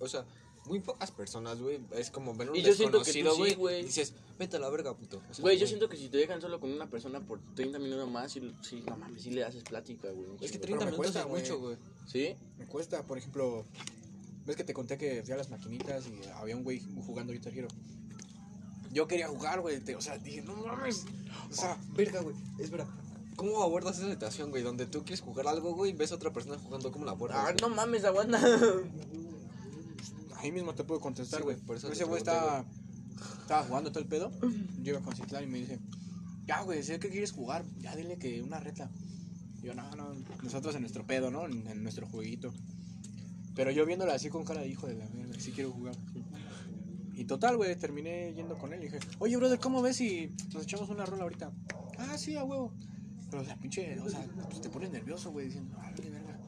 [0.00, 0.24] o sea,
[0.66, 3.40] muy pocas personas, güey, es como ver un Y yo siento que tú desconocido, sí,
[3.40, 3.54] güey.
[3.56, 3.80] güey.
[3.80, 5.20] y dices, vete a la verga, puto.
[5.30, 7.78] O sea, Güey, yo siento que si te dejan solo con una persona por 30
[7.78, 10.26] minutos más, sí, sí, no mames, sí le haces plática, güey.
[10.40, 10.78] Es que chingo.
[10.78, 11.76] 30 me minutos cuesta, es mucho, güey.
[12.06, 12.34] ¿Sí?
[12.58, 13.64] Me cuesta, por ejemplo,
[14.46, 17.52] ves que te conté que fui a las maquinitas y había un güey jugando Guitar
[17.56, 17.68] Hero.
[18.92, 21.04] Yo quería jugar, güey, te- o sea, dije, no mames.
[21.50, 22.86] O sea, Verga, güey, es verdad.
[23.36, 24.62] ¿Cómo abordas esa situación, güey?
[24.62, 27.38] Donde tú quieres jugar algo, güey, y ves a otra persona jugando, ¿cómo la abordas?
[27.40, 27.56] Ah, güey?
[27.60, 28.40] no mames, aguanta.
[30.44, 31.56] Ahí mismo te puedo contestar, güey.
[31.56, 32.64] por eso Ese güey estaba,
[33.40, 34.30] estaba jugando todo el pedo.
[34.82, 35.80] Yo iba con Citlán y me dice,
[36.46, 38.90] ya, güey, sé que quieres jugar, ya dile que una reta.
[39.62, 41.46] Y yo, no, no, nosotros en nuestro pedo, ¿no?
[41.46, 42.52] En, en nuestro jueguito.
[43.54, 45.96] Pero yo viéndolo así con cara de hijo de la verga, sí quiero jugar.
[47.14, 50.64] Y total, güey, terminé yendo con él y dije, oye, brother, ¿cómo ves si nos
[50.64, 51.52] echamos una rola ahorita?
[51.98, 52.72] Ah, sí, a huevo.
[53.30, 56.38] Pero la pinche, o sea, pues te pones nervioso, güey, diciendo, ah, verga.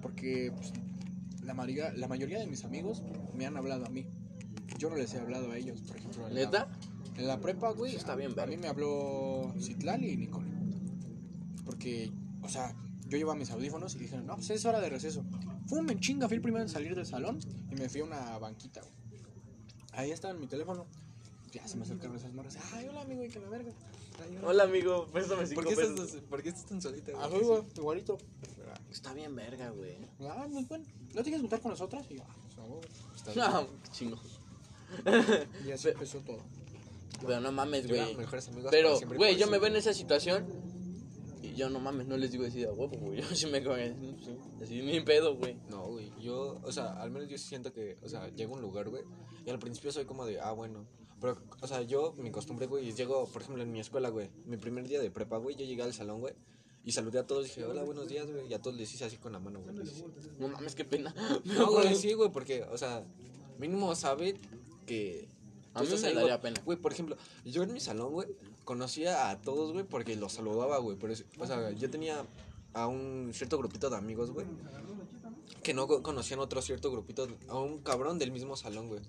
[0.00, 0.72] Porque pues,
[1.48, 3.02] la, mayoría, la mayoría de mis amigos
[3.34, 4.06] me han hablado a mí.
[4.78, 6.28] Yo no les he hablado a ellos, por ejemplo.
[6.28, 6.68] ¿Neta?
[7.16, 8.50] en la prepa, güey, Eso está bien, a verga.
[8.54, 10.46] mí me habló Citlali y Nicole.
[11.64, 12.76] Porque, o sea,
[13.08, 15.24] yo llevaba mis audífonos y dijeron, no, pues es hora de receso.
[15.66, 17.40] Fum, en chinga, fui el primero en salir del salón
[17.72, 18.92] y me fui a una banquita, güey.
[19.94, 20.86] Ahí estaba en mi teléfono.
[21.50, 22.56] Ya se me acercaron esas morras.
[22.74, 23.72] Ay, hola, amigo, y que la verga.
[24.22, 24.48] Ay, hola.
[24.48, 26.00] Hola, amigo, préstame 5 ¿Por qué, pesos.
[26.00, 27.24] estás, ¿Por qué estás tan solita, güey?
[27.24, 28.18] Ah, güey, igualito.
[28.90, 29.96] Está bien verga, güey.
[30.20, 30.84] Ah, muy bueno.
[31.08, 32.06] ¿No te quieres juntar con nosotras?
[32.10, 32.34] Y yo, ah,
[32.80, 32.90] pues.
[33.16, 33.46] Está bien.
[33.50, 34.18] No, chingo.
[35.66, 36.38] Y así empezó todo.
[37.26, 38.16] Pero no mames, Yo era güey.
[38.16, 39.58] mejores amigos Pero, para siempre y güey, por yo me siempre.
[39.58, 40.46] veo en esa situación
[41.42, 43.20] y yo no mames, no les digo así de a huevo, güey.
[43.20, 44.16] Yo sí me cago en
[44.62, 45.56] así ni pedo, güey.
[45.68, 48.62] No, güey, yo, o sea, al menos yo siento que, o sea, llego a un
[48.62, 49.02] lugar, güey,
[49.44, 50.86] y al principio soy como de, ah, bueno,
[51.20, 54.30] Pero, o sea, yo, mi costumbre, güey, es llego, por ejemplo, en mi escuela, güey,
[54.46, 56.34] mi primer día de prepa, güey, yo llegué al salón, güey,
[56.88, 59.18] y saludé a todos, dije, hola, buenos días, güey, y a todos les hice así
[59.18, 59.76] con la mano, güey.
[60.38, 61.14] No mames, qué pena.
[61.44, 63.04] No, güey, sí, güey, porque, o sea,
[63.58, 64.36] mínimo sabe
[64.86, 65.28] que...
[65.74, 66.60] A mí me daría pena.
[66.64, 68.28] Güey, por ejemplo, yo en mi salón, güey,
[68.64, 70.96] conocía a todos, güey, porque los saludaba, güey.
[70.98, 72.24] Pero, o sea, yo tenía
[72.72, 74.46] a un cierto grupito de amigos, güey,
[75.62, 79.00] que no co- conocían otro cierto grupito, a un cabrón del mismo salón, güey.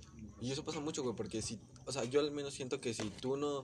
[0.42, 3.10] Y eso pasa mucho, güey, porque si, o sea, yo al menos siento que si
[3.10, 3.64] tú no,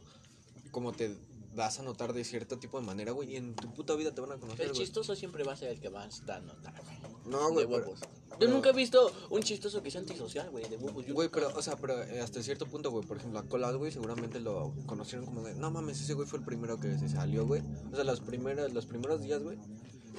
[0.71, 1.15] como te
[1.55, 4.21] vas a notar de cierto tipo de manera, güey, y en tu puta vida te
[4.21, 4.81] van a conocer, El güey.
[4.81, 6.97] chistoso siempre va a ser el que va a notar, güey.
[7.25, 7.99] No, de güey, pero- huevos.
[8.39, 11.05] Yo nunca he visto un chistoso que sea antisocial, güey, de huevos.
[11.05, 13.43] Yo Güey, nunca- pero, o sea, pero eh, hasta cierto punto, güey, por ejemplo, a
[13.43, 16.97] Colas, güey, seguramente lo conocieron como de, no mames, ese güey fue el primero que
[16.99, 17.61] se salió, güey.
[17.91, 19.57] O sea, los primeros, los primeros días, güey,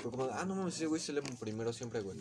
[0.02, 2.16] fue como, de, ah, no mames, ese güey se le primero siempre, güey.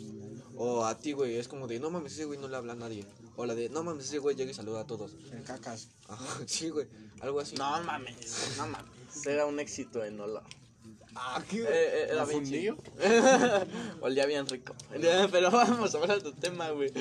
[0.54, 2.76] O a ti, güey, es como de, no mames, ese güey no le habla a
[2.76, 3.06] nadie.
[3.36, 5.14] O la de, no mames, ese güey llega y saluda a todos.
[5.32, 5.88] El cacas.
[6.46, 6.86] Sí, güey,
[7.20, 7.56] algo así.
[7.56, 8.95] No mames, no mames.
[9.24, 10.42] Era un éxito en olor.
[11.14, 12.76] Ah, Eh, eh, era ¿Un bien chido.
[14.02, 14.74] Olía bien rico.
[14.90, 16.92] Pero vamos a hablar de tu tema, güey.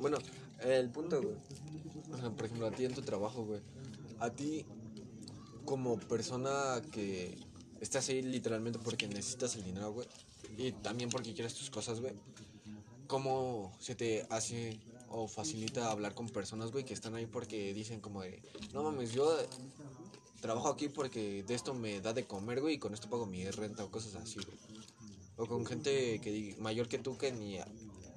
[0.00, 0.18] Bueno,
[0.60, 1.36] el punto, güey.
[2.12, 3.60] O sea, por ejemplo, a ti en tu trabajo, güey.
[4.18, 4.66] A ti,
[5.64, 7.38] como persona que
[7.80, 10.08] estás ahí literalmente porque necesitas el dinero, güey.
[10.58, 12.14] Y también porque quieres tus cosas, güey.
[13.06, 18.00] ¿Cómo se te hace o facilita hablar con personas, güey, que están ahí porque dicen
[18.00, 18.42] como de,
[18.72, 19.36] no mames, yo
[20.42, 23.48] trabajo aquí porque de esto me da de comer, güey, y con esto pago mi
[23.50, 24.58] renta o cosas así, güey.
[25.38, 27.58] O con gente que mayor que tú que ni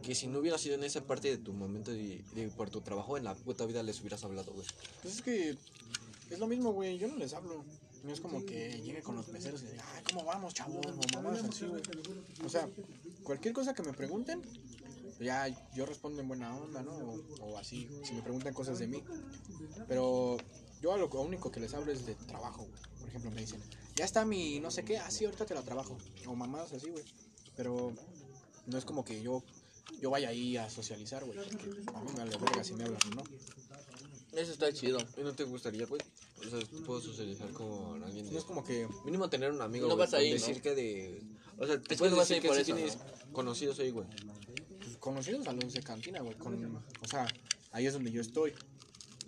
[0.01, 2.81] que si no hubiera sido en esa parte de tu momento y, y por tu
[2.81, 4.67] trabajo en la puta vida les hubieras hablado, güey.
[5.01, 5.57] Pues es que
[6.29, 6.97] es lo mismo, güey.
[6.97, 7.63] Yo no les hablo.
[8.03, 10.85] No es como que llegue con los meseros y diga, ay, ¿cómo vamos, chavos?
[10.85, 11.81] O mamás así, güey.
[12.43, 12.69] O sea,
[13.23, 14.43] cualquier cosa que me pregunten,
[15.19, 16.91] ya yo respondo en buena onda, ¿no?
[16.91, 19.03] O, o así, si me preguntan cosas de mí.
[19.87, 20.37] Pero
[20.81, 22.81] yo a lo único que les hablo es de trabajo, güey.
[22.99, 23.61] Por ejemplo, me dicen,
[23.95, 25.97] ya está mi no sé qué, así ahorita te la trabajo.
[26.27, 27.03] O mamadas así, güey.
[27.55, 27.93] Pero
[28.65, 29.43] no es como que yo,
[30.01, 31.37] yo vaya ahí a socializar, güey.
[31.39, 33.23] A mí me vale verga si me hablan no.
[34.33, 34.99] Eso está chido.
[35.17, 36.01] ¿Y no te gustaría, güey?
[36.45, 39.95] O sea, puedo socializar con alguien No es como que Mínimo tener un amigo, No
[39.95, 40.45] güey, vas ahí, con ¿no?
[40.45, 41.21] decir que de...
[41.57, 42.97] O sea, te que puedes no vas decir ahí que por sí eso, tienes
[43.31, 44.05] conocidos ahí, güey.
[44.79, 46.35] pues, conocidos a los de cantina, güey.
[46.35, 47.27] Con, o sea,
[47.71, 48.53] ahí es donde yo estoy.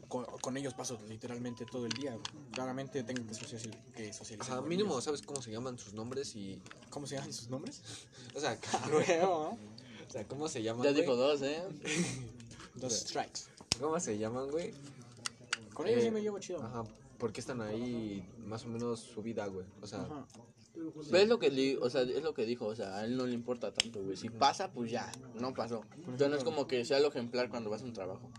[0.07, 2.17] Con, con ellos paso literalmente todo el día.
[2.51, 4.57] Claramente tengo que, sociali- que socializar.
[4.59, 5.03] Ajá, mínimo ellos.
[5.03, 6.61] sabes cómo se llaman sus nombres y...
[6.89, 7.81] ¿Cómo se llaman sus nombres?
[8.35, 8.57] O sea,
[8.89, 10.05] Luego, ¿no?
[10.07, 11.61] o sea ¿cómo se llaman, Ya dijo dos, ¿eh?
[12.75, 13.41] Dos strikes.
[13.79, 14.71] ¿Cómo se llaman, güey?
[15.73, 16.61] Con ellos Eh, sí me llevo chido.
[16.63, 16.83] Ajá,
[17.17, 19.65] porque están ahí más o menos su vida, güey.
[19.81, 20.25] O sea, Ajá.
[21.09, 23.25] ¿Ves lo que di- o sea, es lo que dijo, o sea, a él no
[23.25, 24.15] le importa tanto, güey.
[24.15, 25.81] Si pasa, pues ya, no pasó.
[25.97, 28.29] Entonces no es como que sea lo ejemplar cuando vas a un trabajo.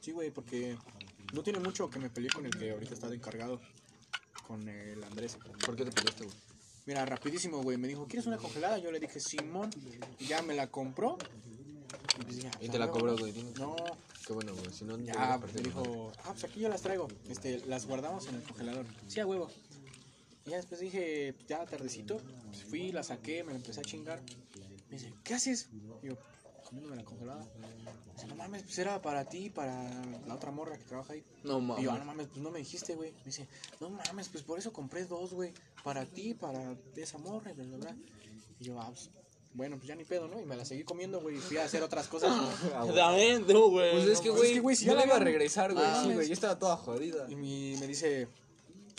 [0.00, 0.76] Sí, güey, porque
[1.32, 3.60] no tiene mucho que me peleé con el que ahorita está de encargado.
[4.46, 5.38] Con el Andrés.
[5.64, 6.36] ¿por qué te peleaste, güey?
[6.86, 7.78] Mira, rapidísimo, güey.
[7.78, 8.78] Me dijo, ¿quieres una congelada?
[8.78, 9.70] Yo le dije, Simón.
[10.18, 11.16] Y ya me la compró.
[12.20, 13.32] Y, pues, ya, Y te la no, cobró, güey.
[13.58, 13.76] No,
[14.26, 14.72] Qué bueno, güey.
[14.72, 17.08] Si no, te ya me dijo, ah, pues aquí yo las traigo.
[17.28, 18.86] Este, las guardamos en el congelador.
[19.08, 19.48] Sí, a huevo.
[20.46, 22.18] Y ya después dije, ya tardecito.
[22.46, 24.20] Pues fui, la saqué, me la empecé a chingar.
[24.90, 25.68] Me dice, ¿qué haces?
[25.72, 26.18] Y yo,
[26.72, 27.46] comiéndome la congelada.
[28.14, 29.84] Dice, no mames, pues era para ti, para
[30.26, 31.22] la otra morra que trabaja ahí.
[31.44, 31.84] No Y mames.
[31.84, 33.12] yo, ah, no mames, pues no me dijiste, güey.
[33.12, 33.46] Me dice,
[33.80, 35.52] no mames, pues por eso compré dos, güey.
[35.84, 37.96] Para ti, para esa morra, y bla, bla, bla.
[38.58, 39.10] Y yo, ah, pues,
[39.52, 40.40] bueno, pues ya ni pedo, ¿no?
[40.40, 41.36] Y me la seguí comiendo, güey.
[41.36, 42.32] Y fui a hacer otras cosas.
[42.94, 43.92] También tú, güey.
[43.92, 45.20] Pues es no que, pues güey, es que, güey, si yo ya la iba a
[45.20, 45.84] regresar, güey.
[45.86, 47.26] Ah, sí, güey, yo estaba toda jodida.
[47.28, 48.28] Y mi- me dice,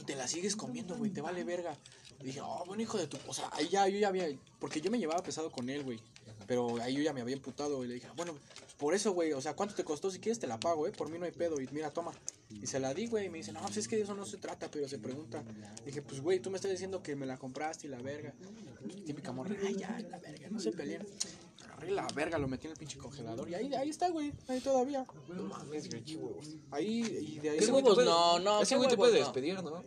[0.05, 1.75] te la sigues comiendo, güey, te vale verga.
[2.19, 3.17] Y dije, oh, bueno, hijo de tu.
[3.27, 4.27] O sea, ahí ya, yo ya había.
[4.59, 5.99] Porque yo me llevaba pesado con él, güey.
[6.47, 7.83] Pero ahí yo ya me había imputado.
[7.83, 8.35] Y le dije, "Ah, bueno,
[8.77, 9.33] por eso, güey.
[9.33, 10.11] O sea, ¿cuánto te costó?
[10.11, 10.91] Si quieres, te la pago, ¿eh?
[10.91, 11.61] Por mí no hay pedo.
[11.61, 12.11] Y mira, toma.
[12.49, 13.27] Y se la di, güey.
[13.27, 15.43] Y me dice, no, pues es que de eso no se trata, pero se pregunta.
[15.85, 18.33] Dije, pues, güey, tú me estás diciendo que me la compraste y la verga.
[19.05, 21.05] Típica morra, ay, ya, la verga, no se peleen.
[21.63, 23.49] Agarré la verga, lo metí en el pinche congelador.
[23.49, 24.33] Y ahí, ahí está, güey.
[24.47, 25.05] Ahí todavía.
[25.29, 26.49] No mames, güey, qué huevos.
[26.71, 27.59] Ahí, y de ahí.
[27.59, 27.97] ¿Qué huevos?
[28.03, 29.83] No, no, Ese güey te puede despedir, ¿no?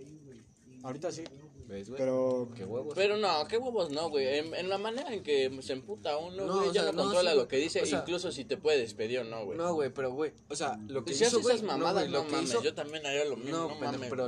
[0.82, 1.24] Ahorita sí.
[1.68, 1.98] ¿Ves, güey?
[1.98, 2.94] Pero Qué huevos.
[2.94, 4.38] Pero no, qué huevos no, güey.
[4.38, 6.98] En, en la manera en que se emputa uno, No, güey, o ya sea, no
[6.98, 7.48] no, controla sí, lo güey.
[7.48, 9.58] que dice, O sea- incluso si te puede despedir o no, güey.
[9.58, 11.56] No, güey, pero, güey, o sea, lo que si hizo, haces güey...
[11.56, 13.80] esas mamadas, güey, no, lo que mames, hizo- yo también haría lo mismo, No, no,
[13.80, 14.10] pendejo, mames.
[14.10, 14.24] pero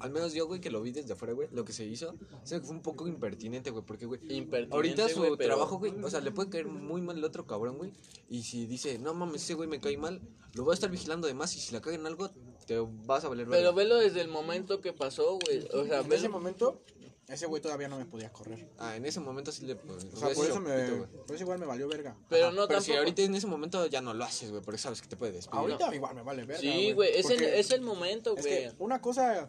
[0.00, 2.10] al, menos yo, güey, que lo vi desde afuera, güey, lo que se hizo,
[2.42, 5.54] o sea, que fue un poco impertinente, güey, porque, güey, Impertinente, ahorita su güey, pero-
[5.54, 7.92] trabajo, güey, o sea, le puede caer muy mal el otro cabrón, güey,
[8.28, 10.20] y si dice, no mames, ese güey me cae mal,
[10.52, 12.30] lo voy a estar vigilando además, y si la cagan en algo,
[12.66, 13.72] te vas a valer Pero verga.
[13.72, 15.66] velo desde el momento que pasó, güey.
[15.72, 16.80] O sea, en ese momento
[17.28, 18.68] ese güey todavía no me podía correr.
[18.78, 19.76] Ah, en ese momento sí le.
[19.76, 20.88] pues, O sea, por eso, me,
[21.26, 22.14] por eso igual me valió verga.
[22.28, 22.98] Pero Ajá, no pero si tampoco.
[23.00, 25.58] ahorita en ese momento ya no lo haces, güey, porque sabes que te puede despedir.
[25.58, 26.60] Ahorita igual me vale verga.
[26.60, 28.54] Sí, güey, es el, porque es el momento, es güey.
[28.68, 29.48] que una cosa,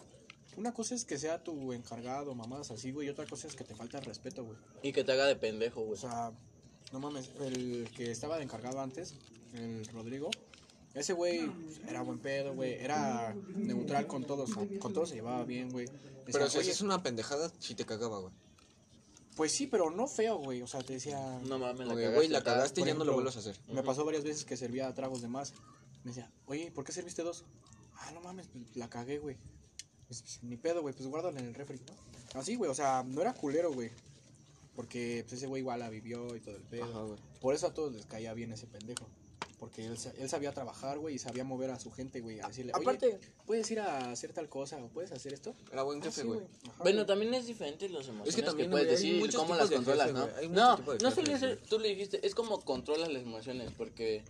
[0.56, 3.66] una cosa es que sea tu encargado, mamadas así, güey, y otra cosa es que
[3.66, 4.58] te falta el respeto, güey.
[4.82, 6.00] Y que te haga de pendejo, O güey.
[6.00, 6.32] sea,
[6.94, 9.16] no mames, el que estaba de encargado antes,
[9.54, 10.30] el Rodrigo,
[10.96, 11.52] ese güey
[11.88, 14.50] era buen pedo, güey, era neutral con todos,
[14.80, 15.88] con todos se llevaba bien, güey.
[16.26, 18.34] Pero si "Oye, es una pendejada, sí te cagaba, güey.
[19.36, 22.16] Pues sí, pero no feo, güey, o sea, te decía, No mames, la cagaste.
[22.16, 23.58] güey, la cagaste y ya no lo vuelvas a hacer.
[23.72, 25.54] me pasó varias veces que servía tragos de más.
[26.04, 27.44] Me decía, oye, ¿por qué serviste dos?
[27.98, 29.36] Ah, no mames, pues, la cagué, güey.
[30.08, 32.40] Pues, pues, ni pedo, güey, pues guárdala en el refri, ¿no?
[32.40, 33.90] Así, güey, o sea, no era culero, güey.
[34.76, 36.84] Porque pues, ese güey igual la vivió y todo el pedo.
[36.86, 37.22] Ajá.
[37.42, 39.08] Por eso a todos les caía bien ese pendejo.
[39.66, 42.72] Porque él, él sabía trabajar, güey, y sabía mover a su gente, güey, a decirle,
[42.76, 45.56] oye, Aparte, ¿puedes ir a hacer tal cosa o puedes hacer esto?
[45.74, 46.42] Era buen Ah, jefe, güey.
[46.78, 50.12] Bueno, también es diferente los emociones Es que también, puedes decir, cómo las de controlas,
[50.12, 50.78] jefe, ¿no?
[50.78, 51.58] No, no ser, güey.
[51.68, 54.24] tú le dijiste, es como controlas las emociones, porque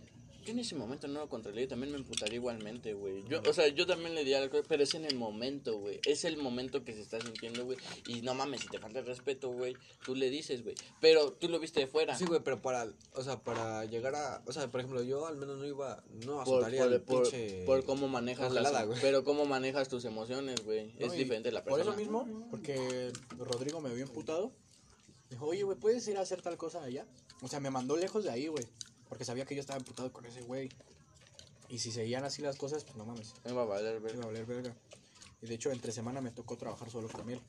[0.46, 3.24] yo en ese momento no lo controlé y también me emputaría igualmente, güey.
[3.28, 6.00] Yo, o sea, yo también le di algo, pero es en el momento, güey.
[6.06, 7.76] Es el momento que se está sintiendo, güey.
[8.06, 10.76] Y no mames, si te falta el respeto, güey, tú le dices, güey.
[11.00, 12.16] Pero tú lo viste de fuera.
[12.16, 15.36] Sí, güey, pero para, o sea, para llegar a, o sea, por ejemplo, yo al
[15.36, 17.64] menos no iba, no por, azotaría por, el por- pinche...
[17.66, 19.00] por cómo manejas congelada, las, güey.
[19.02, 20.92] pero cómo manejas tus emociones, güey.
[20.98, 21.90] No, es diferente la Por persona.
[21.90, 24.52] eso mismo, porque Rodrigo me vio emputado.
[25.28, 27.04] Dijo, oye, güey, ¿puedes ir a hacer tal cosa allá?
[27.42, 28.64] O sea, me mandó lejos de ahí, güey.
[29.08, 30.68] Porque sabía que yo estaba emputado con ese güey.
[31.68, 33.34] Y si seguían así las cosas, pues no mames.
[33.44, 34.14] Me va a valer, Me ver.
[34.14, 34.74] iba a valer verga.
[35.42, 37.40] Y de hecho, entre semana me tocó trabajar solo con él.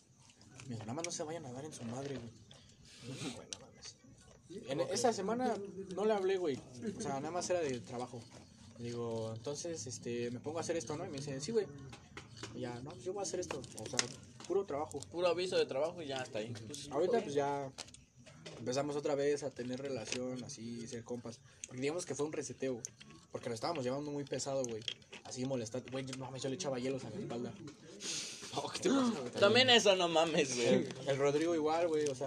[0.64, 2.30] Me dijo, nada más no se vayan a dar en su madre, güey.
[3.04, 3.96] Y dije, "Güey, no mames".
[4.70, 5.56] En esa semana
[5.96, 6.60] no le hablé, güey.
[6.98, 8.22] O sea, nada más era de trabajo.
[8.80, 11.06] Le digo, entonces, este, me pongo a hacer esto, ¿no?
[11.06, 11.66] Y me dice, sí, güey.
[12.56, 13.62] Y ya, no, pues yo voy a hacer esto.
[13.80, 14.00] O sea,
[14.48, 15.00] puro trabajo.
[15.12, 16.54] Puro aviso de trabajo y ya está ahí.
[16.66, 17.72] Pues, Ahorita, pues ya
[18.60, 21.40] empezamos otra vez a tener relación, así, ser compas.
[21.68, 22.80] Porque digamos que fue un reseteo.
[23.32, 24.82] Porque lo estábamos llevando muy pesado, güey.
[25.26, 25.92] Así molestando.
[25.92, 27.54] Güey, no mames, yo le echaba hielos a la espalda.
[28.60, 29.32] Oh, ¿qué te pasa, güey?
[29.34, 30.68] También eso no mames, güey.
[30.68, 32.26] El, el Rodrigo igual, güey, o sea,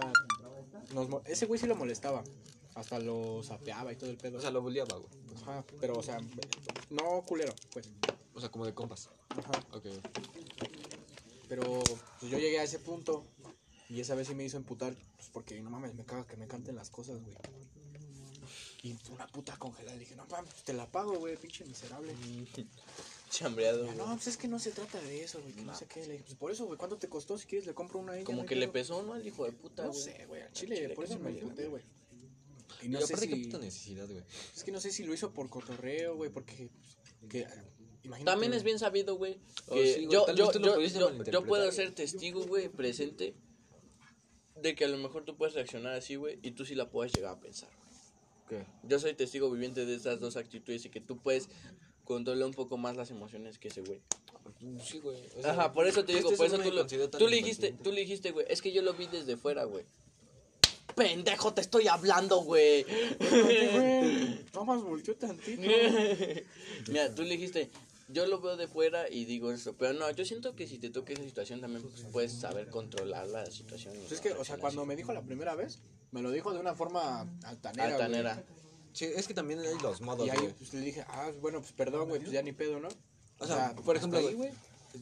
[0.93, 2.23] nos mo- ese güey sí lo molestaba.
[2.75, 4.37] Hasta lo sapeaba y todo el pedo.
[4.37, 5.09] O sea, lo bulleaba, güey.
[5.41, 6.19] Ajá, pero, o sea,
[6.89, 7.89] no culero, pues.
[8.33, 9.09] O sea, como de compas.
[9.29, 9.51] Ajá.
[9.73, 9.85] Ok.
[11.49, 11.63] Pero
[12.19, 13.23] pues yo llegué a ese punto
[13.91, 16.47] y esa vez sí me hizo emputar, pues porque no mames, me caga que me
[16.47, 17.35] canten las cosas, güey.
[18.83, 22.13] Y una puta congelada, le dije, no mames, te la pago, güey, pinche miserable.
[23.29, 23.97] Chambreado, güey.
[23.97, 26.05] no, pues es que no se trata de eso, güey, que no sé qué.
[26.05, 27.37] Le dije, pues por eso, güey, ¿cuánto te costó?
[27.37, 28.23] Si quieres le compro una a ella.
[28.23, 28.73] no Como que le pedo".
[28.73, 29.15] pesó, ¿no?
[29.15, 30.03] El hijo de puta, No güey.
[30.03, 31.83] sé, güey, al chile, chile por eso no me emputé, güey.
[32.81, 34.23] Y Y no sé si, puta necesidad, güey.
[34.55, 36.69] es que no sé si lo hizo por cotorreo, güey, porque,
[37.29, 37.47] que,
[38.03, 38.25] imagínate.
[38.31, 39.37] También es bien sabido, güey.
[39.67, 43.35] Oh, sí, yo, yo, yo, yo puedo ser testigo, güey, presente.
[44.61, 46.39] De que a lo mejor tú puedes reaccionar así, güey.
[46.41, 47.91] Y tú sí la puedes llegar a pensar, güey.
[48.63, 48.67] ¿Qué?
[48.87, 51.49] Yo soy testigo viviente de estas dos actitudes y que tú puedes
[52.03, 54.01] controlar un poco más las emociones que ese güey.
[54.83, 55.17] Sí, güey.
[55.37, 57.37] o sea, Ajá, por eso te digo, este por sí eso tú, lo, tú le
[57.37, 59.85] dijiste, tú le dijiste, güey, es que yo lo vi desde fuera, güey.
[60.95, 62.85] Pendejo, te estoy hablando, güey.
[64.65, 65.61] Más volteó tantito.
[66.87, 67.69] Mira, tú le dijiste,
[68.11, 70.89] yo lo veo de fuera y digo eso, pero no, yo siento que si te
[70.89, 73.93] toca esa situación también pues, puedes saber controlar la situación.
[73.95, 75.79] Pues es que, o sea, cuando me dijo la primera vez,
[76.11, 77.89] me lo dijo de una forma altanera.
[77.89, 77.93] güey.
[77.93, 78.43] Altanera.
[78.93, 80.53] Sí, es que también hay los modos, Y ahí güey.
[80.53, 82.89] pues, le dije, ah, bueno, pues perdón, güey, pues ya ni pedo, ¿no?
[83.39, 84.51] O sea, por ejemplo, ahí, güey,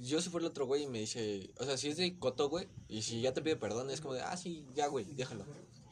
[0.04, 2.50] yo si fuera el otro güey y me dice, o sea, si es de coto,
[2.50, 5.46] güey, y si ya te pide perdón, es como de, ah, sí, ya, güey, déjalo,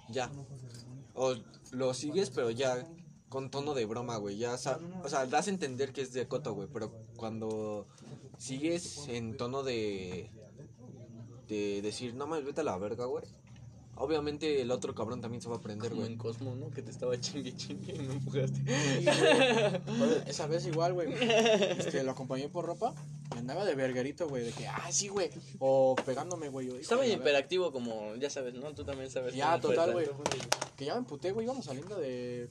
[0.10, 0.31] ya.
[1.15, 1.35] O
[1.72, 2.88] lo sigues, pero ya
[3.38, 6.56] con tono de broma, güey, ya, o sea, das a entender que es de coto,
[6.56, 7.86] güey, pero cuando
[8.40, 10.32] sigues en tono de,
[11.48, 13.26] de decir, no mames, vete a la verga, güey,
[13.98, 16.14] obviamente el otro cabrón también se va a prender, Como güey.
[16.14, 16.72] en Cosmo, ¿no?
[16.72, 18.58] Que te estaba chingue chingue y me empujaste.
[18.58, 19.06] Sí,
[20.26, 21.14] Esa vez igual, güey.
[21.14, 22.96] Este, lo acompañé por ropa
[23.36, 25.30] y andaba de verguerito, güey, de que, ah, sí, güey.
[25.60, 26.70] O pegándome, güey.
[26.80, 27.16] Estaba verga.
[27.18, 28.74] hiperactivo como, ya sabes, ¿no?
[28.74, 29.36] Tú también sabes.
[29.36, 30.08] Ya, total, güey.
[30.76, 31.46] Que ya me emputé, güey.
[31.46, 32.50] Íbamos saliendo de.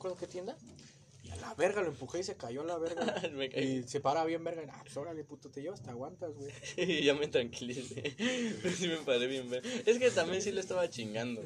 [0.00, 0.56] Acuerdo qué tienda.
[1.22, 3.20] Y a la verga lo empujé y se cayó a la verga.
[3.34, 3.80] Me caí.
[3.80, 4.62] y se para bien, verga.
[4.74, 6.50] Ah, pues órale, puto, te llevas, te aguantas, güey.
[6.78, 8.14] Y ya me tranquilicé.
[8.62, 9.62] Pero sí me paré bien ver.
[9.84, 11.42] Es que también sí lo estaba chingando.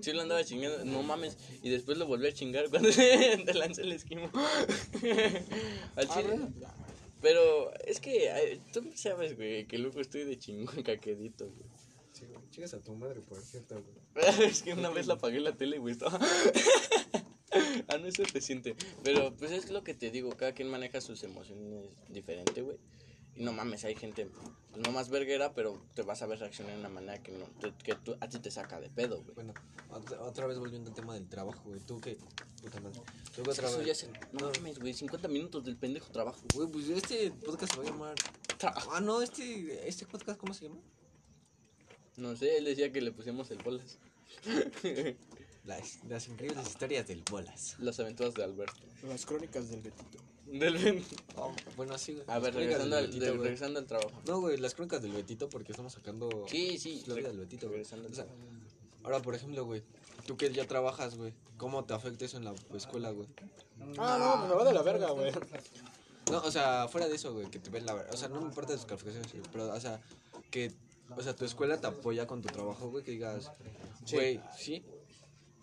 [0.00, 1.36] Sí lo andaba chingando, no mames.
[1.64, 4.30] Y después lo volví a chingar cuando te lancé el esquimo.
[5.96, 6.38] Al Ah, chile.
[7.20, 11.68] Pero es que tú sabes, güey, que luego estoy de chingón caquedito, güey.
[12.50, 14.48] Chicas a tu madre, por cierto, güey.
[14.48, 15.92] es que una vez la apagué la tele, güey.
[15.92, 16.18] Estaba...
[17.88, 18.74] ah, no, es reciente.
[19.04, 22.78] Pero pues es lo que te digo, cada quien maneja sus emociones diferente, güey.
[23.34, 26.72] Y no mames, hay gente pues, no más verguera, pero te vas a ver reaccionar
[26.72, 29.34] de una manera que, no, te- que tú- a ti te saca de pedo, güey.
[29.34, 29.52] Bueno,
[29.90, 31.80] otra, otra vez volviendo al tema del trabajo, güey.
[31.80, 32.16] Tú que.
[32.62, 32.98] Puta madre.
[33.34, 33.98] Tú que otra vez.
[33.98, 36.40] se- no mames, güey, 50 minutos del pendejo trabajo.
[36.54, 38.14] Güey, pues este podcast se va a llamar.
[38.56, 38.90] Trabajo.
[38.94, 40.80] Ah, no, este, este podcast, ¿cómo se llama?
[42.16, 43.98] No sé, él decía que le pusimos el bolas.
[45.66, 47.76] Las, las increíbles historias del bolas.
[47.80, 48.80] Las aventuras de Alberto.
[49.08, 50.18] Las crónicas del Betito.
[50.46, 51.04] Del Ben-
[51.36, 52.24] Oh, bueno, así, güey.
[52.28, 53.42] A ver, Las crónicas regresando del al, Betito, de- güey.
[53.42, 54.22] regresando al trabajo.
[54.26, 56.44] No, güey, las crónicas del Betito porque estamos sacando.
[56.48, 57.02] Sí, sí.
[57.06, 57.78] La vida del Betito, güey.
[57.78, 58.46] regresando al O sea, trabajo.
[59.02, 59.82] ahora, por ejemplo, güey,
[60.26, 63.28] tú que ya trabajas, güey, ¿cómo te afecta eso en la escuela, güey?
[63.98, 65.32] Ah, no, me va de la verga, güey.
[66.30, 68.14] No, o sea, fuera de eso, güey, que te ven la verdad.
[68.14, 70.00] O sea, no me importa tus calificaciones, güey, pero, o sea,
[70.50, 70.72] que,
[71.16, 73.50] o sea, tu escuela te apoya con tu trabajo, güey, que digas,
[74.04, 74.14] Sí.
[74.16, 74.84] güey, sí,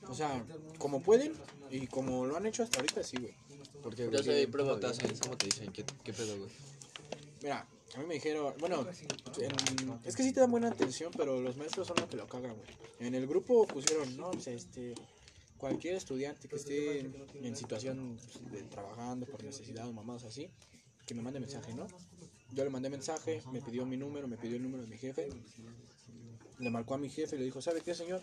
[0.09, 0.45] O sea,
[0.77, 1.33] como pueden
[1.69, 3.33] y como lo han hecho hasta ahorita, sí, güey.
[3.81, 4.91] porque, Yo soy ¿cómo prueba, te güey.
[4.91, 5.17] hacen?
[5.19, 5.71] ¿Cómo te dicen?
[5.71, 6.49] ¿Qué, qué pedo, güey?
[7.41, 8.85] Mira, a mí me dijeron, bueno,
[9.37, 12.27] en- es que sí te dan buena atención, pero los maestros son los que lo
[12.27, 12.67] cagan, güey.
[12.99, 14.93] En el grupo pusieron, no, pues este,
[15.57, 20.49] cualquier estudiante que esté en, en situación pues, de trabajando por necesidad o mamadas así,
[21.05, 21.87] que me mande mensaje, ¿no?
[22.51, 25.27] Yo le mandé mensaje, me pidió mi número, me pidió el número de mi jefe,
[26.59, 28.21] le marcó a mi jefe y le dijo, ¿sabe qué, señor?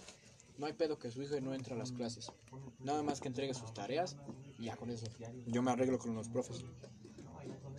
[0.61, 2.31] No hay pedo que su hijo no entre a las clases.
[2.81, 4.19] Nada más que entregue sus tareas
[4.59, 5.07] y ya con eso.
[5.47, 6.63] Yo me arreglo con los profes.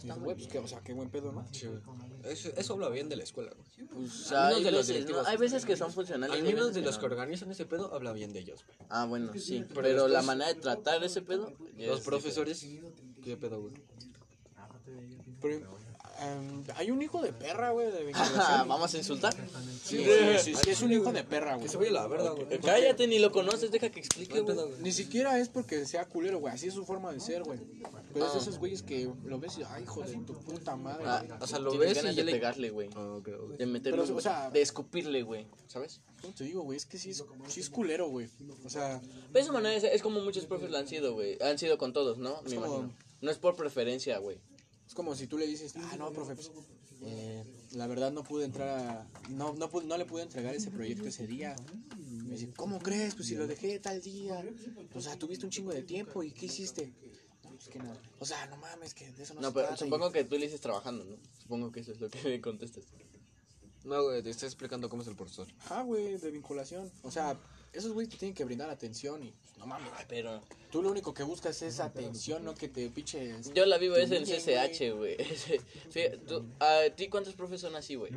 [0.04, 1.46] Y güey, pues qué, o sea, qué buen pedo, ¿no?
[1.52, 1.80] Sí, güey.
[2.24, 3.88] Eso, eso habla bien de la escuela, güey.
[3.88, 4.94] Pues, Al menos hay, de los veces, ¿no?
[4.94, 5.28] directivos.
[5.28, 6.36] hay veces que son funcionales.
[6.36, 7.00] Al y hay menos veces de que los no.
[7.02, 8.78] que organizan ese pedo, habla bien de ellos, güey.
[8.90, 9.64] Ah, bueno, sí.
[9.68, 11.54] Pero, Pero la manera de tratar ese pedo.
[11.78, 12.66] ya Los es profesores,
[13.24, 13.76] ¿qué pedo, güey?
[15.40, 15.68] Pero,
[16.22, 18.68] em, hay un hijo de perra, güey, de vinculación.
[18.68, 19.34] ¿Vamos a insultar?
[19.84, 20.06] Sí, sí,
[20.44, 21.66] sí, sí, es un hijo de perra, güey.
[21.66, 22.60] Que se vaya a la verga, güey.
[22.60, 24.58] Cállate, ni lo conoces, deja que explique, ¿Qué güey.
[24.82, 26.54] Ni siquiera es porque sea culero, güey.
[26.54, 27.60] Así es su forma de ser, güey.
[28.14, 28.38] Pero es Ah.
[28.40, 31.04] esos güeyes que lo ves y, ay, hijo de tu puta madre.
[31.08, 32.90] Ah, O sea, lo ves ganas y de le- pegarle, güey.
[32.96, 33.20] Ah.
[33.58, 35.48] De meterle, Pero, o sea- de escupirle, güey.
[35.68, 36.02] ¿Sabes?
[36.22, 36.78] ¿Cómo te digo, güey?
[36.78, 38.28] Es que sí es, sí es culero, güey.
[38.66, 41.38] O sea, De esa manera es, es como muchos profes lo han sido, güey.
[41.42, 42.42] Han sido con todos, ¿no?
[42.44, 42.94] Me como- imagino.
[43.22, 44.40] No es por preferencia, güey.
[44.92, 46.52] Es como si tú le dices, ah, no, profe, pues,
[47.04, 47.46] eh,
[47.76, 49.08] la verdad no pude entrar a...
[49.30, 51.56] No, no, le pude entregar ese proyecto ese día.
[51.98, 53.16] Me dice, ¿cómo crees?
[53.16, 54.44] Pues si lo dejé tal día.
[54.94, 56.92] O sea, tuviste un chingo de tiempo y ¿qué hiciste?
[57.42, 57.80] Pues que.
[58.20, 59.86] O sea, no mames, que de eso no, No, se pero trata.
[59.86, 61.16] y- supongo que tú le dices trabajando, ¿no?
[61.42, 62.84] Supongo que eso es lo que me contestas.
[63.86, 65.48] No, güey, te estoy explicando cómo es el profesor.
[65.70, 66.92] Ah, güey, de vinculación.
[67.04, 67.40] O sea,
[67.74, 69.90] esos güeyes te tienen que brindar atención y pues, no mames.
[70.08, 70.42] Pero...
[70.72, 73.54] Tú lo único que buscas es atención, no que te piches.
[73.54, 75.18] Yo la vivo es en CCH, güey.
[76.60, 78.12] ¿A ti cuántos profes son así, güey?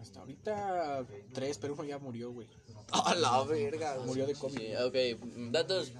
[0.00, 2.48] Hasta ahorita tres, pero uno ya murió, güey.
[2.90, 3.98] A la verga.
[4.06, 4.56] Murió de COVID.
[4.56, 5.92] Sí, ok, datos...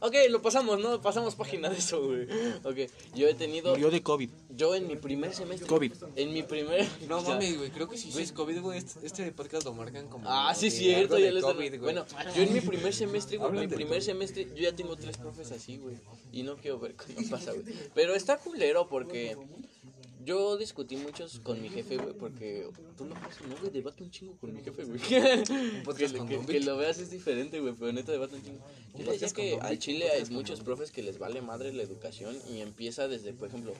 [0.00, 1.00] Ok, lo pasamos, ¿no?
[1.00, 2.26] Pasamos página de eso, güey.
[2.64, 3.70] Ok, yo he tenido...
[3.70, 4.30] Murió de COVID.
[4.50, 5.66] Yo en mi primer semestre...
[5.66, 5.92] COVID.
[6.16, 6.86] En mi primer...
[7.08, 8.78] No mames, güey, creo que sí es COVID, güey.
[8.78, 10.28] Este, este podcast lo marcan como.
[10.28, 11.80] Ah, sí, cierto, ya están- COVID, güey.
[11.80, 12.06] Bueno,
[12.36, 15.76] yo en mi primer semestre, güey, mi primer semestre, yo ya tengo tres profes así,
[15.78, 15.96] güey.
[16.32, 17.64] Y no quiero ver qué pasa, güey.
[17.94, 19.36] Pero está culero porque
[20.24, 24.10] yo discutí muchos con mi jefe, güey, porque tú no pasa, no, güey, debato un
[24.10, 24.98] chingo con mi jefe, güey.
[25.96, 28.64] que, que- que lo veas es diferente, güey, pero neta debato un chingo.
[28.96, 32.36] Yo le decía que al Chile hay muchos profes que les vale madre la educación
[32.52, 33.72] y empieza desde, por ejemplo,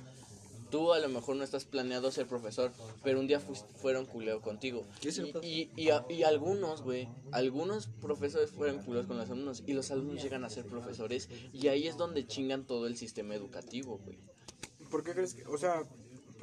[0.71, 2.73] tú a lo mejor no estás planeado ser profesor,
[3.05, 4.85] pero un día fueron culeo contigo.
[5.01, 9.17] ¿Qué es el Y, y, y, a- y algunos, güey, algunos profesores fueron culeros con
[9.17, 12.87] los alumnos y los alumnos llegan a ser profesores y ahí es donde chingan todo
[12.87, 14.19] el sistema educativo, güey.
[14.91, 15.45] ¿Por qué crees que.?
[15.47, 15.83] O sea,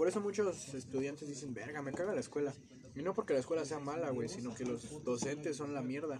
[0.01, 2.51] por eso muchos estudiantes dicen, verga, me caga la escuela.
[2.95, 6.19] Y no porque la escuela sea mala, güey, sino que los docentes son la mierda.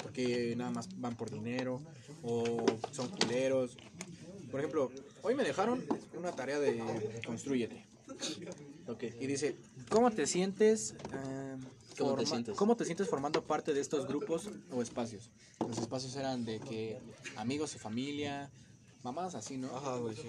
[0.00, 1.82] Porque nada más van por dinero
[2.22, 3.76] o son culeros.
[4.52, 4.92] Por ejemplo,
[5.22, 5.84] hoy me dejaron
[6.16, 7.84] una tarea de construyete.
[8.86, 9.02] Ok.
[9.18, 9.56] Y dice,
[9.88, 10.94] ¿cómo te sientes?
[11.12, 11.56] eh,
[11.98, 12.56] ¿Cómo te sientes?
[12.56, 15.28] ¿Cómo te sientes formando parte de estos grupos o espacios?
[15.58, 17.00] Los espacios eran de que
[17.34, 18.48] amigos y familia,
[19.02, 19.76] mamás así, ¿no?
[19.76, 20.28] Ajá, güey, sí.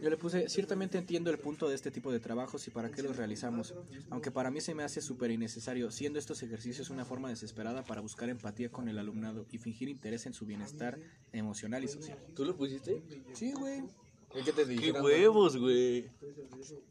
[0.00, 3.02] Yo le puse, ciertamente entiendo el punto de este tipo de trabajos y para qué
[3.02, 3.74] los realizamos,
[4.08, 8.00] aunque para mí se me hace súper innecesario, siendo estos ejercicios una forma desesperada para
[8.00, 10.98] buscar empatía con el alumnado y fingir interés en su bienestar
[11.32, 12.18] emocional y social.
[12.34, 13.02] ¿Tú lo pusiste?
[13.34, 13.82] Sí, güey.
[14.34, 16.08] ¿Y qué te ¡Qué huevos, güey!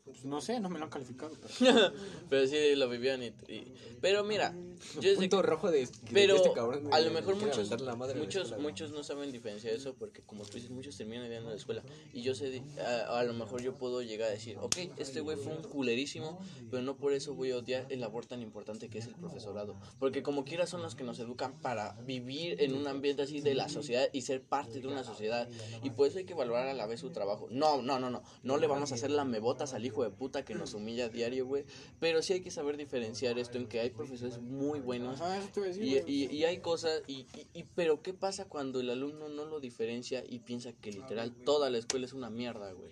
[0.04, 1.32] Pues no sé, no me lo han calificado.
[1.60, 1.92] Pero...
[2.30, 3.72] pero sí lo vivían y, y-
[4.02, 4.54] Pero mira,
[4.96, 5.86] Yo desde Punto que- rojo de.
[5.86, 8.58] de Pero que este cabrón me- a lo me mejor muchos, la madre la muchos,
[8.60, 11.84] muchos no saben diferenciar eso porque como tú dices, muchos terminan odiando la escuela.
[12.12, 15.38] Y yo sé, a, a lo mejor yo puedo llegar a decir, ok, este güey
[15.38, 16.40] fue un culerísimo,
[16.72, 19.78] pero no por eso voy a odiar el labor tan importante que es el profesorado.
[20.00, 23.54] Porque como quiera son los que nos educan para vivir en un ambiente así de
[23.54, 25.48] la sociedad y ser parte de una sociedad.
[25.84, 27.29] Y por eso hay que valorar a la vez su trabajo.
[27.50, 28.24] No, no, no, no.
[28.44, 31.10] No le vamos a hacer la mebotas al hijo de puta que nos humilla a
[31.10, 31.66] diario, güey.
[32.00, 35.50] Pero sí hay que saber diferenciar esto en que hay profesores muy buenos Ajá, eso
[35.54, 38.46] te iba a decir, y, y, y hay cosas, y, y, y- pero ¿qué pasa
[38.46, 42.30] cuando el alumno no lo diferencia y piensa que literal toda la escuela es una
[42.30, 42.92] mierda, güey?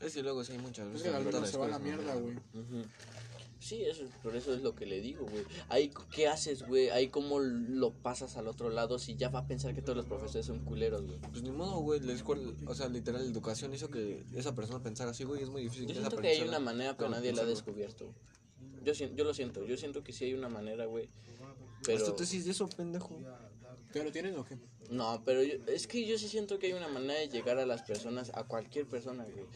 [0.00, 2.36] Es que luego sí hay muchas Es que la se va a la mierda, güey.
[3.58, 5.44] Sí, eso, por eso es lo que le digo, güey.
[5.68, 6.90] Ahí, ¿qué haces, güey?
[6.90, 10.06] Ahí, ¿cómo lo pasas al otro lado si ya va a pensar que todos los
[10.06, 11.18] profesores son culeros, güey?
[11.20, 14.82] Pues ni modo, güey, la escuela, o sea, literal, la educación hizo que esa persona
[14.82, 17.10] pensara así, güey, es muy difícil Yo que esa siento que hay una manera, pero
[17.10, 18.12] nadie la ha descubierto.
[18.84, 21.08] Yo, yo lo siento, yo siento que sí hay una manera, güey.
[21.82, 21.98] Pero...
[21.98, 22.04] Pero...
[22.04, 23.18] tu tesis de eso, pendejo.
[23.94, 24.58] ¿Ya lo tienes o qué?
[24.90, 27.66] No, pero yo- es que yo sí siento que hay una manera de llegar a
[27.66, 29.46] las personas, a cualquier persona, güey.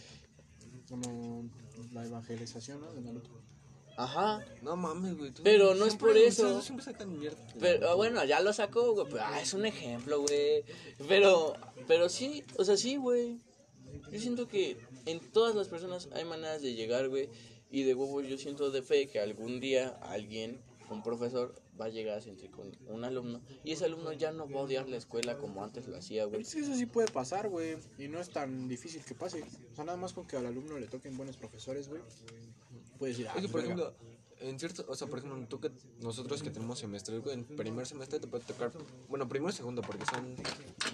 [0.89, 1.48] Como
[1.93, 2.93] la evangelización, ¿no?
[2.93, 3.31] De Naruto.
[4.02, 4.44] Ajá.
[4.62, 5.31] No mames, güey.
[5.31, 6.62] tú- Pero no es por eso.
[6.62, 7.39] Siempre sacan mierda.
[7.59, 9.06] Pero ah, bueno, ya lo sacó, güey.
[9.10, 10.64] pero, ah, es un ejemplo, güey.
[11.06, 11.55] Pero,
[11.86, 13.39] pero sí, o sea, sí, güey.
[14.10, 17.28] Yo siento que en todas las personas hay maneras de llegar, güey.
[17.70, 20.60] Y de huevo yo siento de fe que algún día alguien,
[20.90, 23.40] un profesor, va a llegar a sentir con un alumno.
[23.64, 26.43] Y ese alumno ya no va a odiar la escuela como antes lo hacía, güey.
[26.43, 27.77] Es que eso sí puede pasar, güey.
[27.98, 29.43] Y no es tan difícil que pase.
[29.72, 32.02] O sea, nada más con que al alumno le toquen buenos profesores, güey.
[33.01, 33.82] Puedes decir, ah, Es que, pues, por verga.
[33.89, 34.10] ejemplo,
[34.41, 37.87] en cierto, o sea, por ejemplo, tú que nosotros que tenemos semestres, güey, en primer
[37.87, 38.73] semestre te puede tocar,
[39.09, 40.35] bueno, primero y segundo, porque son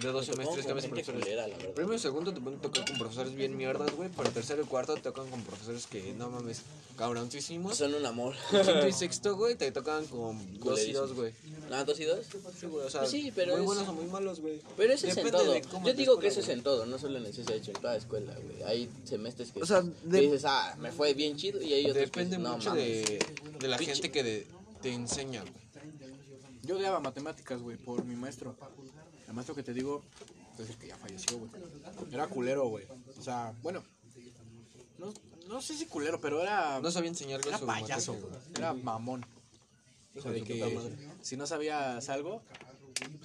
[0.01, 1.21] de dos semestres de gente profesores.
[1.23, 1.73] culera, la verdad.
[1.73, 4.95] Primero y segundo te pueden tocar con profesores bien mierdas, güey, pero tercero y cuarto
[4.95, 6.61] te tocan con profesores que, no mames,
[6.97, 7.77] cabroncísimos.
[7.77, 8.35] Son un amor.
[8.51, 11.33] Quinto y sexto, güey, te tocan con dos y dos, güey.
[11.71, 12.25] ¿Ah, dos y dos?
[12.59, 14.61] Sí, güey, o sea, Pues sí, pero muy es- buenos o muy malos, güey.
[14.75, 15.53] Pero eso es en todo.
[15.55, 17.95] Yo digo escuela, que eso es en todo, no solo en ese hecho en toda
[17.95, 18.63] escuela, güey.
[18.63, 22.05] Hay semestres que, O sea, que dices, ah, me fue bien chido, y hay otros
[22.05, 22.85] Depende que no, mucho mames.
[23.05, 23.19] de,
[23.59, 24.47] de la gente que de-
[24.81, 25.53] te enseña, güey.
[26.63, 28.55] Yo odiaba matemáticas, güey, por mi maestro.
[29.27, 30.03] El maestro que te digo,
[30.59, 31.51] es el que ya falleció, güey.
[32.11, 32.85] Era culero, güey.
[33.17, 33.83] O sea, bueno,
[34.97, 35.13] no,
[35.47, 38.33] no sé si culero, pero era, No sabía enseñar era payaso, güey.
[38.55, 39.25] Era mamón.
[40.15, 40.79] O sea, de que
[41.21, 42.41] si no sabías algo,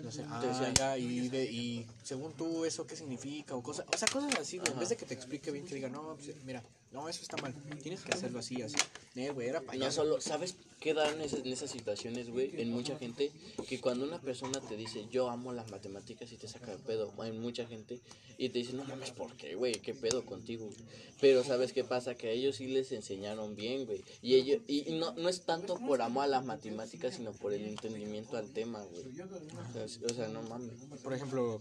[0.02, 0.74] no sé, ah, decían.
[0.74, 3.55] ya, y, de, y según tú, ¿eso qué significa?
[3.56, 4.70] O, cosa, o sea, cosas así, güey.
[4.72, 6.62] En vez de que te explique bien, que diga, no, pues, mira,
[6.93, 7.55] no, eso está mal.
[7.82, 8.77] Tienes que hacerlo así, así.
[9.16, 10.02] Eh, güey, era No payaso.
[10.02, 12.60] solo, ¿sabes qué dan en esas, en esas situaciones, güey?
[12.60, 13.31] En mucha gente,
[13.69, 17.12] que cuando una persona te dice, yo amo las matemáticas y te saca de pedo,
[17.19, 18.01] hay mucha gente,
[18.39, 19.74] y te dice, no mames, ¿por qué, güey?
[19.74, 20.66] ¿Qué pedo contigo?
[20.66, 20.78] güey?".
[21.20, 22.14] Pero ¿sabes qué pasa?
[22.14, 24.02] Que a ellos sí les enseñaron bien, güey.
[24.23, 27.52] Y ellos, y, y no, no es tanto por amor a las matemáticas, sino por
[27.52, 29.05] el entendimiento al tema, güey.
[29.20, 30.74] O sea, es- o sea, no mames.
[31.02, 31.60] Por ejemplo,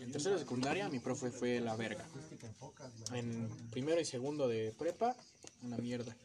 [0.00, 2.04] en tercero de secundaria mi profe fue la verga.
[3.12, 5.16] En primero y segundo de prepa,
[5.62, 6.16] una mierda.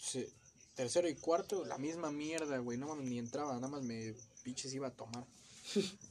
[0.00, 0.30] Se-
[0.74, 2.78] tercero y cuarto, la misma mierda, güey.
[2.78, 5.24] No mames, ni entraba, nada más me pinches iba a tomar.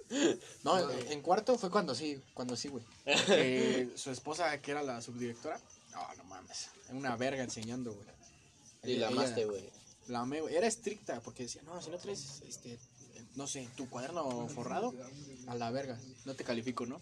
[0.63, 2.83] No, en, en cuarto fue cuando sí, cuando sí, güey.
[3.25, 5.59] Que su esposa, que era la subdirectora,
[5.91, 8.07] no, no mames, una verga enseñando, güey.
[8.83, 9.67] Y la amaste, güey.
[10.07, 10.55] la amé, güey.
[10.55, 12.77] Era estricta porque decía, no, si no traes, este,
[13.35, 14.93] no sé, tu cuaderno forrado,
[15.47, 16.99] a la verga, no te califico, ¿no?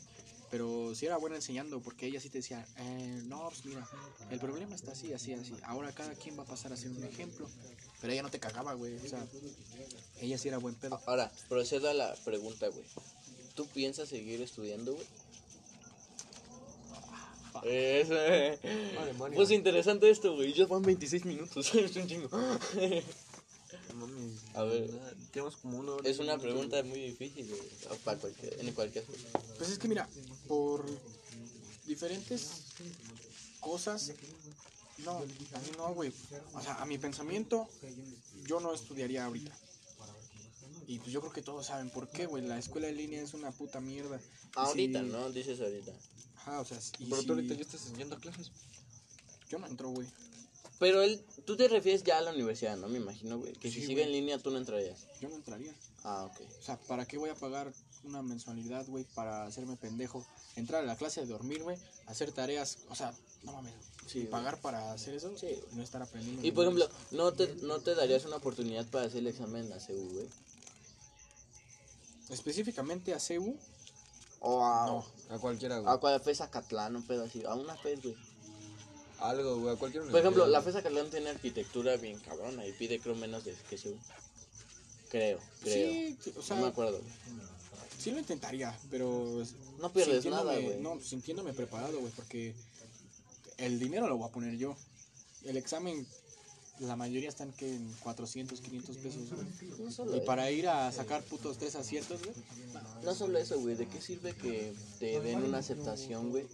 [0.49, 3.87] Pero sí era buena enseñando porque ella sí te decía, eh, no, pues mira,
[4.29, 5.53] el problema está así, así, así.
[5.63, 7.49] Ahora cada quien va a pasar a ser un ejemplo.
[8.01, 8.97] Pero ella no te cagaba, güey.
[8.97, 9.25] O sea,
[10.19, 10.99] ella sí era buen pedo.
[11.05, 12.83] Ahora, procedo a la pregunta, güey.
[13.55, 15.05] ¿Tú piensas seguir estudiando, güey?
[17.63, 18.59] Eso, eh.
[19.35, 20.53] Pues interesante esto, güey.
[20.53, 21.73] Ya van 26 minutos.
[21.75, 22.29] es un chingo.
[24.07, 24.93] Mames, A ver.
[24.93, 27.61] nada, Tenemos como una hora Es una minutos, pregunta muy difícil, güey.
[28.03, 29.05] Para cualquier, en cualquier
[29.57, 30.07] Pues es que mira,
[30.47, 30.85] por
[31.85, 32.49] diferentes
[33.59, 34.11] cosas,
[34.99, 36.11] no, a mí no, güey.
[36.53, 37.67] O sea, a mi pensamiento,
[38.47, 39.55] yo no estudiaría ahorita.
[40.87, 42.45] Y pues yo creo que todos saben por qué, güey.
[42.45, 44.19] La escuela en línea es una puta mierda.
[44.55, 45.31] Ahorita, si- ¿no?
[45.31, 45.91] Dices ahorita.
[46.37, 48.51] Ajá, o sea, y Pero si- tú ahorita ya estás enseñando clases.
[49.49, 50.07] Yo no entro, güey.
[50.81, 52.87] Pero él, tú te refieres ya a la universidad, ¿no?
[52.89, 53.53] Me imagino, güey.
[53.53, 54.05] Que si sigue güey.
[54.07, 55.05] en línea tú no entrarías.
[55.21, 55.73] Yo no entraría.
[56.03, 56.41] Ah, ok.
[56.59, 57.71] O sea, ¿para qué voy a pagar
[58.03, 60.25] una mensualidad, güey, para hacerme pendejo?
[60.55, 61.77] Entrar a la clase, dormirme,
[62.07, 63.13] hacer tareas, o sea,
[63.43, 63.73] no mames.
[64.07, 64.31] Sí, güey.
[64.31, 65.61] pagar para hacer eso, Sí, güey.
[65.73, 66.45] no estar aprendiendo.
[66.45, 66.81] Y por menos.
[66.89, 69.93] ejemplo, ¿no te, ¿no te darías una oportunidad para hacer el examen en la CU,
[70.13, 70.27] güey?
[72.29, 73.55] Específicamente a CEU,
[74.39, 75.05] O a, no.
[75.29, 75.93] A cualquiera, güey.
[75.93, 77.43] a cuál FES Acatlán, un pedo así.
[77.45, 78.15] A una FES, güey.
[79.21, 80.61] Algo, güey, a cualquier Por ejemplo, la.
[80.61, 83.93] FESA Calón tiene arquitectura bien cabrona y pide creo menos de que se
[85.09, 85.91] Creo, creo.
[85.91, 86.99] Sí, o sea, no me acuerdo.
[87.99, 89.43] sí lo intentaría, pero
[89.79, 90.79] No pierdes sintiéndome- nada, güey.
[90.79, 92.53] No, sintiéndome preparado, güey, porque
[93.57, 94.75] el dinero lo voy a poner yo.
[95.43, 96.07] El examen,
[96.79, 99.71] la mayoría están que en 400, 500 pesos, güey.
[99.79, 102.33] No solo, Y para ir a sacar putos tres aciertos, güey.
[103.03, 103.75] no solo eso, güey.
[103.75, 106.45] ¿De qué sirve que te den una aceptación, güey?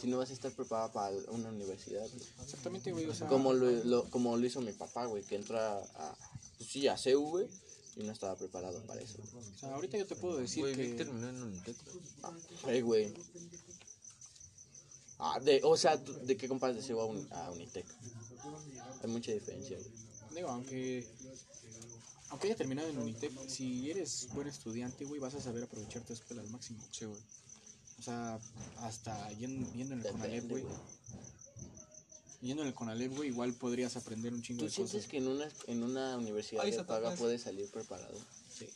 [0.00, 2.06] Si no vas a estar preparada para una universidad.
[2.42, 3.06] Exactamente, güey.
[3.06, 6.16] O sea, Como lo, lo- como lo hizo mi papá, güey, que entró a,
[6.58, 7.46] pues sí, a CEU, güey,
[7.96, 9.18] y no estaba preparado para eso.
[9.32, 9.44] güey.
[9.54, 10.94] o sea, ahorita yo te puedo decir Güey, que.
[10.94, 11.76] Terminó en Unitec.
[12.64, 13.14] Ay, güey.
[15.18, 17.86] Ah, de, o sea, ¿tú- ¿de qué comparas de CEU a, Uni- a Unitec?
[19.02, 19.90] Hay mucha diferencia, güey.
[20.34, 21.06] Digo, aunque.
[22.30, 26.12] Aunque haya terminado en Unitec, si eres buen estudiante, güey, vas a saber aprovechar tu
[26.12, 26.80] escuela al máximo.
[26.90, 27.20] Sí, güey.
[27.98, 28.38] O sea,
[28.78, 30.64] hasta yendo, yendo en el Conalep, güey.
[32.42, 35.10] Yendo en el Conalep, güey, igual podrías aprender un chingo ¿Tú de sientes cosas.
[35.10, 38.18] que en una, en una universidad de paga puedes salir preparado?
[38.52, 38.68] Sí.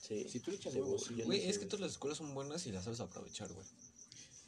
[0.00, 0.26] Sí.
[0.28, 2.72] Si tú le echas huevos, no Güey, es que todas las escuelas son buenas y
[2.72, 3.66] las sabes aprovechar, güey.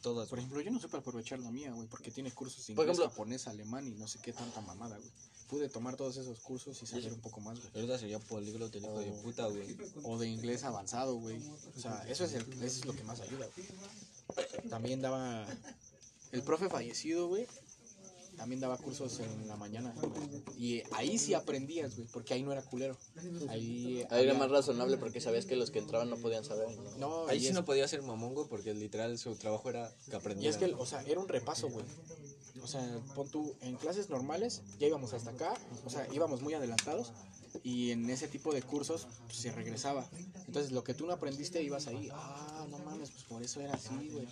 [0.03, 0.29] Todas.
[0.29, 2.89] Por ejemplo, yo no sé para aprovechar la mía, güey, porque tiene cursos de inglés,
[2.89, 5.11] ejemplo- japonés, alemán y no sé qué tanta mamada, güey.
[5.49, 7.71] Pude tomar todos esos cursos y saber un poco más, güey.
[7.75, 9.77] Ahorita sería políglota el hijo de puta, güey.
[10.05, 11.37] O de inglés avanzado, güey.
[11.77, 14.69] O sea, eso es, el- eso es lo que más ayuda, güey.
[14.71, 15.47] También daba...
[16.33, 17.47] El profe fallecido, güey,
[18.37, 19.95] también daba cursos en la mañana.
[20.59, 22.97] Y ahí sí aprendías, güey, porque ahí no era culero.
[23.49, 26.69] Ahí, Ahí era más razonable porque sabías que los que entraban no podían saber.
[26.77, 26.97] ¿no?
[26.99, 29.91] No, Ahí y sí es- no podía ser mamón, güey, porque literal su trabajo era
[30.07, 30.51] que Y aprendiera.
[30.51, 31.85] es que, o sea, era un repaso, güey.
[32.63, 32.81] O sea,
[33.15, 35.55] pon tú, en clases normales ya íbamos hasta acá,
[35.85, 37.13] o sea, íbamos muy adelantados
[37.63, 40.09] y en ese tipo de cursos pues, se regresaba.
[40.47, 43.75] Entonces, lo que tú no aprendiste ibas ahí, ah, no mames, pues por eso era
[43.75, 44.27] así, güey.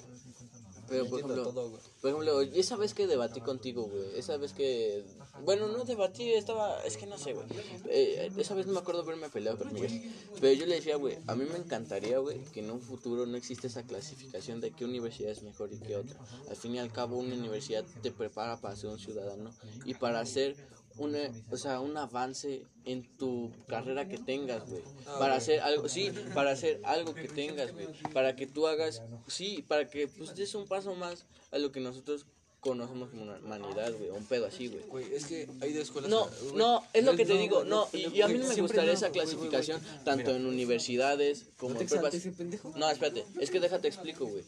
[0.88, 5.04] Pero por ejemplo, todo, por ejemplo, esa vez que debatí contigo, güey, esa vez que...
[5.44, 6.82] Bueno, no debatí, estaba...
[6.84, 7.46] Es que no sé, güey.
[7.88, 10.12] Eh, esa vez no me acuerdo haberme peleado con Miguel.
[10.40, 13.36] Pero yo le decía, güey, a mí me encantaría, güey, que en un futuro no
[13.36, 16.18] existe esa clasificación de qué universidad es mejor y qué otra.
[16.50, 19.50] Al fin y al cabo, una universidad te prepara para ser un ciudadano
[19.84, 20.56] y para hacer
[20.96, 24.82] una, o sea, un avance en tu carrera que tengas, güey.
[25.18, 27.88] Para hacer algo, sí, para hacer algo que tengas, güey.
[28.12, 31.80] Para que tú hagas, sí, para que pues des un paso más a lo que
[31.80, 32.26] nosotros
[32.62, 34.10] conocemos como una humanidad, güey.
[34.10, 34.84] Un pedo así, güey.
[34.86, 36.08] Güey, es que hay de escuelas.
[36.08, 38.46] No, güey, no, es lo que te no, digo, no, y, y a mí no
[38.46, 39.50] me gustaría no, esa güey, güey, güey.
[39.50, 42.14] clasificación tanto Mira, en universidades como ¿No te en prepas.
[42.14, 42.72] exaltes, pendejo?
[42.76, 44.44] No, espérate, es que déjate explico, güey.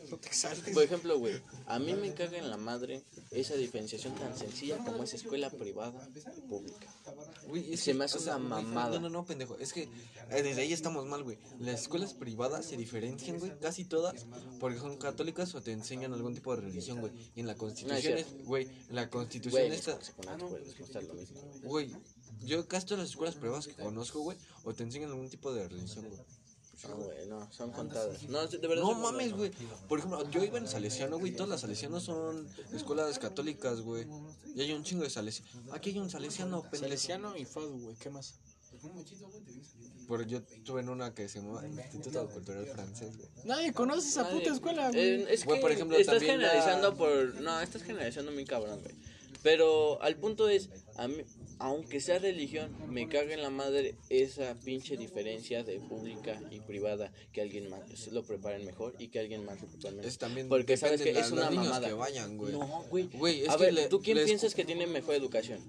[0.72, 5.02] Por ejemplo, güey, a mí me caga en la madre esa diferenciación tan sencilla como
[5.02, 6.86] es escuela privada y pública.
[7.48, 9.00] Güey, es Se que, me hace o sea, una mamada.
[9.00, 9.56] No, no, no, pendejo.
[9.58, 9.88] Es que
[10.30, 11.36] eh, desde ahí estamos mal, güey.
[11.58, 14.26] Las escuelas privadas se diferencian, güey, casi todas,
[14.60, 17.12] porque son católicas o te enseñan algún tipo de religión, güey.
[17.34, 20.58] Y en la constitución, es, güey, en la constitución Güey, esta, se pone a escuela,
[20.66, 21.90] es no es lo mismo, güey.
[22.44, 25.68] yo casi todas las escuelas privadas que conozco, güey, o te enseñan algún tipo de
[25.68, 26.20] religión, güey.
[26.88, 28.22] No, güey, no, son contadas.
[28.28, 28.82] No, de verdad.
[28.82, 29.50] No mames, güey.
[29.88, 31.32] Por ejemplo, yo iba en Salesiano, güey.
[31.32, 34.06] Todas las Salesianos son escuelas católicas, güey.
[34.54, 35.54] Y hay un chingo de Salesianos.
[35.72, 36.84] Aquí hay un Salesiano, pendejo.
[36.84, 38.34] Salesiano y FADU, güey, ¿qué más?
[40.08, 43.28] Pero yo estuve en una que se llama Instituto Cultural Francés, güey.
[43.44, 45.00] Nadie conoce esa puta escuela, güey.
[45.22, 47.34] Eh, es que Güey, por ejemplo, estás también la- generalizando por...
[47.40, 48.94] No, estás generalizando muy cabrón, güey.
[49.42, 51.16] Pero al punto es, a mí,
[51.58, 57.12] aunque sea religión, me caga en la madre esa pinche diferencia de pública y privada,
[57.32, 60.06] que alguien más lo preparen mejor y que alguien más lo prepare menos.
[60.06, 61.86] Es también Porque sabes que de es la- una mamada.
[61.88, 62.52] que vayan, güey.
[62.52, 63.08] No, güey.
[63.12, 65.60] Güey, es a que ver, le- ¿tú quién les- piensas que tiene mejor educación?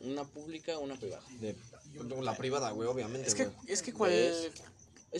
[0.00, 1.22] ¿Una pública o una privada?
[1.40, 1.56] De,
[2.22, 3.56] la privada, güey, obviamente, Es que, güey.
[3.66, 4.12] es que cual...
[4.12, 4.48] Eso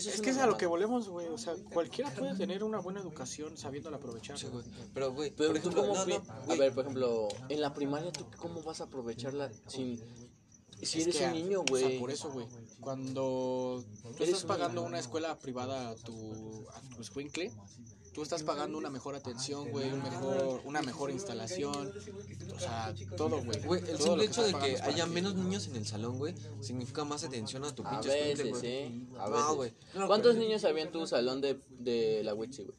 [0.09, 1.27] Es una que es a lo que volvemos, güey.
[1.27, 4.37] O sea, cualquiera puede tener una buena educación sabiéndola aprovechar.
[4.37, 4.65] Sí, güey.
[4.93, 7.61] Pero, güey, Pero por tú ejemplo, cómo no, pi- no, a ver, por ejemplo, en
[7.61, 9.97] la primaria tú cómo vas a aprovecharla sin
[10.81, 11.87] si Es eres que, un niño, O güey.
[11.91, 12.45] sea, por eso, güey.
[12.81, 17.53] Cuando tú Eres estás pagando una escuela privada a tu, a tu escuincle,
[18.15, 21.91] tú estás pagando una mejor atención, güey, un mejor, una mejor instalación.
[22.55, 23.61] O sea, todo, güey.
[23.63, 27.25] Güey, el simple hecho de que haya menos niños en el salón, güey, significa más
[27.25, 28.65] atención a tu A pinche veces, güey.
[28.65, 29.07] ¿eh?
[29.19, 29.55] A No, veces.
[29.55, 29.73] güey.
[29.95, 32.77] No, ¿Cuántos pero- niños había en tu salón de, de la Witsi, güey?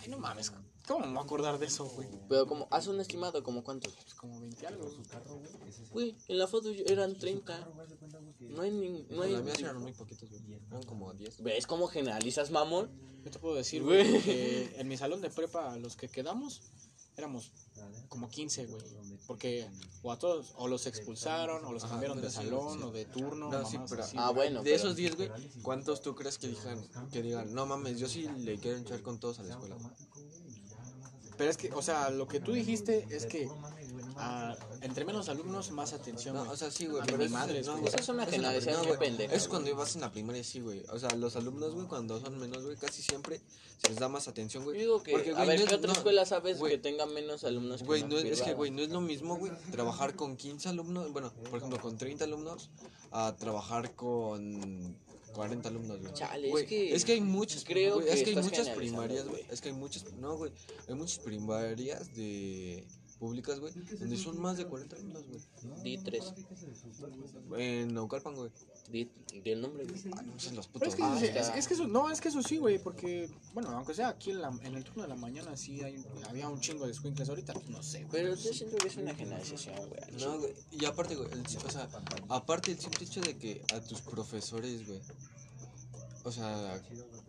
[0.00, 0.50] Ay, no mames.
[0.86, 2.08] ¿Cómo me voy a acordar de eso, güey?
[2.30, 3.92] Pero como, haz un estimado, como cuántos.
[3.92, 4.90] Pues como 20 algo.
[5.90, 7.68] Güey, en la foto eran 30.
[8.48, 10.60] No hay ni, no hay Las mías eran muy poquitos, güey.
[10.70, 11.42] Eran como 10.
[11.42, 12.90] ¿Ves cómo generalizas, mamón?
[13.24, 14.22] Yo te puedo decir, Güey.
[14.22, 16.62] que en mi salón de prepa, los que quedamos,
[17.16, 17.52] éramos
[18.08, 18.82] como 15, güey.
[19.26, 19.68] Porque
[20.02, 22.84] o a todos, o los expulsaron, o los Ajá, cambiaron de sí, salón, sí.
[22.84, 23.50] o de turno.
[23.50, 24.60] No, sí, pero- así, Ah, bueno.
[24.60, 25.30] De pero- esos 10, güey,
[25.62, 29.18] ¿cuántos tú crees que digan, que digan, no mames, yo sí le quiero echar con
[29.20, 29.76] todos a la escuela?
[31.36, 33.48] Pero es que, o sea, lo que tú dijiste es que
[34.18, 36.34] a- entre menos alumnos, más atención.
[36.34, 36.52] No, güey.
[36.54, 37.80] o sea, sí, güey, A pero mi es, madre, no, güey.
[37.82, 37.88] güey.
[37.94, 38.98] Eso es una güey.
[38.98, 40.82] pendeja, Es cuando ibas en la primaria, sí, güey.
[40.92, 43.40] O sea, los alumnos, güey, cuando son menos, güey, casi siempre
[43.80, 44.80] se les da más atención, Yo güey.
[44.80, 47.06] digo que, Porque, a güey, ver, no ¿qué es- otra no, escuela sabes que tenga
[47.06, 50.36] menos alumnos que Güey, no es, que, güey, no es lo mismo, güey, trabajar con
[50.36, 52.70] 15 alumnos, bueno, por ejemplo, con 30 alumnos,
[53.12, 54.96] a trabajar con
[55.34, 56.12] 40 alumnos, güey.
[56.14, 59.28] Chale, es que es que hay muchas, creo güey, que es que hay muchas primarias,
[59.28, 60.50] güey, es que hay muchas, no, güey,
[60.88, 62.84] hay muchas primarias de
[63.18, 65.40] públicas, güey, donde son más de 40 alumnos, güey.
[65.82, 66.32] Di tres.
[67.56, 68.50] En Naucalpan, güey.
[68.90, 69.10] Di,
[69.42, 70.00] di el nombre, güey.
[70.16, 70.88] Ay, no sé los Pero putos.
[70.88, 71.02] es que,
[71.38, 74.30] Ah, es, que eso, no, es que eso sí, güey, porque, bueno, aunque sea aquí
[74.30, 77.28] en, la, en el turno de la mañana, sí hay, había un chingo de squinkles
[77.28, 78.10] ahorita, pues, no sé, güey.
[78.12, 80.00] Pero yo siento que es una generalización, güey.
[80.20, 80.54] No, güey.
[80.72, 81.88] Y aparte, güey, el- o sea,
[82.28, 85.00] aparte el simple hecho de que a tus profesores, güey,
[86.24, 86.82] o sea,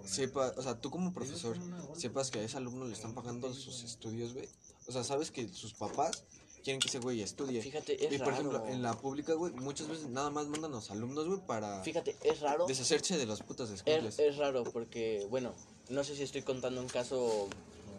[0.06, 1.58] sepa, o sea, tú como profesor,
[1.96, 4.48] sepas que a ese alumno le están pagando sus estudios, güey.
[4.90, 6.24] O sea, sabes que sus papás
[6.64, 7.62] quieren que ese güey estudie.
[7.62, 8.38] Fíjate, es y por raro.
[8.40, 11.84] ejemplo, en la pública, güey, muchas veces nada más mandan a los alumnos, güey, para
[11.84, 12.66] Fíjate, es raro.
[12.66, 14.18] deshacerse de los putos Es, escuelas.
[14.18, 15.54] es raro porque, bueno,
[15.90, 17.48] no sé si estoy contando un caso,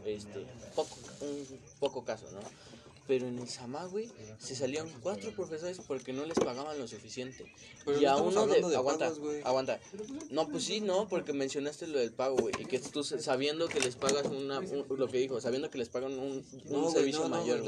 [0.04, 0.44] este,
[0.74, 2.40] poco, un poco caso, ¿no?
[3.10, 4.08] Pero en el Samá, güey,
[4.38, 7.52] se salían cuatro profesores porque no les pagaban lo suficiente.
[7.84, 9.80] Pero y no a uno de, aguanta, pagos, aguanta.
[10.30, 13.80] No, pues sí, no, porque mencionaste lo del pago, güey, y que tú sabiendo que
[13.80, 17.22] les pagas una, un- lo que dijo, sabiendo que les pagan un, un No, servicio
[17.22, 17.64] no, no, mayor.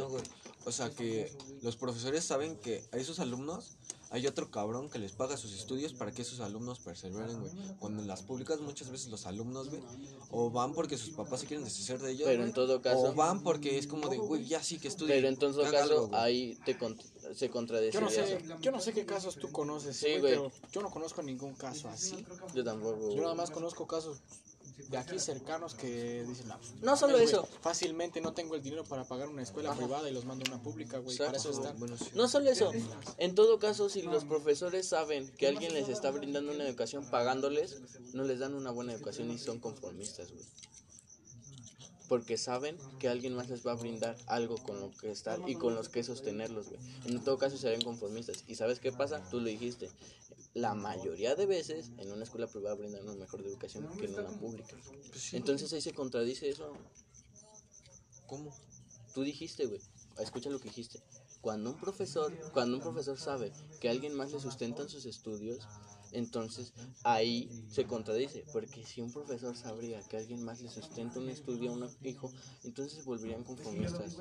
[0.64, 1.32] O sea que
[1.62, 3.72] los profesores saben que a esos alumnos
[4.12, 7.52] hay otro cabrón que les paga sus estudios para que esos alumnos perseveren, güey.
[7.80, 9.80] Cuando en las públicas muchas veces los alumnos, güey,
[10.30, 13.14] o van porque sus papás se quieren deshacer de ellos, Pero en todo caso- o
[13.14, 15.14] van porque es como de, güey, ya sí que estudie.
[15.14, 16.96] Pero en todo caso, algo, ahí te con-
[17.34, 18.56] se contradice Yo no sé, eso.
[18.60, 20.32] yo no sé qué casos tú conoces, Sí, güey, güey.
[20.34, 22.24] pero yo no conozco ningún caso así.
[22.54, 23.14] Yo tampoco.
[23.14, 24.18] Yo nada más conozco casos
[24.88, 27.48] de aquí cercanos que dicen, "No, pues, No solo eso.
[27.60, 30.62] Fácilmente no tengo el dinero para pagar una escuela privada y los mando a una
[30.62, 31.16] pública, güey.
[31.16, 31.78] Para eso están.
[31.78, 32.06] Bueno, sí.
[32.14, 32.72] No solo eso,
[33.18, 37.80] en todo caso, si los profesores saben que alguien les está brindando una educación pagándoles,
[38.12, 40.44] no les dan una buena educación y son conformistas, güey.
[42.12, 45.54] Porque saben que alguien más les va a brindar algo con lo que estar y
[45.54, 46.78] con los que sostenerlos, güey.
[47.06, 48.44] En todo caso serían conformistas.
[48.46, 49.26] ¿Y sabes qué pasa?
[49.30, 49.88] Tú lo dijiste.
[50.52, 54.28] La mayoría de veces en una escuela privada brindan una mejor educación que en una
[54.28, 54.76] pública.
[55.32, 56.74] Entonces ahí se contradice eso.
[58.26, 58.54] ¿Cómo?
[59.14, 59.80] Tú dijiste, güey,
[60.18, 61.00] escucha lo que dijiste.
[61.40, 65.66] Cuando un profesor, cuando un profesor sabe que alguien más le sustenta en sus estudios,
[66.12, 66.72] entonces
[67.02, 71.70] ahí se contradice, porque si un profesor sabría que alguien más le sustenta un estudio
[71.70, 72.30] a un hijo,
[72.64, 74.16] entonces se volverían conformistas.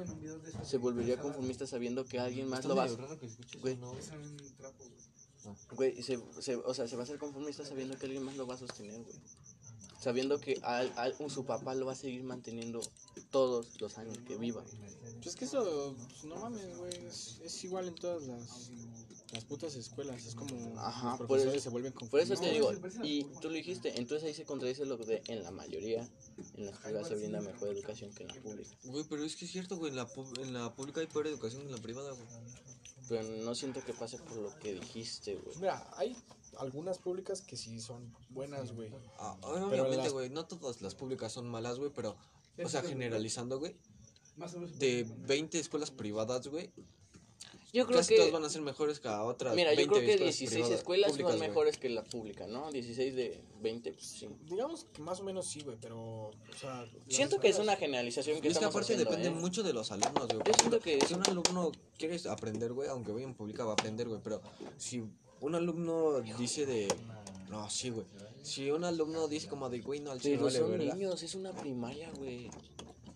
[0.63, 2.88] Se volvería conformista sabiendo que alguien más lo va a...
[3.61, 3.77] Güey,
[5.76, 8.45] güey, se, se- o sea, se va a hacer conformista sabiendo que alguien más lo
[8.47, 9.15] va a sostener, güey.
[9.99, 12.81] Sabiendo que al- al- su papá lo va a seguir manteniendo
[13.30, 14.63] todos los años que viva.
[15.15, 17.05] Pues es que eso, pues, no mames, güey.
[17.05, 18.72] Es, es igual en todas las,
[19.31, 20.25] las putas escuelas.
[20.25, 22.71] Es como Ajá, los por eso- se vuelven Por eso te digo,
[23.03, 26.07] y tú lo dijiste, entonces ahí se contradice lo de en la mayoría,
[26.55, 28.75] en las privadas se brinda mejor educación que en la pública.
[28.83, 30.07] Güey, pero es que es cierto, güey, en la,
[30.41, 32.25] en la pública hay peor educación que en la privada, güey.
[33.09, 35.57] Pero no siento que pase por lo que dijiste, güey.
[35.57, 36.15] Mira, hay
[36.59, 38.89] algunas públicas que sí son buenas, güey.
[39.17, 42.15] Ah, Pero obviamente, las- güey, no todas las públicas son malas, güey, pero,
[42.63, 43.75] o sea, generalizando, güey,
[44.77, 46.71] de 20 escuelas privadas, güey,
[47.73, 49.56] Yo creo casi todas que, van a ser mejores que a otras.
[49.56, 52.48] mira, yo 20 creo que escuelas 16 privadas- escuelas públicas, son mejores que la pública,
[52.48, 52.69] ¿no?
[52.72, 54.27] 16 de 20, pues sí.
[54.49, 56.85] Digamos que más o menos sí, güey, pero, o sea...
[57.07, 59.41] Siento que es una generalización que es que estamos aparte haciendo, depende ¿eh?
[59.41, 60.41] mucho de los alumnos, güey.
[60.45, 63.73] Yo siento que Si un alumno quiere aprender, güey, aunque vaya en pública va a
[63.73, 64.41] aprender, güey, pero
[64.77, 65.03] si
[65.39, 66.88] un alumno dice de...
[67.49, 68.06] No, sí, güey.
[68.43, 70.93] Si un alumno dice como de, güey, no, al chile Pero vale son verga.
[70.95, 72.49] niños, es una primaria, güey.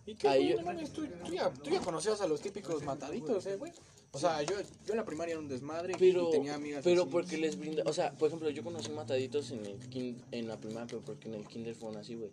[0.06, 0.50] ¿Y qué, Ahí güey?
[0.52, 3.72] yo- No mames, tú, tú ya, tú ya conocías a los típicos mataditos, eh, güey.
[4.16, 4.56] O sea, yo,
[4.86, 7.12] yo en la primaria era un desmadre Pero, y tenía amigas pero así.
[7.12, 10.58] porque les brinda, o sea, por ejemplo, yo conocí mataditos en el kin- en la
[10.58, 12.32] primaria, pero porque en el kinder fueron así, güey.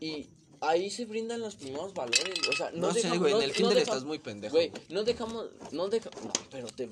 [0.00, 0.28] Y
[0.60, 3.44] ahí se brindan los primeros valores, o sea, no, No, sé, dejamos- güey, en no-
[3.44, 4.54] el no kinder dejam- estás muy pendejo.
[4.54, 4.82] Güey, güey.
[4.90, 6.88] no dejamos, no dejamos, no, pero te,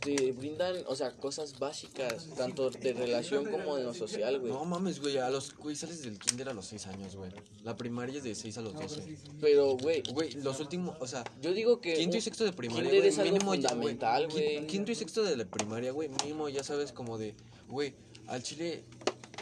[0.00, 4.52] te brindan, o sea, cosas básicas, tanto de relación como de lo social, güey.
[4.52, 7.30] No mames, güey, a los, güey, sales del kinder a los 6 años, güey.
[7.62, 9.16] La primaria es de 6 a los 12.
[9.40, 12.88] Pero, güey, Güey, los últimos, o sea, yo digo que quinto y sexto de primaria,
[12.90, 14.66] güey, es algo mínimo fundamental, güey.
[14.66, 17.34] Quinto y sexto de la primaria, güey, mínimo ya sabes como de,
[17.68, 17.94] güey,
[18.26, 18.84] al chile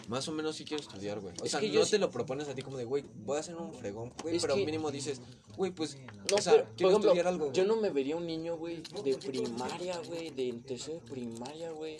[0.08, 1.34] más o menos sí quiero estudiar, güey.
[1.40, 3.04] O Es sea, que no yo te sí- lo propones a ti como de, güey,
[3.24, 5.20] voy a hacer un fregón, güey, pero que- mínimo dices,
[5.56, 5.96] güey, pues,
[6.30, 7.52] No, o sea, pero, quiero ejemplo, estudiar algo.
[7.52, 11.98] yo no me vería un niño, güey, de primaria, güey, de tercero de primaria, güey,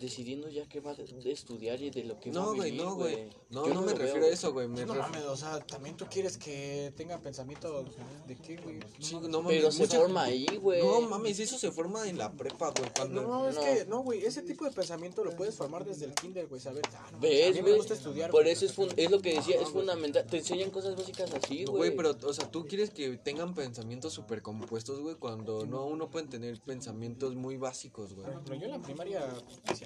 [0.00, 2.84] decidiendo ya qué va a estudiar y de lo que va a No, güey, vivir,
[2.84, 3.28] no, güey.
[3.50, 4.68] No, Yo no me veo, refiero a eso, güey.
[4.68, 7.84] Me No mames, o sea, también tú quieres que tenga pensamiento
[8.26, 8.80] de qué, güey.
[9.00, 10.82] Sí, no mames, Pero se mucha- forma ahí, güey.
[10.82, 12.90] No mames, eso se forma en la prepa, güey.
[12.96, 13.22] Cuando...
[13.22, 13.60] No, es No.
[13.62, 16.82] que, no, güey, ese tipo de pensamiento lo puedes formar desde el kinder, güey, saber,
[16.94, 19.34] ah, no, a ¿Ves, mí me gusta estudiar, Por eso es, fun- es lo que
[19.34, 20.26] decía, es fundamental.
[20.26, 21.90] Te enseñan cosas básicas así, No, güey.
[21.90, 26.10] Güey, pero, o sea, tú quieres que tengan pensamientos súper compuestos, güey, cuando no, uno
[26.10, 28.26] pueden tener pensamientos muy básicos, güey.
[28.44, 29.26] Pero yo en la primaria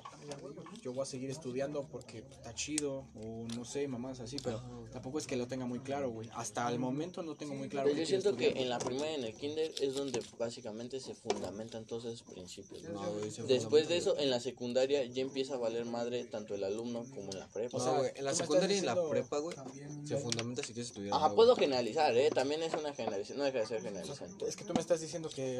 [0.00, 3.86] decía, "Ah, ya, güey, yo voy a seguir estudiando porque está chido, o no sé,
[3.88, 4.62] mamás así, pero
[4.92, 6.28] tampoco es que lo tenga muy claro, güey.
[6.34, 7.86] Hasta el momento no tengo muy claro.
[7.86, 11.00] Pero qué yo siento que en la primaria y en el kinder es donde básicamente
[11.00, 12.82] se fundamentan todos esos principios.
[12.84, 16.64] No, güey, Después de eso, en la secundaria ya empieza a valer madre tanto el
[16.64, 17.76] alumno como en la prepa.
[17.76, 19.56] O O sea, güey, en la secundaria y en la prepa, güey,
[20.04, 21.14] se fundamenta si quieres estudiar.
[21.14, 21.66] Ajá, ¿no, puedo güey?
[21.66, 22.30] generalizar, ¿eh?
[22.30, 24.46] También es una generalización, no deja de ser generalizante.
[24.46, 25.58] Es que tú me estás diciendo que,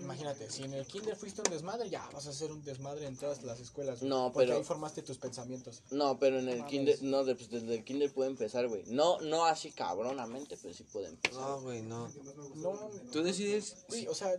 [0.00, 3.16] imagínate, si en el kinder fuiste un desmadre, ya vas a hacer un desmadre en
[3.16, 3.77] todas las escuelas.
[3.84, 5.82] Güey, No, porque pero- ahí formaste tus pensamientos.
[5.90, 8.84] No, pero en el kinder, no, de- pues, desde el kinder puede empezar, güey.
[8.86, 11.40] No, no así cabronamente, pero sí puede empezar.
[11.40, 12.08] No, güey, no.
[12.56, 13.76] No, Tú decides.
[13.88, 14.32] güey, o sea,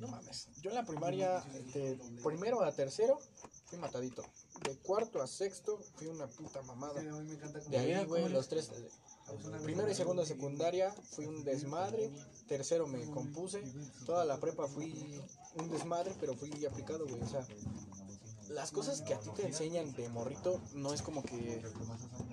[0.00, 0.48] no mames.
[0.62, 1.42] Yo en la primaria,
[1.74, 3.18] de primero a tercero,
[3.66, 4.22] fui matadito.
[4.64, 7.00] De cuarto a sexto, fui una puta mamada.
[7.68, 8.70] De ahí, güey, los tres.
[9.62, 12.10] Primero y segundo de secundaria fui un desmadre.
[12.46, 13.62] Tercero me compuse.
[14.06, 15.20] Toda la prepa fui
[15.56, 17.20] un desmadre, pero fui aplicado, güey.
[17.20, 17.46] O sea,
[18.50, 21.62] las cosas que a ti te enseñan de morrito no es como que.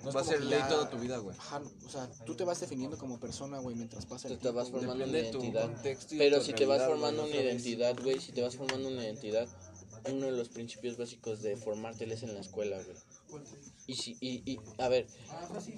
[0.02, 1.36] no es Va a como ser que ley ya- toda tu vida, güey.
[1.38, 4.50] Ajá, o sea, tú te vas definiendo como persona, güey, mientras pasa el Tú te
[4.50, 4.82] vas güey.
[4.84, 5.72] formando una Depende de tu identidad.
[5.74, 7.64] contexto y Pero tu si te vas realidad, formando güey, una otra vez.
[7.66, 9.48] identidad, güey, si te vas formando una identidad,
[10.10, 13.42] uno de los principios básicos de formártela es en la escuela, güey.
[13.88, 15.06] Y si, y, y, a ver,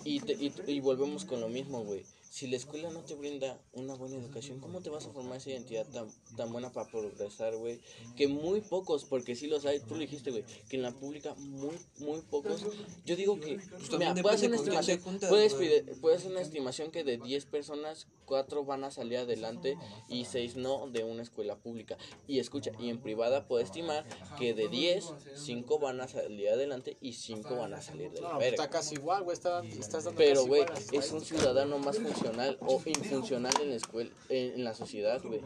[0.04, 2.04] y, te- y, y volvemos con lo mismo, güey.
[2.30, 5.50] Si la escuela no te brinda una buena educación, ¿cómo te vas a formar esa
[5.50, 7.80] identidad tan, tan buena para progresar, güey?
[8.16, 11.34] Que muy pocos, porque sí los hay, tú lo dijiste, güey, que en la pública
[11.36, 12.64] muy, muy pocos.
[13.06, 15.54] Yo digo que, Pues mira, puedes hacer una estimación, juntas, puedes,
[16.00, 19.78] puedes hacer una estimación que de 10 personas, 4 van a salir adelante
[20.08, 21.96] y 6 no de una escuela pública.
[22.26, 24.04] Y escucha, y en privada puedo estimar
[24.38, 28.28] que de 10, 5 van a salir adelante y 5 van a salir de la
[28.28, 28.64] no, pues verga.
[28.64, 29.34] está casi igual, güey.
[29.34, 32.27] Está, estás dando Pero, güey, es un ciudadano más funcional
[32.60, 35.40] o infuncional en la escuela, en, en la sociedad, güey.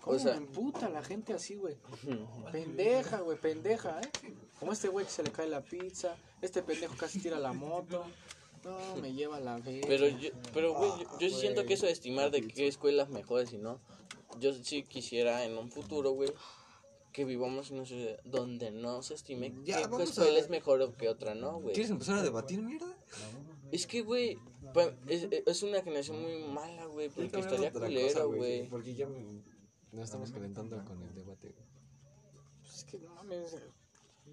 [0.00, 1.76] ¿Cómo o sea- me emputa la gente así, güey?
[2.52, 4.32] Pendeja, güey, pendeja, ¿eh?
[4.58, 8.04] Como este güey que se le cae la pizza, este pendejo casi tira la moto.
[8.64, 9.84] No, me lleva la vez.
[9.86, 13.08] Pero, yo, pero güey, yo, yo sí siento que eso de estimar de qué escuelas
[13.08, 13.80] mejores y no,
[14.40, 16.32] yo sí quisiera en un futuro, güey,
[17.12, 20.82] que vivamos en una sociedad donde no se estime Ya, qué escuela a- es mejor
[20.82, 21.74] o que otra no, güey.
[21.74, 22.96] ¿Quieres empezar a debatir, mierda?
[23.70, 24.38] Es que, güey,
[24.72, 28.68] pa- es, es una generación muy mala, güey, porque estaría culero, güey.
[28.68, 29.42] Porque ya me-
[29.92, 31.48] nos estamos calentando con el debate.
[31.50, 31.66] güey.
[32.60, 33.56] Pues es que no mames.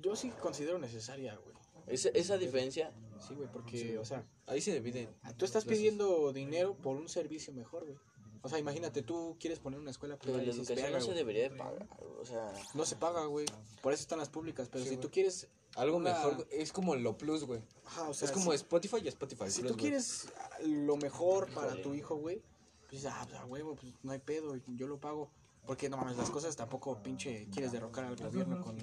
[0.01, 1.55] Yo sí considero necesaria, güey.
[1.87, 2.91] Esa, esa diferencia,
[3.25, 5.07] Sí, güey, porque, o sea, Ahí se dividen.
[5.37, 7.97] tú estás pidiendo dinero por un servicio mejor, güey.
[8.41, 10.93] O sea, imagínate, tú quieres poner una escuela pero privada la y dices, educación no
[10.93, 11.17] "Verga, se güey".
[11.17, 11.87] debería de pagar,
[12.19, 12.53] o sea...
[12.75, 13.45] No se paga, güey.
[13.81, 14.67] Por eso están las públicas.
[14.71, 15.01] Pero Sí, si güey.
[15.01, 15.47] tú quieres.
[15.75, 17.61] Algo una- mejor, es como lo plus, güey.
[17.85, 19.49] Ajá, o sea, es como si- Spotify y Spotify.
[19.49, 20.27] Si plus, tú quieres
[20.65, 22.41] lo mejor para tu hijo, güey,
[22.89, 25.29] pues ah, pues, a huevo, pues no hay pedo, yo lo pago.
[25.65, 28.77] Porque no mames, las cosas tampoco pinche quieres derrocar al gobierno con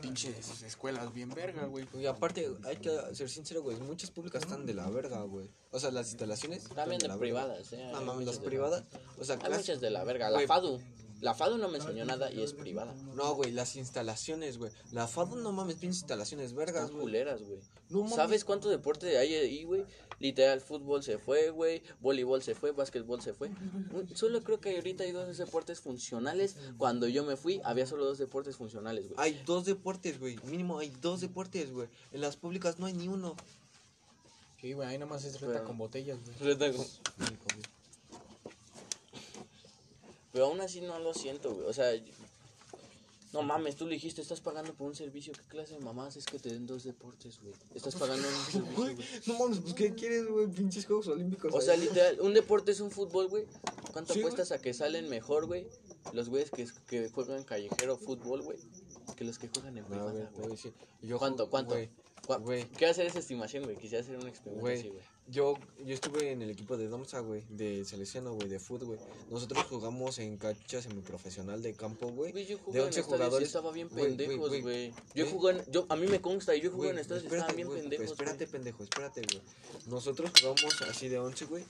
[0.00, 1.86] pinches escuelas bien verga, güey.
[1.94, 3.78] Y aparte, hay que ser sincero, güey.
[3.80, 5.48] Muchas públicas están de la verga, güey.
[5.70, 6.64] O sea, las instalaciones.
[6.64, 7.20] También de verga.
[7.20, 7.88] privadas, eh.
[7.92, 8.84] No hay mames, las muchas de- privadas.
[9.18, 10.30] O sea, Hay muchas de la verga.
[10.30, 10.46] La Güey.
[10.46, 10.80] FADU.
[11.20, 12.94] La FADU no me enseñó nada y es privada.
[13.14, 14.70] No, güey, las instalaciones, güey.
[14.92, 17.02] La FADO no mames, pinches instalaciones vergas, Están güey.
[17.06, 17.58] culeras, güey.
[17.88, 18.14] No mames.
[18.16, 19.84] ¿Sabes cuánto deporte hay ahí, güey?
[20.18, 21.82] Literal, fútbol se fue, güey.
[22.00, 23.50] Voleibol se fue, básquetbol se fue.
[24.14, 26.56] Solo creo que ahorita hay dos deportes funcionales.
[26.76, 29.14] Cuando yo me fui, había solo dos deportes funcionales, güey.
[29.18, 30.36] Hay dos deportes, güey.
[30.44, 31.88] Mínimo hay dos deportes, güey.
[32.12, 33.36] En las públicas no hay ni uno.
[34.60, 36.56] Sí, güey, ahí nomás es reta Pero- con botellas, güey.
[40.36, 41.66] Pero aún así no lo siento, güey.
[41.66, 41.90] O sea,
[43.32, 45.32] no mames, tú le dijiste, estás pagando por un servicio.
[45.32, 47.54] ¿Qué clase de mamás es que te den dos deportes, güey?
[47.74, 50.46] Estás pagando un servicio, Güey, no mames, pues ¿qué quieres, güey?
[50.48, 51.54] Pinches Juegos Olímpicos.
[51.54, 53.46] O sea, literal, un deporte es un fútbol, güey.
[53.94, 55.66] ¿Cuánto Sí, apuestas a que salen mejor, güey?
[56.12, 58.58] Los güeyes que, que juegan callejero fútbol, güey.
[59.16, 60.58] Que los que juegan en No, privada, güey.
[61.00, 61.72] Yo ¿Cuánto, cuánto?
[61.76, 61.88] güey,
[62.26, 62.64] ¿Cuá- güey.
[62.72, 63.76] ¿Qué hacer esa estimación, güey?
[63.78, 65.02] Quisiera hacer un experimento así, güey.
[65.28, 65.54] Yo,
[65.84, 69.00] yo estuve en el equipo de Domsa, güey, de Salesiano, güey, de fútbol, güey.
[69.30, 72.32] Nosotros jugamos en cancha semiprofesional de campo, güey.
[72.46, 73.46] Yo De jugué en 11 estadios y jugadores.
[73.48, 74.92] estaba bien pendejos, güey.
[75.14, 77.56] Yo jugué en, yo, a mí me consta, y yo jugué en Güey, estadios estaban
[77.56, 78.52] bien güey, pendejos, Espérate, güey.
[78.52, 79.42] pendejo, espérate, güey.
[79.86, 81.64] Nosotros jugamos así de 11, güey,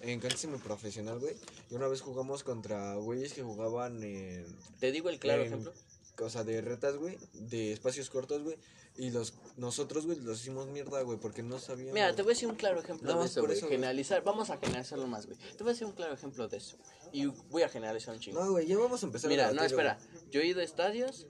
[0.00, 1.34] en cancha semiprofesional, güey.
[1.70, 4.46] Y una vez jugamos contra güeyes que jugaban en...
[4.80, 5.72] Te digo el claro en- ejemplo.
[6.20, 8.56] o sea, de retas, güey, de espacios cortos, güey.
[8.96, 11.94] Y los, nosotros, güey, los hicimos mierda, güey, porque no sabíamos.
[11.94, 13.72] Mira, te voy a decir un claro ejemplo Nada de eso, por eso, güey.
[13.72, 15.36] Generalizar, vamos a generalizarlo más, güey.
[15.36, 16.76] Te voy a decir un claro ejemplo de eso.
[17.12, 18.44] Y voy a generalizar un chingo.
[18.44, 19.66] No, güey, ya vamos a empezar Mira, a no, güey.
[19.66, 19.98] espera.
[20.30, 21.26] Yo he ido a estadios.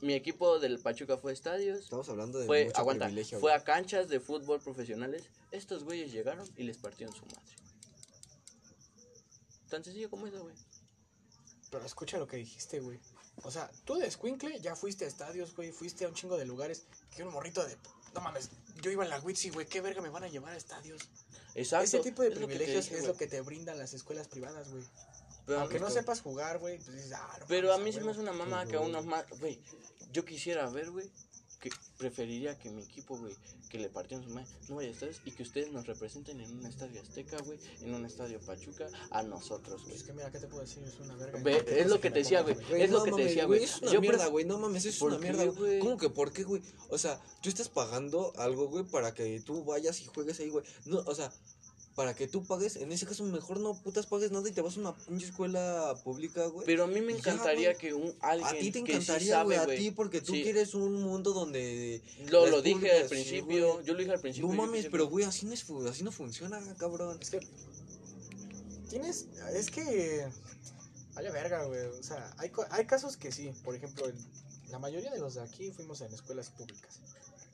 [0.00, 1.78] Mi equipo del Pachuca fue a estadios.
[1.84, 3.60] Estamos hablando de Fue, mucho aguanta, privilegio, fue güey.
[3.60, 5.30] a canchas de fútbol profesionales.
[5.52, 7.54] Estos güeyes llegaron y les partieron su madre.
[9.70, 10.54] Tan sencillo como eso, güey.
[11.70, 12.98] Pero escucha lo que dijiste, güey.
[13.42, 15.72] O sea, tú de Squinkle ya fuiste a estadios, güey.
[15.72, 16.84] Fuiste a un chingo de lugares.
[17.14, 17.76] Que un morrito de.
[18.14, 18.50] No mames,
[18.80, 19.66] yo iba en la Witsi, güey.
[19.66, 21.02] ¿Qué verga me van a llevar a estadios?
[21.54, 21.84] Exacto.
[21.84, 23.12] Ese tipo de es lo privilegios dije, es güey.
[23.12, 24.84] lo que te brindan las escuelas privadas, güey.
[25.46, 28.12] Pero, Aunque no sepas jugar, güey, pues dices, ah, no Pero a mí se me
[28.12, 29.26] hace una mamá que a unos más.
[29.40, 29.60] Güey,
[30.12, 31.10] yo quisiera ver, güey.
[31.64, 33.34] Que preferiría que mi equipo, güey,
[33.70, 36.58] que le partieron su madre, no vaya a estadios y que ustedes nos representen en
[36.58, 39.94] un estadio Azteca, güey, en un estadio Pachuca, a nosotros, güey.
[39.94, 40.82] Pues que mira, ¿qué te puedo decir?
[40.84, 41.40] Es una verga.
[41.42, 42.54] Ve, es lo cosa que te decía, güey.
[42.82, 43.64] Es lo no que te mames, decía, güey.
[43.64, 44.44] Es una Yo mierda, pref- güey.
[44.44, 45.78] No mames, es ¿Por una qué, mierda, güey.
[45.78, 46.60] ¿Cómo que por qué, güey?
[46.90, 50.66] O sea, tú estás pagando algo, güey, para que tú vayas y juegues ahí, güey.
[50.84, 51.32] No, o sea,
[51.94, 54.76] para que tú pagues, en ese caso mejor no putas pagues nada y te vas
[54.76, 56.66] a una pinche escuela pública, güey.
[56.66, 57.78] Pero a mí me Ya, encantaría güey.
[57.80, 60.32] que un alguien A ti te que sí encantaría, sabe, güey, a ti porque tú
[60.32, 60.42] sí.
[60.42, 63.86] quieres un mundo donde Lo, lo dije al principio, güey.
[63.86, 64.48] yo lo dije al principio.
[64.48, 67.18] No mames, pero güey, así no es así no funciona, cabrón.
[67.20, 67.40] Es que.
[68.90, 69.26] Tienes.
[69.52, 70.26] Es que.
[71.14, 71.80] Vale verga, güey.
[71.86, 73.52] O sea, hay, co- hay casos que sí.
[73.64, 74.14] Por ejemplo, el-
[74.70, 76.98] la mayoría de los de aquí fuimos en escuelas públicas.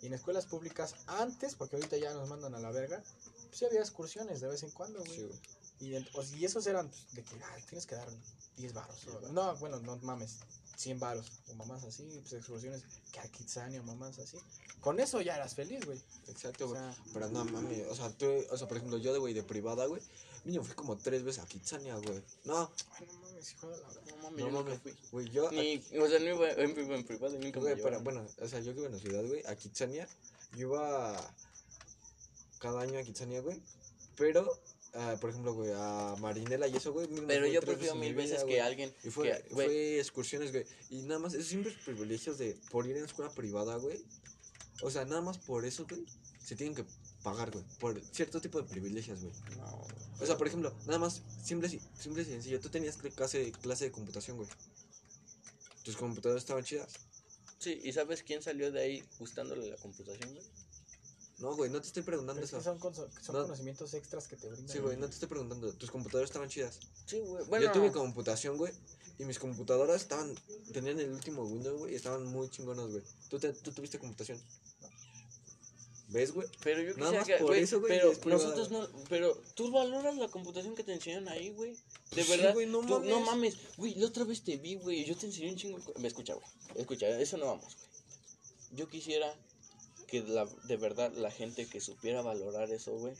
[0.02, 3.02] Y en escuelas públicas antes, porque ahorita ya nos mandan a la verga,
[3.52, 5.16] sí había excursiones de vez en cuando, güey.
[5.16, 5.40] Sí, güey.
[5.80, 8.08] Y, ent- o- y esos eran pues, de que ah, tienes que dar
[8.56, 8.98] 10 varos.
[9.06, 10.36] o- No, bueno, no mames,
[10.76, 11.26] 100 varos.
[11.48, 12.82] O mamás así, pues excursiones
[13.12, 14.38] que a Kitsania o mamás así.
[14.80, 16.00] Con eso ya eras feliz, güey.
[16.28, 16.80] Exacto, O güey.
[16.80, 19.42] sea, Pero no mames, o sea, tú, o sea, por ejemplo, yo de güey de
[19.42, 20.02] privada, güey,
[20.44, 22.22] niño fui como tres veces a Kitsania, güey.
[22.44, 23.88] No, ay, no mames, hijo de la.
[23.88, 24.96] No mames, no yo mames, fui.
[25.12, 28.26] güey, yo Ni, o sea, no iba en, en privado y nunca Güey, pero bueno,
[28.38, 30.08] o sea, yo que iba en la ciudad, güey, a Kitsania,
[30.52, 31.34] yo iba
[32.60, 33.60] cada año a Kitsania, güey,
[34.16, 34.48] pero,
[34.94, 38.30] ah, por ejemplo, güey, a Marinela y eso, güey, Pero yo prefiero mil mi veces
[38.30, 38.60] vida, que güey.
[38.60, 38.94] alguien.
[39.02, 42.86] Y fue, que- güey, fue excursiones, güey, y nada más, esos siempre privilegios de, por
[42.86, 43.98] ir en escuela privada, güey,
[44.82, 46.04] o sea, nada más por eso, güey,
[46.44, 46.84] se tienen que
[47.22, 49.32] pagar, güey, por cierto tipo de privilegios, güey.
[49.56, 49.86] no,
[50.20, 53.52] O sea, por ejemplo, nada más, simple, y- simple y sencillo, tú tenías cl- clase,
[53.52, 54.48] clase de computación, güey.
[55.82, 56.92] Tus computadoras estaban chidas.
[57.58, 60.44] Sí, ¿y sabes quién salió de ahí gustándole la computación, güey?
[61.40, 62.64] No, güey, no te estoy preguntando Pero es que eso.
[62.64, 63.42] son, conso- son No.
[63.42, 64.68] conocimientos extras que te brindan.
[64.68, 65.72] Sí, güey, no te estoy preguntando.
[65.72, 66.78] Tus computadoras estaban chidas.
[67.06, 67.44] Sí, güey.
[67.46, 68.72] Bueno, Yo tuve computación, güey.
[69.18, 70.34] Y mis computadoras estaban.
[70.72, 71.92] Tenían el último Windows, güey.
[71.92, 73.02] Y estaban muy chingonas, güey.
[73.28, 74.40] ¿Tú, te- tú tuviste computación.
[76.08, 76.48] ¿Ves, güey?
[76.64, 80.26] pero yo nada más que, por eso, güey, pero nosotros no, pero tú valoras la
[80.26, 81.70] computación que te enseñan ahí, güey.
[81.74, 81.78] De
[82.10, 83.26] Pues sí, verdad, güey, no tú- no mames.
[83.26, 85.78] mames, güey, la otra vez te vi, güey, y yo te enseñé un chingo.
[86.00, 87.86] Me escucha, güey, escucha, eso no vamos, güey.
[88.72, 89.32] Yo quisiera
[90.10, 93.14] que la, de verdad la gente que supiera valorar eso, güey,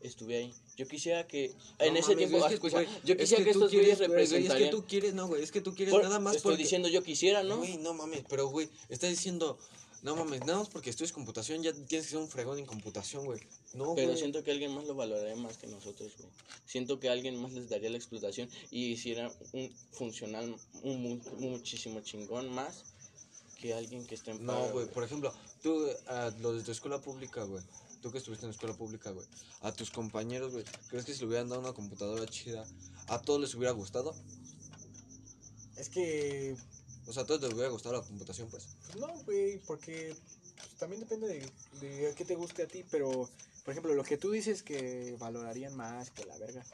[0.00, 0.54] estuviera ahí.
[0.76, 1.46] Yo quisiera que
[1.78, 3.72] en No ese mames, tiempo, es que, escucha, güey, yo es quisiera que, tú estos
[3.72, 5.42] güeyes güey, Es que tú quieres, no, güey.
[5.42, 6.62] Es que tú quieres Por- nada más estoy porque.
[6.64, 7.58] diciendo yo quisiera, ¿no?
[7.58, 9.58] Güey, no mames, pero, güey, estás diciendo.
[10.02, 13.24] No mames, nada más porque estudias computación ya tienes que ser un fregón en computación,
[13.24, 13.40] güey.
[13.72, 14.18] No, Pero güey.
[14.18, 16.28] siento que alguien más lo valoraría más que nosotros, güey.
[16.66, 22.02] Siento que alguien más les daría la explotación y hiciera un funcional un, mu- muchísimo
[22.02, 22.84] chingón más
[23.58, 25.32] que alguien que esté en No, güey, por ejemplo,
[25.66, 27.60] tú, a los de tu escuela pública, güey.
[28.00, 29.26] Tú que estuviste en escuela pública, güey.
[29.62, 30.64] A tus compañeros, güey.
[30.88, 32.64] ¿Crees que si le hubieran dado una computadora chida,
[33.08, 34.14] a todos les hubiera gustado?
[35.76, 36.56] Es que.
[37.08, 38.68] O sea, a todos les hubiera gustado la computación, pues.
[38.86, 40.14] pues, no, güey, porque
[40.56, 41.40] pues, también depende de,
[41.80, 42.84] de qué te guste a ti.
[42.88, 43.28] Pero,
[43.64, 46.64] por ejemplo, lo que tú dices que valorarían más que la verga.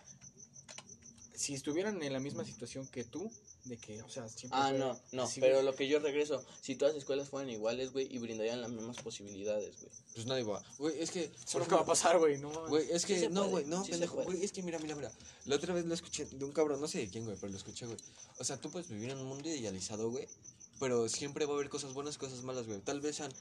[1.35, 3.33] Si estuvieran en la misma situación que tú,
[3.65, 4.59] de que, o sea, siempre.
[4.61, 7.29] Ah, fuera- no, no, sí, pero güey, lo que yo regreso, si todas las escuelas
[7.29, 9.93] fueran iguales, güey, y brindarían las mismas posibilidades, güey.
[10.15, 10.63] Pues nadie va.
[10.79, 11.31] Güey, es que.
[11.47, 12.69] Eso nunca va a pasar, güey, no mames.
[12.71, 15.13] Güey, es que, Sí no, güey, no, sí pendejo, güey, es que mira, mira, mira.
[15.47, 17.57] La otra vez lo escuché de un cabrón, no sé de quién, güey, pero lo
[17.59, 17.99] escuché, güey.
[18.39, 20.27] O sea, tú puedes vivir en un mundo idealizado, güey,
[20.81, 22.81] pero siempre va a haber cosas buenas, cosas malas, güey.
[22.81, 23.33] Tal vez sean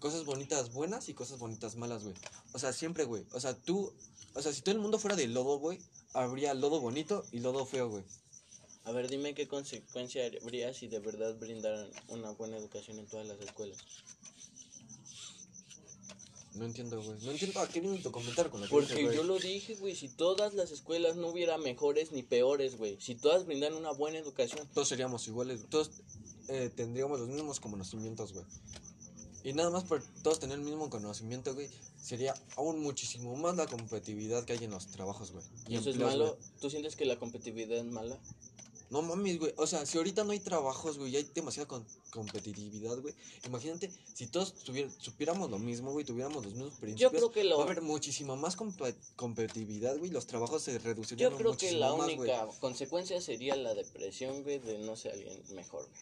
[0.00, 2.14] cosas bonitas buenas y cosas bonitas malas, güey.
[2.52, 3.24] O sea, siempre, güey.
[3.32, 3.92] O sea, tú,
[4.34, 5.78] o sea, si todo el mundo fuera de lodo, güey,
[6.12, 8.02] habría lodo bonito y lodo feo, güey.
[8.84, 13.26] A ver, dime qué consecuencia habría si de verdad brindaran una buena educación en todas
[13.26, 13.78] las escuelas.
[16.54, 17.16] No entiendo, güey.
[17.22, 20.08] No entiendo a qué viene tu comentario con que Porque yo lo dije, güey, si
[20.08, 24.66] todas las escuelas no hubiera mejores ni peores, güey, si todas brindan una buena educación,
[24.74, 25.90] Todos seríamos iguales, todos
[26.48, 28.44] eh, tendríamos los mismos conocimientos, güey.
[29.44, 31.68] Y nada más por todos tener el mismo conocimiento, güey,
[32.02, 35.44] sería aún muchísimo más la competitividad que hay en los trabajos, güey.
[35.68, 36.50] y eso es malo, güey.
[36.60, 38.18] ¿tú sientes que la competitividad es mala?
[38.90, 39.54] No mames, güey.
[39.56, 43.14] O sea, si ahorita no hay trabajos, güey, y hay demasiada con- competitividad, güey.
[43.46, 44.52] Imagínate, si todos
[44.98, 47.12] supiéramos lo mismo, güey, tuviéramos los mismos principios.
[47.12, 50.10] creo que lo- Va a haber muchísima más compe- competitividad, güey.
[50.10, 54.58] Los trabajos se reducirían Yo creo que la más, única consecuencia sería la depresión, güey,
[54.58, 56.00] de no ser alguien mejor, güey.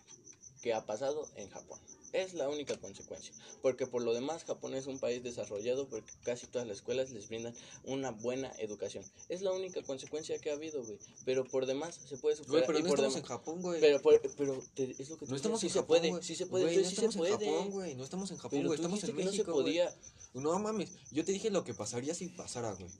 [0.62, 1.78] Que ha pasado en Japón.
[2.12, 3.32] Es la única consecuencia.
[3.62, 7.28] Porque por lo demás, Japón es un país desarrollado porque casi todas las escuelas les
[7.28, 7.54] brindan
[7.84, 9.04] una buena educación.
[9.28, 10.98] Es la única consecuencia que ha habido, güey.
[11.24, 12.52] Pero por demás se puede superar.
[12.60, 13.80] Güey, pero y no por estamos en Japón, güey.
[13.80, 16.22] Pero, por- pero te- es lo que tú No estamos sí en se Japón, puede,
[16.22, 17.50] sí se puede, entonces no sí estamos se en puede.
[17.52, 17.94] Japón, güey.
[17.94, 18.74] No estamos en Japón, güey.
[18.76, 19.94] Estamos en que México, no se podía.
[20.34, 22.90] No mames, yo te dije lo que pasaría si pasara, güey.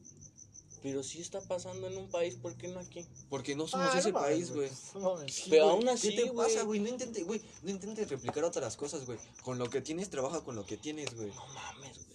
[0.83, 3.05] Pero sí está pasando en un país, ¿por qué no aquí?
[3.29, 4.71] Porque no somos Ah, ese no país, güey.
[4.95, 5.17] No
[5.51, 6.47] Pero aún así, ¿Qué te güey.
[6.47, 6.81] pasa, güey?
[6.81, 9.19] No intentes, güey, no intentes replicar otras cosas, güey.
[9.43, 11.29] Con lo que tienes, trabaja con lo que tienes, güey.
[11.29, 12.08] No mames, güey.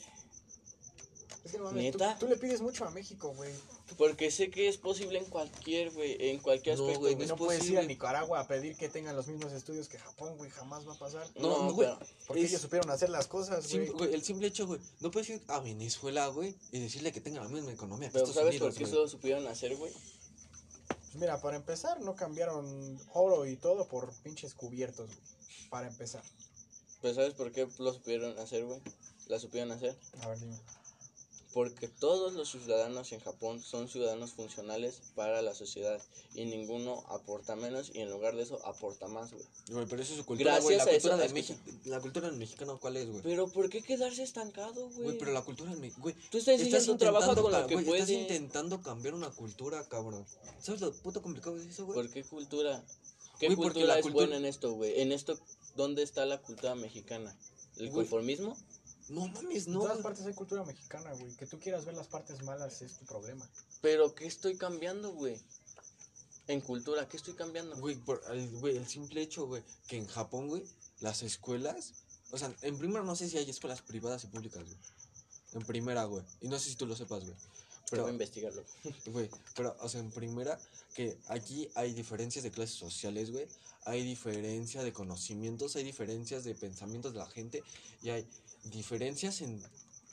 [1.53, 2.17] Que no mames, tú, ¿Neta?
[2.19, 3.51] tú le pides mucho a México, güey.
[3.97, 7.27] Porque sé que es posible en cualquier, güey, en cualquier No, aspecto, güey, güey.
[7.27, 7.79] No es puedes ir posible.
[7.81, 10.49] a Nicaragua a pedir que tengan los mismos estudios que Japón, güey.
[10.51, 11.27] Jamás va a pasar.
[11.35, 11.87] No, No, güey.
[11.87, 14.13] pero- Porque Es- ellos supieron hacer las cosas, güey.
[14.13, 14.79] El simple hecho, güey.
[14.99, 18.25] No puedes ir a Venezuela, güey, y decirle que tenga la misma economía que Pero
[18.25, 19.91] Estados ¿sabes Unidos, por qué eso lo supieron hacer, güey?
[20.87, 25.19] Pues mira, para empezar, no cambiaron oro y todo por pinches cubiertos, güey.
[25.69, 26.23] Para empezar.
[27.01, 28.79] Pero ¿sabes por qué lo supieron hacer, güey?
[29.27, 29.95] La supieron hacer.
[30.21, 30.57] A ver, dime.
[31.53, 36.01] Porque todos los ciudadanos en Japón son ciudadanos funcionales para la sociedad.
[36.33, 39.45] Y ninguno aporta menos y en lugar de eso aporta más, güey.
[39.69, 40.77] Güey, pero eso es su cultura, Gracias güey.
[40.77, 41.61] La a eso, cultura de escucha.
[41.63, 41.79] México.
[41.89, 43.21] La cultura del mexicano, ¿cuál es, güey?
[43.21, 45.03] Pero ¿por qué quedarse estancado, güey?
[45.03, 46.03] Güey, pero la cultura del mexicano.
[46.03, 47.91] Güey, Tú estás intentando con lo ca- que güey.
[48.01, 50.25] Estás intentando cambiar una cultura, cabrón.
[50.59, 51.95] ¿Sabes lo puto complicado que es eso, güey?
[51.95, 52.83] ¿Por qué cultura?
[53.39, 55.01] ¿Qué Güey, cultura la es buena en esto, güey?
[55.01, 55.37] En esto,
[55.75, 57.35] ¿dónde está la cultura mexicana?
[57.77, 58.05] ¿El Güey.
[58.07, 58.57] conformismo?
[59.13, 59.81] No mames, En no.
[59.81, 61.31] todas partes hay cultura mexicana, güey.
[61.35, 63.47] Que tú quieras ver las partes malas es tu problema.
[63.81, 65.39] Pero ¿qué estoy cambiando, güey?
[66.47, 67.77] En cultura, ¿qué estoy cambiando?
[67.77, 70.63] Güey, por el, güey, el simple hecho, güey, que en Japón, güey,
[70.99, 71.93] las escuelas,
[72.31, 74.77] o sea, en primera no sé si hay escuelas privadas y públicas, güey.
[75.53, 76.23] En primera, güey.
[76.41, 77.35] Y no sé si tú lo sepas, güey.
[77.35, 78.63] Pero Pero, voy a investigarlo.
[79.05, 80.59] güey, pero, o sea, en primera,
[80.95, 83.47] que aquí hay diferencias de clases sociales, güey.
[83.85, 87.63] Hay diferencia de conocimientos, hay diferencias de pensamientos de la gente.
[88.01, 88.27] Y hay
[88.65, 89.61] diferencias en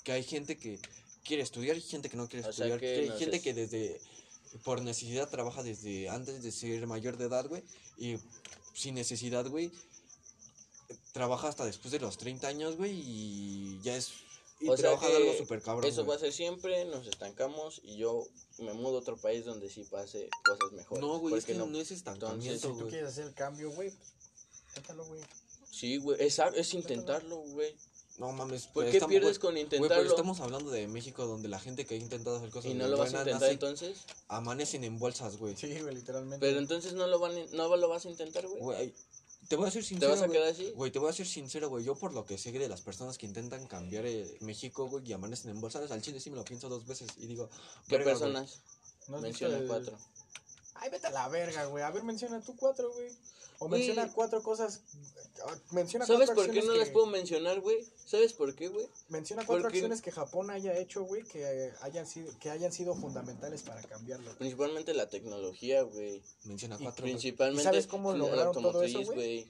[0.05, 0.79] que hay gente que
[1.25, 2.81] quiere estudiar y gente que no quiere O sea, estudiar.
[2.81, 4.01] que que hay no gente que desde,
[4.65, 7.63] por necesidad trabaja desde antes de ser mayor de edad, güey.
[7.99, 8.17] Y
[8.75, 9.71] sin necesidad, güey,
[11.13, 12.93] trabaja hasta después de los 30 años, güey.
[12.99, 14.11] Y ya es...
[14.63, 17.07] Y O sea trabaja de que algo súper cabrón, Eso va a ser siempre, nos
[17.07, 18.27] estancamos y yo
[18.59, 21.01] me mudo a otro país donde sí pase cosas mejores.
[21.03, 22.91] No, güey, es Porque que no- no, es estancamiento, Entonces, Si tú güey.
[22.91, 23.91] quieres hacer el cambio, güey,
[24.87, 25.21] pues, güey.
[25.71, 27.75] Sí, güey, es, es intentarlo, güey.
[28.21, 30.11] No mames, ¿Por pero qué estamos- pierdes con Güey, pero intentarlo?
[30.11, 32.99] estamos hablando de México donde la gente que ha intentado hacer cosas y no lo
[32.99, 33.99] vas a intentar nace- entonces.
[34.29, 35.57] amanecen en bolsas, güey.
[35.57, 36.47] Sí, güey, literalmente.
[36.47, 38.93] Pero entonces no lo, van, no lo vas a intentar, güey.
[39.49, 40.71] Te voy a ser ¿Te sincero, vas a quedar así?
[40.77, 41.83] Güey, te voy a ser sincero, güey.
[41.83, 45.13] Yo por lo que sé de las personas que intentan cambiar eh, México, güey, y
[45.15, 47.49] amanecen en bolsas, al chile sí me lo pienso dos veces y digo...
[47.89, 48.61] ¿Qué verga, personas?
[49.09, 49.97] ¿No has visto Menciona el- cuatro.
[50.75, 51.83] Ay, vete a la verga, güey.
[51.83, 53.11] A ver, menciona tú cuatro, güey.
[53.63, 54.81] O menciona cuatro cosas.
[55.71, 57.87] Menciona ¿Sabes cuatro por qué no que, las puedo mencionar, güey?
[58.07, 58.87] ¿Sabes por qué, güey?
[59.11, 62.95] Menciona cuatro Porque- acciones que Japón haya hecho, güey, que hayan sido que hayan sido
[62.95, 64.31] fundamentales para cambiarlo.
[64.39, 66.23] Principalmente la tecnología, güey.
[66.45, 67.13] Menciona Y cuatro, güey.
[67.13, 69.47] Principalmente ¿Y sabes cómo lograron todo eso, güey?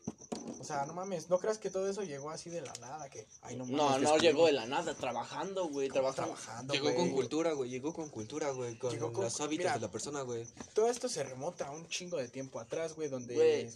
[0.60, 3.26] O sea, no mames, no creas que todo eso llegó así de la nada, que
[3.42, 6.34] ay no mames, No, llegó de la nada, trabajando, güey, trabajando.
[6.34, 7.70] trabajando, Llegó con cultura, güey.
[7.70, 8.76] Llegó con cultura, güey.
[8.76, 9.74] Con, Llegó con- los hábitos mira.
[9.74, 10.46] de la persona, güey.
[10.74, 13.70] Todo esto se remonta a un chingo de tiempo atrás, güey, donde Güey.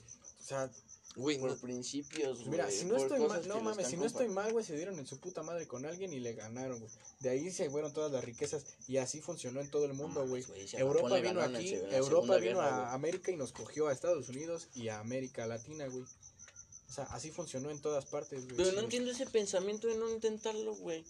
[0.45, 0.71] O sea,
[1.17, 2.51] Güey, Por no- principios, güey.
[2.51, 5.07] mira, si no estoy mal, no mames, si no estoy mal, güey, se dieron en
[5.07, 6.91] su puta madre con alguien y le ganaron, güey.
[7.21, 10.45] De ahí se fueron todas las riquezas y así funcionó en todo el mundo, güey.
[10.73, 12.95] Europa vino aquí, Europa vino Guerra, a güey.
[12.97, 16.03] América y nos cogió a Estados Unidos y a América Latina, güey.
[16.03, 18.57] O sea, así funcionó en todas partes, güey.
[18.57, 21.05] Pero no entiendo ese pensamiento de no intentarlo, güey.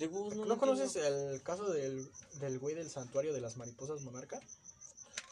[0.00, 2.10] De no ¿No, conoces el caso del,
[2.40, 4.40] del güey del santuario de las mariposas monarca?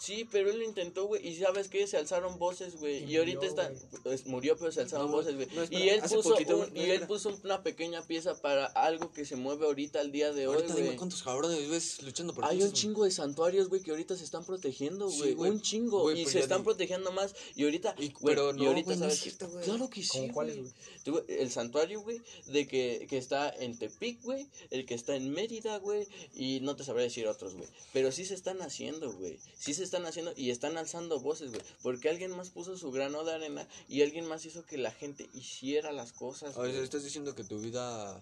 [0.01, 1.27] Sí, pero él lo intentó, güey.
[1.29, 1.87] Y sabes qué?
[1.87, 3.05] Se alzaron voces, güey.
[3.05, 3.73] Y Y, ahorita murió, está.
[4.03, 5.47] pues, murió, pero se alzaron No, voces, güey.
[5.55, 8.41] no, y él hace puso poquito, un- güey, no, y él puso una pequeña pieza
[8.41, 10.97] para algo que se mueve ahorita al día de hoy, Ahorita dime güey.
[10.97, 14.45] cuántos cabrones ves luchando por Hay un chingo de santuarios, güey, que ahorita se están
[14.47, 15.35] protegiendo, güey.
[15.35, 16.11] un chingo.
[16.13, 17.35] Y pero se están protegiendo más.
[17.55, 17.95] Y ahorita.
[17.99, 19.65] Y- güey, pero y no, ahorita no sabes que- güey.
[19.65, 20.09] Claro que sí.
[20.19, 21.25] ¿Cómo cuáles, güey.
[21.29, 24.47] El santuario, güey, de que, que está en Tepic, güey.
[24.71, 26.07] El que está en Mérida, güey.
[26.35, 27.69] Y no te sabré decir otros, güey.
[27.93, 29.39] Pero sí se están haciendo, güey.
[29.59, 31.63] Sí se están haciendo y están alzando voces, güey.
[31.83, 35.29] Porque alguien más puso su grano de arena y alguien más hizo que la gente
[35.35, 36.55] hiciera las cosas.
[36.55, 36.77] Güey.
[36.77, 38.21] estás diciendo que tu vida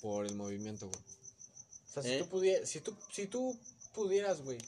[0.00, 1.00] por el movimiento, güey.
[1.90, 2.18] O sea, si ¿Eh?
[2.18, 3.56] tú pudieras, si tú, si tú
[3.94, 4.58] pudieras, güey,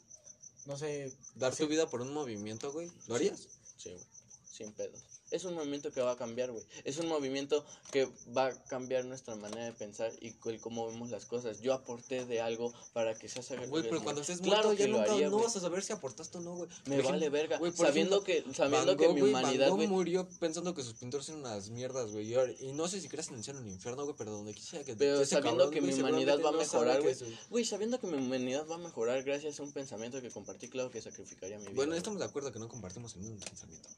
[0.66, 1.64] no sé, Dar Sí.
[1.64, 2.90] tu vida por un movimiento, güey.
[3.06, 3.48] ¿Lo harías?
[3.76, 4.04] Sí, güey.
[4.50, 5.02] Sin pedos.
[5.36, 6.64] Es un movimiento que va a cambiar, güey.
[6.84, 11.10] Es un movimiento que va a cambiar nuestra manera de pensar y el cómo vemos
[11.10, 11.60] las cosas.
[11.60, 14.88] Yo aporté de algo para que se haga Güey, pero cuando estés Claro muerto ya
[14.88, 15.44] nunca haría, no güey.
[15.44, 16.70] vas a saber si aportaste o no, güey.
[16.86, 17.58] Me Por vale ejemplo, verga.
[17.58, 19.88] por sabiendo ejemplo, que, sabiendo Van que Gogh, mi Van humanidad, Gogh güey.
[19.88, 22.34] murió pensando que sus pintores eran unas mierdas, güey.
[22.60, 24.54] Y, no sé si creas en el cielo o en el infierno, güey, pero donde
[24.54, 27.14] quisiera que Pero ese sabiendo cabrón, que mi humanidad va a mejorar, güey.
[27.50, 30.90] Güey, sabiendo que mi humanidad va a mejorar gracias a un pensamiento que compartí, claro
[30.90, 31.74] que sacrificaría mi vida.
[31.74, 33.88] Bueno, estamos de acuerdo que no compartimos el mismo pensamiento.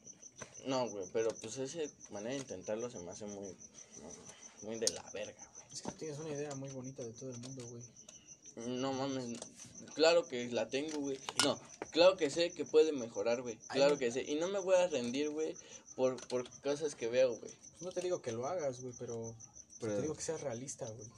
[0.67, 1.79] No, güey, pero pues esa
[2.11, 3.47] manera de intentarlo se me hace muy,
[4.03, 5.73] no, muy de la verga, güey.
[5.73, 7.83] Es que tienes una idea muy bonita de todo el mundo, güey.
[8.81, 9.39] No mames,
[9.95, 11.19] claro que la tengo, güey.
[11.45, 11.59] No,
[11.93, 13.57] claro que sé que puede mejorar, güey.
[13.69, 14.23] Claro que sé.
[14.23, 15.55] Y no me voy a rendir, güey,
[15.95, 17.41] por, por cosas que veo, güey.
[17.41, 19.35] Pues no te digo que lo hagas, güey, pero,
[19.81, 21.09] Pero- te digo que seas realista, güey.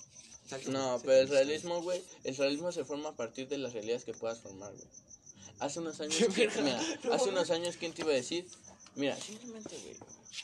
[0.66, 4.12] No, pero el realismo, güey, el realismo se forma a partir de las realidades que
[4.14, 4.88] puedas formar, güey.
[5.60, 6.62] Hace unos años, Qué ¿quién- verga.
[7.02, 8.46] mira, hace unos años, ¿quién te iba a decir?
[8.96, 9.96] Mira, simplemente, güey,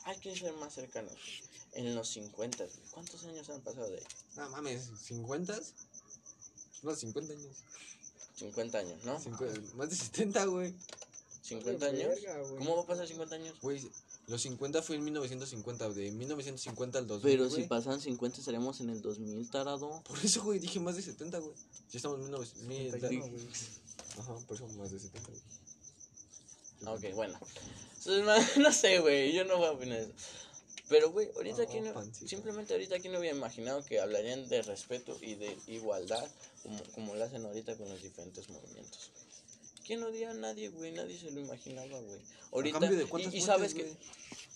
[0.05, 1.15] hay que ser más cercanos.
[1.73, 2.77] En los 50, güey.
[2.91, 4.05] ¿Cuántos años han pasado de ahí?
[4.37, 5.63] No mames, ¿50?
[6.83, 7.57] No, 50 años.
[8.37, 9.19] 50 años, ¿no?
[9.21, 10.75] Cincu- más de 70, güey.
[11.43, 12.23] 50 Vale, años.
[12.23, 12.43] verga.
[12.59, 13.55] ¿Cómo va a pasar 50 años?
[13.61, 13.81] Güey,
[14.27, 17.69] los 50 fue en 1950, de 1950 al 2000, Pero si güey.
[17.69, 20.03] pasan 50 estaremos en el 2000, tarado.
[20.03, 21.55] Por eso, güey, dije más de 70, güey.
[21.91, 23.01] Ya estamos en 1900.
[23.01, 23.49] 71, güey.
[24.19, 25.43] Ajá, por eso más de 70, güey.
[27.11, 27.39] Ok, bueno.
[28.09, 30.13] Entonces, No sé, güey, yo no voy a opinar eso.
[30.89, 31.93] Pero, güey, ahorita aquí no,
[32.29, 36.25] simplemente ahorita aquí no había imaginado que hablarían de respeto y de igualdad,
[36.63, 39.11] como, como lo hacen ahorita con los diferentes movimientos.
[39.85, 40.93] ¿Quién odia a nadie, güey?
[40.93, 42.21] Nadie se lo imaginaba, güey.
[42.53, 43.93] Ahorita, de y- y, muertes, sabes que,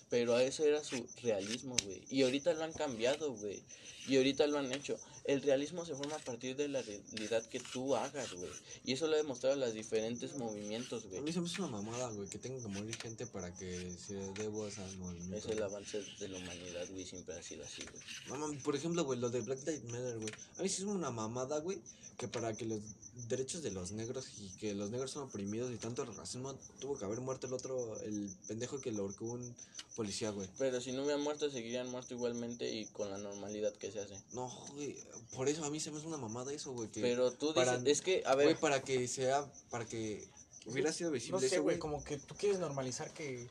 [0.08, 2.02] pero a eso era su realismo, güey.
[2.10, 3.62] Y ahorita lo han cambiado, güey.
[4.06, 4.98] Y ahorita lo han hecho.
[5.24, 8.50] El realismo se forma a partir de la realidad que tú hagas, güey.
[8.84, 11.20] Y eso lo ha demostrado los diferentes movimientos, A güey.
[11.20, 14.14] mí se me hace una mamada, güey, que tenga que morir gente para que se
[14.14, 15.36] dé voz al movimiento.
[15.36, 17.04] Es el avance de la humanidad, güey.
[17.04, 18.40] Siempre ha sido así, güey.
[18.40, 20.30] Mames, por ejemplo, güey, lo de Black Lives Matter, güey.
[20.58, 21.78] A mí sí es una mamada, güey,
[22.16, 22.80] que para que los
[23.28, 27.04] derechos de los negros y que los negros son oprimidos y tanto racismo, tuvo que
[27.04, 29.54] haber muerto el otro, el pendejo que lo ahorcó un
[29.96, 30.48] policía, güey.
[30.58, 34.14] Pero si no hubieran muerto, seguirían muerto igualmente y con la normalidad que se hace.
[34.32, 34.96] No, güey,
[35.34, 36.88] por eso a mí se me hace una mamada eso, güey.
[36.90, 40.26] Que, Pero tú para- dices, es que, a ver, Güey, para que sea, para que
[40.66, 43.46] hubiera sido visible No sé, eso, güey, como que tú quieres normalizar que...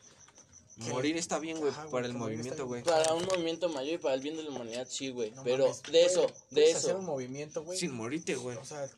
[0.83, 2.83] que- Morir está bien, güey, Ajá, para el movimiento, güey.
[2.83, 5.31] para un movimiento mayor y para el bien de la humanidad, sí, güey.
[5.31, 7.11] no pero mames, de eso, de puedes hacer un eso.
[7.11, 7.77] movimiento, güey.
[7.77, 8.55] Sin morirte, güey.
[8.57, 8.89] O sea,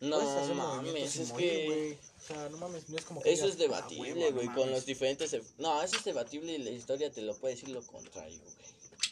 [0.00, 0.18] No
[0.54, 1.66] mames, es morir, que...
[1.66, 1.92] güey.
[1.92, 4.46] O sea, no mames, no es como que Eso digas, es debatible, "Ah, huevo, güey,
[4.46, 4.74] no con mames".
[4.76, 5.36] los diferentes...
[5.58, 8.56] No, eso es debatible y la historia te lo puede decir lo contrario, güey.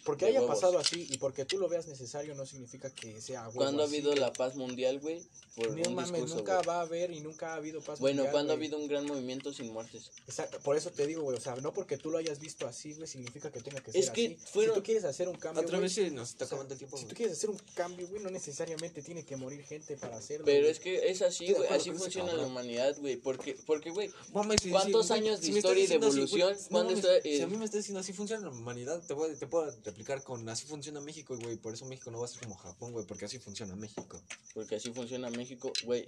[0.08, 0.54] Porque haya huevos.
[0.56, 3.86] pasado así y porque tú lo veas necesario no significa que sea huevo ¿Cuándo ha
[3.86, 4.20] así, habido güey.
[4.20, 5.22] la paz mundial, güey?
[5.54, 6.66] Por No un mames, discurso, nunca güey.
[6.66, 8.66] va a haber y nunca ha habido paz Bueno, mundial, ¿cuándo ha güey.
[8.68, 10.10] habido un gran movimiento sin muertes?
[10.26, 12.94] Exacto, por eso te digo, güey, o sea, no porque tú lo hayas visto así,
[12.94, 14.38] güey, significa que tenga que ser Es que así.
[14.52, 16.96] fueron- Si tú quieres hacer un cambio, Otra vez se nos está acabando el tiempo,
[16.96, 17.10] si güey.
[17.10, 20.44] tú quieres hacer un cambio, güey, no necesariamente tiene que morir gente para hacerlo.
[20.46, 20.70] Pero güey.
[20.70, 23.16] es que es así, güey, así funciona la humanidad, güey.
[23.16, 26.56] Porque, porque, güey, ¿Cuántos años de historia y estás de evolución?
[26.70, 27.20] ¿Cuándo eh?
[27.24, 29.68] Si a mí me estás diciendo así funciona la humanidad, te puedo
[29.98, 31.56] replicar con así funciona México, güey.
[31.56, 34.22] Por eso México no va a ser como Japón, güey, porque así funciona México.
[34.54, 36.06] porque así funciona México, güey.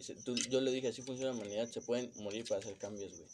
[0.49, 3.29] Yo le dije, así funciona la humanidad, se pueden morir para hacer cambios, güey.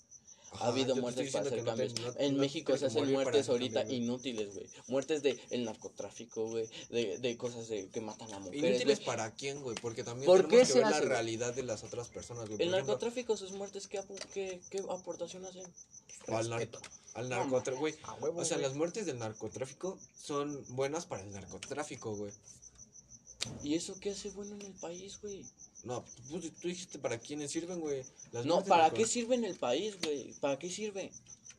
[0.57, 1.95] Ajá, Ha habido muertes para hacer cambios.
[2.01, 4.67] no te- no- en no México se hacen muertes ahorita inútiles, güey.
[4.89, 6.69] Muertes de el narcotráfico, güey.
[6.91, 9.77] De, de cosas de, que matan a mujeres, ¿Inútiles para quién, güey?
[9.81, 12.49] Porque también ¿Por tenemos qué que se ver hace, la realidad de las otras personas,
[12.49, 12.61] güey.
[12.63, 15.65] El narcotráfico, sus muertes, ¿qué, apu- qué, qué aportación hacen?
[16.29, 16.69] al, nar-
[17.15, 18.33] al narcotráfico, güey.
[18.35, 22.33] O sea, las muertes del narcotráfico son buenas para el narcotráfico, güey.
[23.63, 25.45] ¿Y eso qué hace bueno en el país, güey?
[25.85, 28.03] No, tú, tú dijiste para quiénes sirven, güey.
[28.33, 30.33] Las No, ¿para qué sirve en el país, güey?
[30.41, 31.13] ¿Para qué sirve?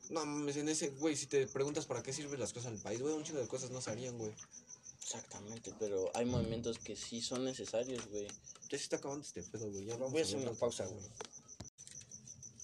[0.09, 2.81] No mames, en ese, güey, si te preguntas para qué sirven las cosas en el
[2.81, 4.31] país, güey, un chingo de cosas no se harían, güey.
[5.01, 8.27] Exactamente, pero hay movimientos que sí son necesarios, güey.
[8.69, 9.85] Ya se está acabando este pedo, güey.
[9.85, 11.05] Ya vamos Voy a hacer una pausa, güey.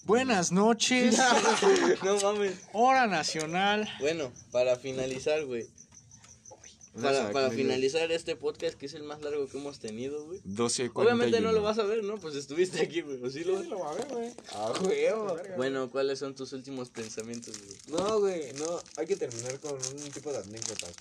[0.04, 1.16] Buenas noches,
[2.04, 2.58] no mames.
[2.74, 3.88] hora nacional.
[4.00, 5.66] Bueno, para finalizar, güey.
[7.00, 10.40] Para, para finalizar este podcast, que es el más largo que hemos tenido, güey.
[10.44, 12.18] 12, Obviamente no lo vas a ver, ¿no?
[12.18, 13.20] Pues estuviste aquí, güey.
[13.22, 14.32] ¿O sí lo Sí lo va a ver, güey.
[14.52, 15.36] Ah, huevo.
[15.56, 17.76] Bueno, ¿cuáles son tus últimos pensamientos, güey?
[17.88, 18.80] No, güey, no.
[18.96, 20.94] Hay que terminar con un tipo de anécdotas.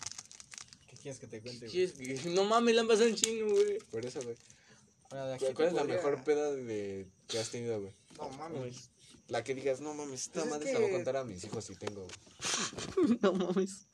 [0.90, 1.72] ¿Qué quieres que te cuente, güey?
[1.94, 3.78] ¿Quieres que- No mames, le han pasado un chingo, güey.
[3.91, 4.36] Por eso, güey.
[5.10, 7.94] ¿Cuál, es la mejor peda de, que has tenido, güey?
[8.18, 8.90] No mames.
[9.28, 11.24] La que digas, no mames, esta Pues es madre se la voy a contar a
[11.24, 13.18] mis hijos si tengo, güey.
[13.22, 13.86] No mames.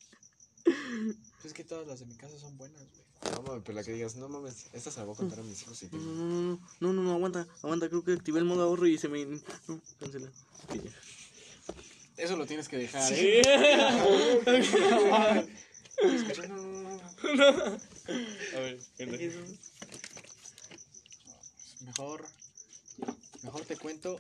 [1.42, 3.34] Pues es que todas las de mi casa son buenas, güey.
[3.36, 5.44] No mames, pero la que digas, no mames, esta se la voy a contar a
[5.44, 8.46] mis hijos si No, no, no, no, no, no, aguanta, aguanta, creo que activé el
[8.46, 9.26] modo ahorro y se me...
[9.26, 9.42] No,
[10.00, 10.30] cancela.
[12.18, 13.16] Eso lo tienes que dejar, Sí.
[13.18, 13.42] ¿eh?
[16.02, 17.78] Escuchando, no, no, no.
[18.56, 18.80] A ver.
[21.86, 22.26] Mejor.
[23.44, 24.20] Mejor te cuento.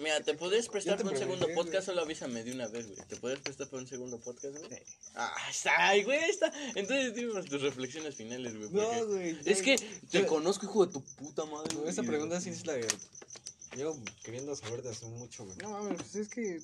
[0.00, 1.86] Mira, ¿te puedes prestar para un segundo podcast?
[1.86, 2.98] Solo avísame de una vez, güey.
[3.08, 4.68] ¿Te puedes prestar para un segundo podcast, güey?
[4.70, 4.76] Sí.
[5.14, 6.52] Ah, está, ay, güey, está.
[6.74, 8.70] Entonces dime tus reflexiones finales, güey.
[8.70, 9.38] No, güey.
[9.44, 9.76] Es que
[10.10, 11.74] te yo- conozco, hijo de tu puta madre.
[11.74, 11.90] No, güey.
[11.90, 12.86] esa pregunta sí es la que
[13.76, 15.56] llevo queriendo saber de hace mucho, güey.
[15.58, 16.60] No mames, pues es que.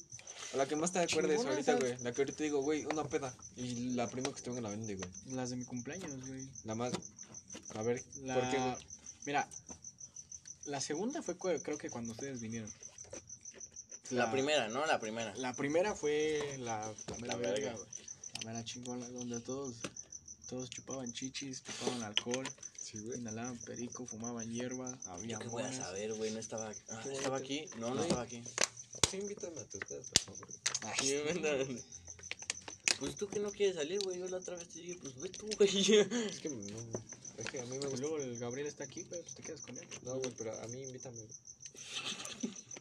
[0.52, 1.96] A la que más te acuerdes ahorita, güey.
[2.02, 3.34] La que ahorita digo, güey, una peda.
[3.56, 5.10] Y la prima que estuvo en la vende, güey.
[5.30, 6.46] Las de mi cumpleaños, güey.
[6.64, 6.92] La más.
[7.74, 8.34] A ver, La...
[8.34, 8.74] ¿por qué, güey?
[9.26, 9.48] Mira,
[10.66, 12.70] la segunda fue creo que cuando ustedes vinieron.
[14.10, 14.84] La primera, ¿no?
[14.86, 15.34] La primera.
[15.36, 17.72] La primera fue la, la mera La verga, verga.
[17.72, 17.88] güey.
[18.34, 19.74] La mera chingona, donde todos,
[20.48, 22.46] todos chupaban chichis, chupaban alcohol,
[22.78, 23.18] Sí, güey.
[23.18, 26.30] inhalaban perico, fumaban hierba, había Yo qué voy a saber, güey.
[26.32, 26.70] No estaba.
[26.90, 27.64] ah, ¿Estaba aquí?
[27.78, 28.02] No, no No.
[28.02, 28.42] estaba aquí.
[29.10, 30.48] Sí, invítame a tus pedas, por favor.
[33.00, 34.20] Pues tú que no quieres salir, güey.
[34.20, 35.68] Yo la otra vez te dije, pues ve tú, güey.
[36.28, 36.78] Es que no.
[37.38, 37.96] Es que a mí me gusta.
[38.00, 39.86] luego el Gabriel está aquí, güey, pues te quedas con él.
[40.04, 41.16] No, güey, pero a mí invítame.
[41.16, 41.28] güey.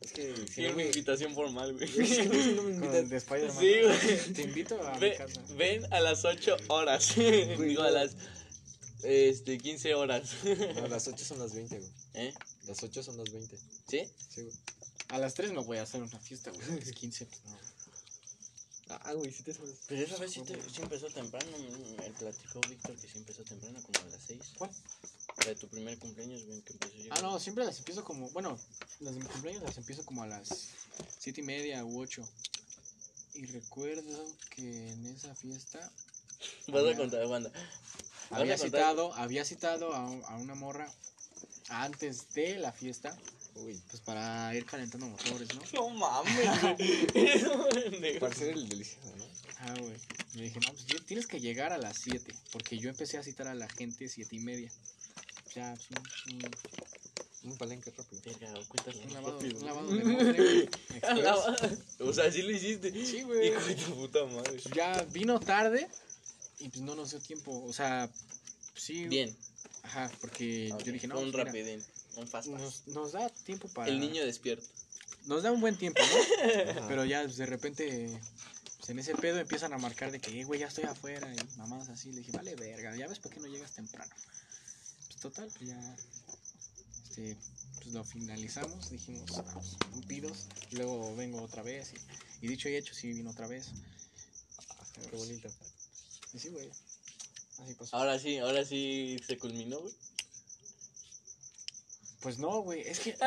[0.02, 0.90] Es que si Quiero no mi me.
[0.90, 1.88] invitación formal, güey.
[1.88, 2.22] si
[2.56, 3.10] no me invitas.
[3.10, 3.60] de Spider-Man.
[3.60, 4.34] Sí, güey.
[4.34, 5.42] Te invito a mi Ve- casa.
[5.56, 7.16] ven a las 8 horas.
[7.16, 8.16] Digo, a las
[9.04, 10.30] este, 15 horas.
[10.76, 11.92] No, las 8 son las 20, güey.
[12.14, 12.34] ¿Eh?
[12.68, 13.58] Las 8 son las 20.
[13.90, 14.02] ¿Sí?
[14.30, 14.54] Sí, güey.
[15.10, 16.80] A las 3 no voy a hacer una fiesta, güey.
[16.80, 17.58] Es 15, pues no.
[19.04, 19.76] Ah, güey, sí te sabes.
[19.88, 21.46] Pero esa vez sí, te- sí empezó temprano.
[21.98, 24.42] Me platicó Víctor que sí empezó temprano, como a las 6.
[24.58, 24.72] ¿Cuál?
[25.40, 27.10] La de tu primer cumpleaños, ven que empezó yo.
[27.14, 28.30] Ah, no, siempre las empiezo como.
[28.30, 28.58] Bueno,
[29.00, 30.70] las de mi cumpleaños las empiezo como a las
[31.20, 32.28] 7 y media u 8.
[33.36, 34.62] Y recuerdo que
[34.92, 35.80] en esa fiesta
[36.68, 37.52] Vas a había- contar, banda.
[38.30, 40.92] Vas había citado, había citado a, a una morra
[41.70, 43.18] antes de la fiesta,
[43.56, 45.62] Uy, pues para ir calentando motores, ¿no?
[45.74, 46.62] No mames,
[47.94, 48.20] güey.
[48.20, 49.26] Para ser el delicioso, ¿no?
[49.60, 49.94] Ah, güey.
[50.36, 53.48] Le dije, no, pues tienes que llegar a las 7, porque yo empecé a citar
[53.48, 54.72] a la gente 7 y media.
[55.56, 55.90] Ya, pues,
[56.32, 58.22] un, un- Un palenque rápido.
[58.26, 59.60] Verga, cuéntalo un lavado, rápido.
[59.60, 60.70] un lavado de.
[61.24, 61.56] Lavado.
[62.00, 62.92] O sea, sí lo hiciste.
[63.06, 63.50] Sí, güey.
[63.50, 64.60] Hijo de tu puta madre.
[64.76, 65.88] Ya vino tarde
[66.60, 67.64] y pues no nos dio tiempo.
[67.66, 68.10] O sea,
[68.76, 69.08] sí.
[69.08, 69.36] Bien.
[69.84, 71.84] Ajá, porque Ok, yo dije, no, un pues, mira, rapidín.
[72.16, 72.62] Un fast pass.
[72.62, 73.90] nos, nos da tiempo para.
[73.92, 74.66] El niño despierto.
[75.26, 76.88] Nos da un buen tiempo, ¿no?
[76.88, 78.20] Pero ya pues, de repente,
[78.78, 81.34] pues, en ese pedo empiezan a marcar de que, "Eh, güey, ya estoy afuera.
[81.34, 82.12] Y mamadas así.
[82.12, 84.14] Le dije, vale, verga, ya ves por qué no llegas temprano.
[85.08, 85.96] Pues total, pues ya.
[87.10, 87.38] Este,
[87.76, 88.90] pues lo finalizamos.
[88.90, 90.48] Dijimos, "Vamos, un pidos.
[90.72, 91.94] Luego vengo otra vez.
[92.42, 93.68] Y, y dicho y hecho, sí vino otra vez.
[95.10, 95.50] Qué bonito.
[96.34, 96.70] Y sí, güey.
[97.60, 97.96] Así pasó.
[97.98, 99.94] Ahora sí, ahora sí se culminó, güey.
[102.24, 102.80] Pues no, güey.
[102.88, 103.18] Es que.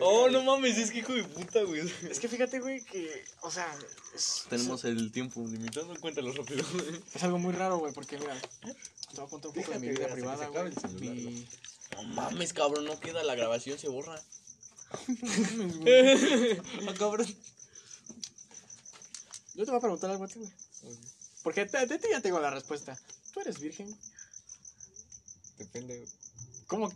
[0.00, 1.82] Oh, no mames, es que hijo de puta, güey.
[2.08, 3.22] Es que fíjate, güey, que.
[3.42, 3.70] O sea.
[4.14, 6.64] Es, Tenemos el tiempo limitado, cuéntalo rápido.
[7.14, 8.40] es algo muy raro, güey, porque mira.
[8.40, 10.72] Te voy a contar un poco de mi vida privada, güey.
[10.98, 11.46] Mi.
[11.94, 14.20] No mames, cabrón, no queda la grabación, se borra.
[16.88, 17.26] Ah, cabrón.
[19.54, 20.50] Yo te voy a preguntar algo a ti, güey.
[21.42, 22.98] Porque de de ti ya tengo la respuesta.
[23.32, 23.94] ¿Tú eres virgen?
[25.58, 25.98] Depende.
[25.98, 26.08] güey.
[26.66, 26.90] ¿Cómo,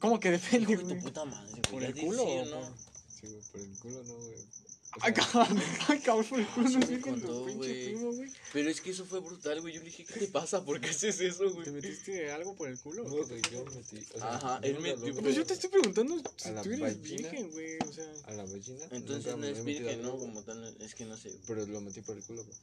[0.00, 0.98] ¿cómo que depende, Hijo de güey?
[0.98, 1.84] tu puta madre, ¿Por güey.
[1.86, 2.60] el ya di culo sí o no.
[2.60, 2.72] por-
[3.20, 4.36] Sí, güey, por el culo no, güey.
[4.38, 7.44] O Ay, cabrón, ay, cabrón, por el culo Sí no es me virgen contó, tu
[7.46, 7.84] pinche güey.
[7.86, 8.30] primo, güey.
[8.52, 9.74] Pero es que eso fue brutal, güey.
[9.74, 10.64] Yo le dije, ¿qué te pasa?
[10.64, 11.64] ¿Por qué haces eso, güey?
[11.64, 13.04] ¿Te metiste algo por el culo?
[13.04, 13.98] No, güey, yo metí.
[14.14, 16.62] O sea, Ajá, él nunca metió- lo- Pues yo te estoy preguntando si ¿A la
[16.62, 17.28] tú eres vagina?
[17.28, 17.78] virgen, güey.
[17.86, 18.84] O sea, A la vagina.
[18.90, 20.16] Entonces nunca no me es he metido virgen, ¿no?
[20.18, 21.30] Como tal, es que no sé.
[21.46, 22.56] Pero lo metí por el culo, güey.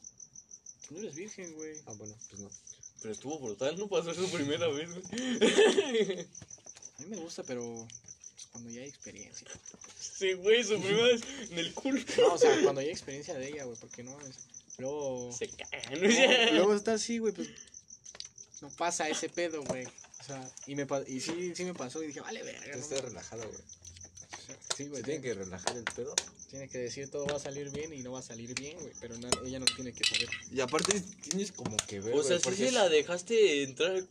[0.90, 1.78] no eres virgen, güey.
[1.86, 2.50] Ah, bueno, pues no.
[3.02, 5.04] Pero estuvo brutal, no pasó eso primera vez, güey.
[7.04, 9.48] Mí me gusta, pero pues, cuando ya hay experiencia.
[10.00, 12.02] Sí, güey, su primera vez en el culo.
[12.18, 14.36] No, o sea, cuando hay experiencia de ella, güey, porque no es.
[14.78, 15.32] Luego.
[15.38, 16.52] Se cae, Luego, ¿no?
[16.54, 17.50] luego está así, güey, pues.
[18.62, 19.86] No pasa ese pedo, güey.
[19.86, 22.66] O sea, y, me, pa- y sí, sí me pasó y dije, vale, verga.
[22.68, 23.02] Yo no mames.
[23.02, 23.62] relajado, güey.
[24.78, 25.02] Sí, güey.
[25.02, 26.16] Se tiene que relajar el pedo.
[26.50, 28.94] tiene que decir todo va a salir bien y no va a salir bien, güey.
[29.02, 30.30] Pero na- ella no tiene que saber.
[30.52, 31.00] Y aparte
[31.30, 34.02] tienes como que ver, O sea, sí porque se la dejaste entrar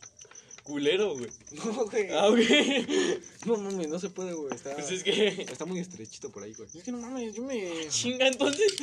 [0.63, 1.29] culero, güey.
[1.51, 2.09] No, güey.
[2.11, 2.39] Ah, ok.
[3.45, 4.53] No mames, no se puede, güey.
[4.55, 5.27] Está, Pues es que.
[5.49, 6.69] está muy estrechito por ahí, güey.
[6.73, 7.87] Es que no mames, yo me.
[7.89, 8.73] Chinga, entonces.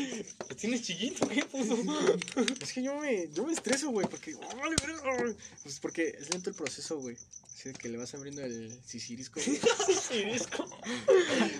[0.48, 1.27] ¿Lo tienes chiquito?
[1.28, 1.77] ¿Qué puso?
[2.61, 4.35] Es que yo me, yo me estreso, güey, porque.
[4.35, 4.40] oh,
[4.86, 5.35] verga.
[5.62, 7.16] Pues porque es lento el proceso, güey.
[7.55, 9.59] Así de que le vas abriendo el sisirisco, güey,
[10.09, 10.66] Cirisco.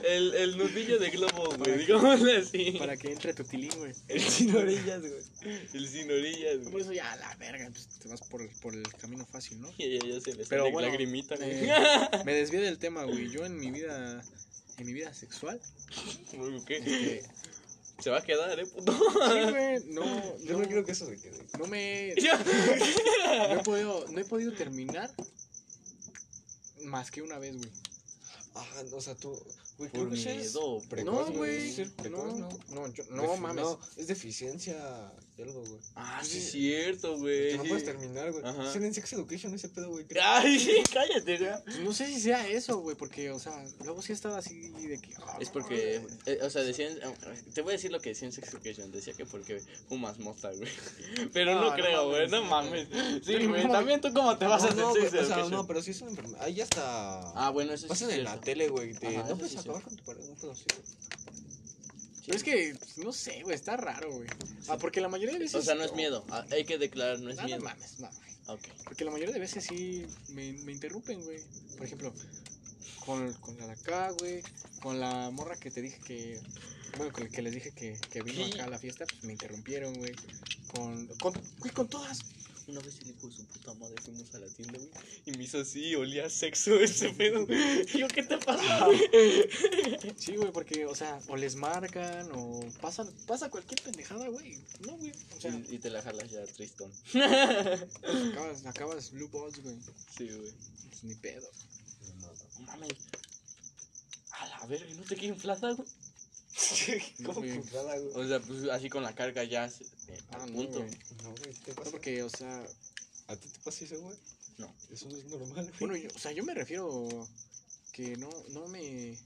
[0.05, 1.79] El, el nudillo de globo, güey.
[1.79, 2.73] Digámosle así.
[2.79, 3.93] para que entre tu tilín, güey.
[4.09, 5.59] El sin orillas, güey.
[5.75, 6.83] El sin orillas, Por güey.
[6.85, 9.71] eso ya, la verga, pues te vas por, por el camino fácil, ¿no?
[9.79, 11.51] Ya, ya se le Pero sale bueno, lagrimita, güey.
[11.51, 11.73] eh,
[12.25, 13.29] me desvié del tema, güey.
[13.31, 14.23] Yo en mi vida,
[14.79, 15.61] en mi vida sexual.
[16.67, 16.77] ¿Qué?
[16.79, 17.23] Este,
[18.03, 18.93] Se va a quedar, eh, puto.
[18.93, 21.39] sí, güey, no, Yo no, no quiero que eso se quede.
[21.59, 22.15] no me,
[23.49, 25.13] no he podido, no he podido terminar
[26.85, 27.71] más que una vez, güey.
[28.55, 29.39] Ah, o sea, tú.
[29.79, 30.83] Güey, Por miedo.
[30.89, 31.75] precoz, No, güey.
[32.11, 32.49] No, ¿no?
[32.71, 33.65] no, yo- no mames.
[33.65, 34.77] No, es deficiencia
[35.43, 35.81] algo, güey.
[35.95, 37.57] Ah, sí, es cierto, güey.
[37.57, 38.45] No puedes terminar, güey.
[38.45, 38.73] Ajá.
[38.73, 40.07] Ser en Sex Education ese pedo, güey.
[40.23, 41.63] Ay, sí, cállate, ya.
[41.65, 44.99] Pues no sé si sea eso, güey, porque, o sea, luego sí estaba así de
[45.01, 45.15] que.
[45.27, 46.99] ah, Es porque, eh, o sea, decían,
[47.55, 50.51] te voy a decir lo que decía en Sex Education, decía que porque fumas mota,
[50.53, 50.71] güey.
[51.33, 52.89] Pero no, No, no creo, güey, no mames.
[53.25, 55.51] Sí, güey, también tú cómo te vas a hacer no, Sex güey, o sea, Education.
[55.51, 56.43] no, pero sí es una enfermedad.
[56.43, 57.21] Ahí ya está.
[57.33, 58.93] Ah, bueno, eso sí Pasan es en la tele, güey.
[58.93, 61.01] No puedes acabar con tu pareja, no puedo así, güey.
[62.27, 64.29] Pero es que, pues, no sé, güey, está raro, güey.
[64.69, 65.55] Ah, porque la mayoría de veces.
[65.57, 67.63] O sea, no es miedo, ah, hay que declarar, no es No, no miedo.
[67.63, 68.31] mames, no, güey.
[68.47, 68.69] Ok.
[68.85, 71.41] Porque la mayoría de veces sí me, me interrumpen, güey.
[71.77, 72.13] Por ejemplo,
[73.05, 74.43] con, con la de acá, güey.
[74.83, 76.41] Con la morra que te dije que.
[76.97, 79.33] Bueno, con el que les dije que, que vino acá a la fiesta, pues me
[79.33, 80.13] interrumpieron, güey.
[80.75, 82.21] Con, con, güey, con todas.
[82.71, 84.91] Una vez el hijo de su puta madre fuimos a la tienda, güey,
[85.27, 87.45] y me hizo así, olía a sexo ese pedo.
[87.51, 89.01] Y yo, ¿qué te pasa, güey?
[90.17, 94.59] Sí, güey, porque, o sea, o les marcan, o pasa, pasa cualquier pendejada, güey.
[94.87, 95.13] No, güey.
[95.37, 96.93] O sea, Y, y te la jalas ya, Tristón.
[98.31, 99.77] acabas, acabas Blue Balls, güey.
[100.17, 100.53] Sí, güey.
[100.91, 101.49] Pues ni pedo.
[102.59, 102.91] No mames.
[104.31, 105.89] A la verga, ¿no te queda inflada, güey?
[107.25, 107.59] ¿Cómo güey.
[108.15, 110.79] O sea, pues así con la carga ya, se- eh, Ah, al no, punto.
[110.81, 110.91] güey.
[111.23, 111.91] No, güey, ¿qué te No, pasa?
[111.91, 112.65] porque, o sea,
[113.29, 114.17] ¿A ti te pasa eso, güey?
[114.59, 114.73] No.
[114.93, 115.79] Eso no es normal, güey.
[115.79, 117.09] bueno, yo, o sea, yo me refiero
[117.93, 119.17] que no, no me,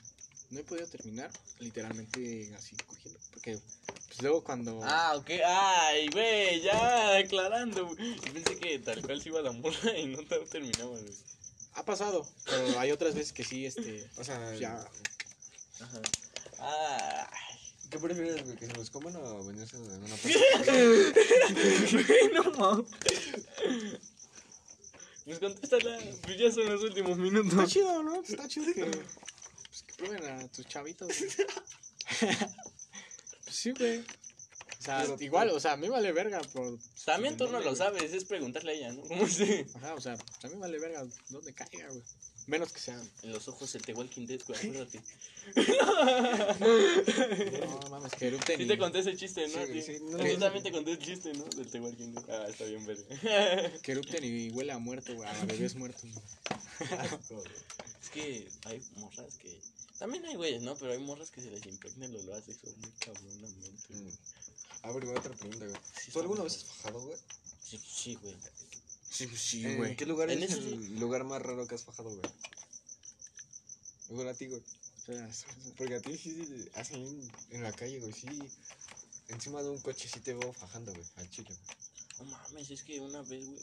[0.50, 3.58] no he podido terminar literalmente así cogiendo, porque,
[4.06, 5.30] pues luego cuando, Ah, ok.
[5.44, 8.14] Ay, güey, ya aclarando, güey.
[8.16, 11.14] Yo pensé que tal cual se iba la morra y no te terminaba, güey.
[11.74, 14.86] ha pasado, pero hay otras veces que sí, este, O sea, ya,
[15.80, 16.00] Ajá.
[16.66, 17.30] Ah,
[17.90, 18.56] ¿qué prefieres, güey?
[18.56, 20.16] ¿Que se los coman o venirse en una
[21.92, 22.86] güey, no mames.
[25.24, 27.70] Pues contéstala, pues ya son los últimos está minutos.
[27.70, 28.22] chido, ¿no?
[28.22, 31.30] Está chido que, pues, que prueben a tus chavitos, güey.
[33.44, 34.00] Pues sí, güey.
[34.00, 36.78] O sea, Pero- igual, o sea, a mí vale verga por...
[37.06, 39.00] También tú no ¿dónde, lo sabes, es preguntarle a ella, ¿no?
[39.02, 39.66] ¿Cómo se?
[39.76, 40.12] Ajá, o sea,
[40.42, 42.02] a mí vale verga donde caiga, güey.
[42.46, 43.00] Menos que sea...
[43.22, 45.00] En los ojos el The Walking Dead, güey, acuérdate.
[46.60, 49.66] No, mames, que erupten Sí y- te conté ese chiste, ¿no?
[49.66, 50.38] Sí, Sí, sí, no, Yo no.
[50.40, 51.44] también te conté el chiste, ¿no?
[51.44, 52.24] Del The Walking Dead.
[52.30, 53.02] Ah, está bien verga.
[53.82, 55.28] Que erupten y huele a muerto, güey.
[55.28, 56.04] A bebés muertos.
[58.02, 59.60] Es que hay morras que.
[59.98, 60.74] También hay güeyes, ¿no?
[60.76, 63.88] Pero hay morras que se les impregna el olor a sexo muy cabronamente.
[63.90, 64.02] güey.
[64.02, 64.10] Mm.
[64.82, 65.80] A ver, güey, otra pregunta, güey.
[66.02, 67.16] Sí, ¿Tú alguna vez has fajado, güey?
[67.62, 68.34] Sí, sí, güey.
[69.14, 72.10] Sí, sí, ¿En qué lugar En es ese el lugar más raro que has fajado,
[72.10, 72.20] güey?
[74.10, 74.60] Igual a ti, güey.
[75.76, 78.26] Porque a ti sí, así en, en la calle, güey, sí.
[79.28, 81.76] Encima de un coche sí te veo fajando, güey, al chile, güey.
[82.18, 83.62] No mames, es que una vez, güey.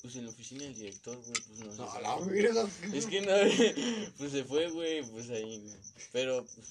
[0.00, 1.78] Pues en la oficina del director, güey, pues no sé.
[1.78, 2.66] No, la verga.
[2.94, 5.76] Es que no, pues se fue, güey, pues ahí, güey.
[6.12, 6.66] Pero, pues,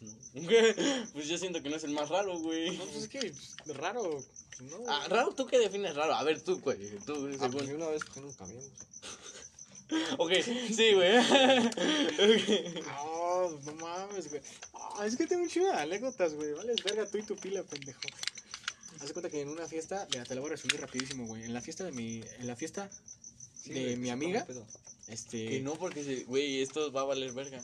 [0.00, 0.12] no.
[1.12, 2.76] Pues yo siento que no es el más raro, güey.
[2.76, 3.32] No, pues es que
[3.64, 4.24] pues, raro.
[4.60, 6.14] No, Ah, raro, ¿tú qué defines raro?
[6.14, 6.78] A ver, tú, güey.
[7.06, 7.82] Tú, Ah, pues según.
[7.82, 8.70] una vez un camión, güey.
[10.18, 10.30] Ok,
[10.72, 11.16] sí, güey.
[11.18, 12.84] Ok.
[12.86, 14.40] No, no mames, güey.
[14.74, 16.52] Ah, es que tengo un chido de anécdotas, güey.
[16.52, 18.00] Vale, verga tú y tu pila, pendejo.
[19.00, 21.44] Haz de cuenta que en una fiesta, mira, te la voy a resumir rapidísimo, güey.
[21.44, 22.88] En la fiesta de mi, en la fiesta
[23.62, 24.46] Sí, de güey, mi amiga,
[25.08, 27.62] este, Que no, porque, güey, esto va a valer verga.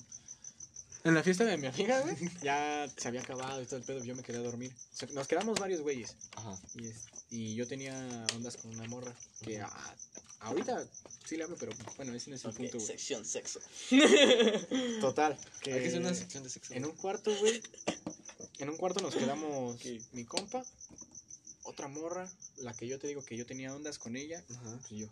[1.09, 4.03] En la fiesta de mi amiga, güey, ya se había acabado y todo el pedo,
[4.05, 4.73] yo me quedé a dormir.
[5.12, 6.16] Nos quedamos varios güeyes.
[6.37, 6.59] Ajá.
[6.74, 7.95] Y, es- y yo tenía
[8.35, 9.95] ondas con una morra que ah,
[10.41, 10.87] ahorita
[11.24, 12.87] sí le hablo, pero bueno, ese no es el Ok, punto, güey.
[12.87, 13.61] sección sexo.
[15.01, 15.37] Total.
[15.62, 16.74] Que Hay que hacer una sección de sexo.
[16.74, 17.62] En un cuarto, güey.
[18.59, 19.78] En un cuarto nos quedamos
[20.12, 20.65] mi compa,
[21.65, 24.78] otra morra, la que yo te digo que yo tenía ondas con ella, Ajá.
[24.89, 25.09] pues yo.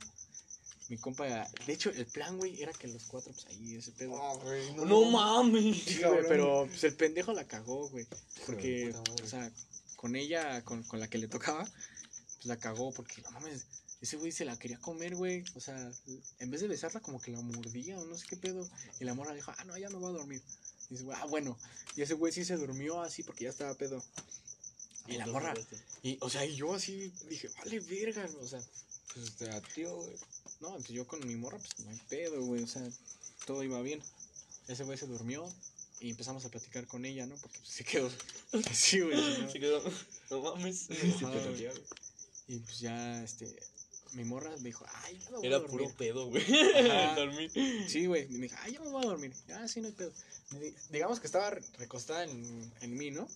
[0.89, 1.25] Mi compa,
[1.67, 4.17] de hecho, el plan, güey, era que los cuatro, pues ahí, ese pedo.
[4.23, 5.83] Ah, güey, No mames.
[5.83, 8.07] Sí, güey, pero pues, el pendejo la cagó, güey.
[8.45, 9.51] Porque, puta o sea,
[9.97, 13.65] con ella, con, con la que le tocaba, pues la cagó porque, no mames,
[14.03, 15.45] ese güey se la quería comer, güey.
[15.55, 15.91] O sea,
[16.39, 18.69] en vez de besarla, como que la mordía o no sé qué pedo.
[19.01, 20.43] Y la morra dijo, ah, no, ya me voy a dormir.
[20.91, 21.59] Y dice, ah, bueno.
[21.97, 24.05] Y ese güey sí se durmió así porque ya estaba pedo.
[25.07, 25.55] Y la morra,
[26.03, 28.61] y, o sea, y yo así dije, vale, verga, o sea,
[29.15, 30.17] Pues te atió, güey.
[30.61, 32.83] No, pues yo con mi morra, pues no hay pedo, güey, o sea,
[33.47, 34.01] todo iba bien.
[34.69, 35.47] Ese güey se durmió
[36.01, 37.37] y empezamos a platicar con ella, ¿no?
[37.37, 38.11] Porque pues, se quedó
[38.71, 39.17] así, güey.
[39.41, 39.83] no- Se quedó.
[40.31, 40.89] No mames.
[40.91, 41.33] Ajá.
[42.49, 43.55] Y pues ya, este,
[44.13, 45.79] mi morra me dijo, ay, ya me voy a Era dormir.
[45.81, 46.45] puro pedo, güey.
[47.17, 47.51] Dormir.
[47.89, 48.25] Sí, güey.
[48.25, 49.33] Y me dijo, ay, ya me voy a dormir.
[49.55, 50.13] Ah, sí, no hay pedo.
[50.53, 53.27] Di- Digamos que estaba recostada en, en mí, ¿no?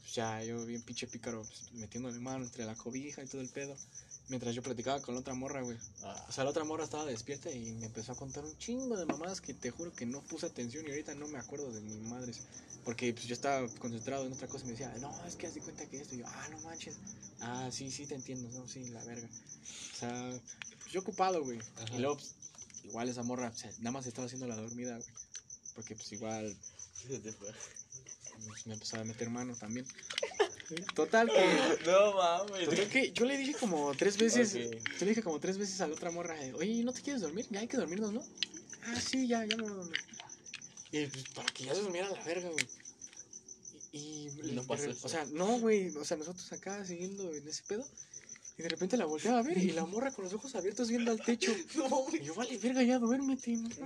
[0.00, 3.40] Pues ya, yo bien pinche pícaro, pues, metiendo mi mano entre la cobija y todo
[3.40, 3.76] el pedo.
[4.28, 5.76] Mientras yo platicaba con la otra morra, güey.
[6.02, 8.96] Ah, O sea, la otra morra estaba despierta y me empezó a contar un chingo
[8.96, 11.80] de mamadas que te juro que no puse atención y ahorita no me acuerdo de
[11.80, 12.40] mis madres.
[12.84, 15.54] Porque pues yo estaba concentrado en otra cosa y me decía, no, es que haz
[15.54, 16.14] de cuenta que esto.
[16.14, 16.96] Y yo, ah, no manches.
[17.40, 19.28] Ah, sí, sí te entiendo, no, sí, la verga.
[19.28, 20.40] O sea,
[20.80, 21.58] pues, yo ocupado, güey.
[21.76, 21.96] Ajá.
[21.96, 22.34] Y luego, pues,
[22.84, 25.08] igual esa morra, o sea, nada más estaba haciendo la dormida, güey.
[25.74, 26.56] Porque pues igual
[28.66, 29.86] me empezó a meter mano también.
[30.94, 31.84] Total que...
[31.86, 32.68] No mames.
[32.68, 34.60] Total que yo le dije como tres veces, yo
[35.00, 37.46] le dije como tres veces a la otra morra, oye, ¿no te quieres dormir?
[37.50, 38.22] Ya hay que dormirnos, ¿no?
[38.84, 40.00] Ah, sí, ya, ya me voy a dormir.
[40.92, 42.66] Y pues para que ya se durmiera la verga, güey.
[43.92, 45.06] Y, no pasó eso.
[45.06, 47.86] O sea, no, güey, o sea, nosotros acá siguiendo en ese pedo.
[48.58, 51.10] Y de repente la volteaba a ver y la morra con los ojos abiertos viendo
[51.10, 51.52] al techo.
[52.12, 53.56] Y yo, vale, verga, ya duérmete.
[53.56, 53.68] ¿no?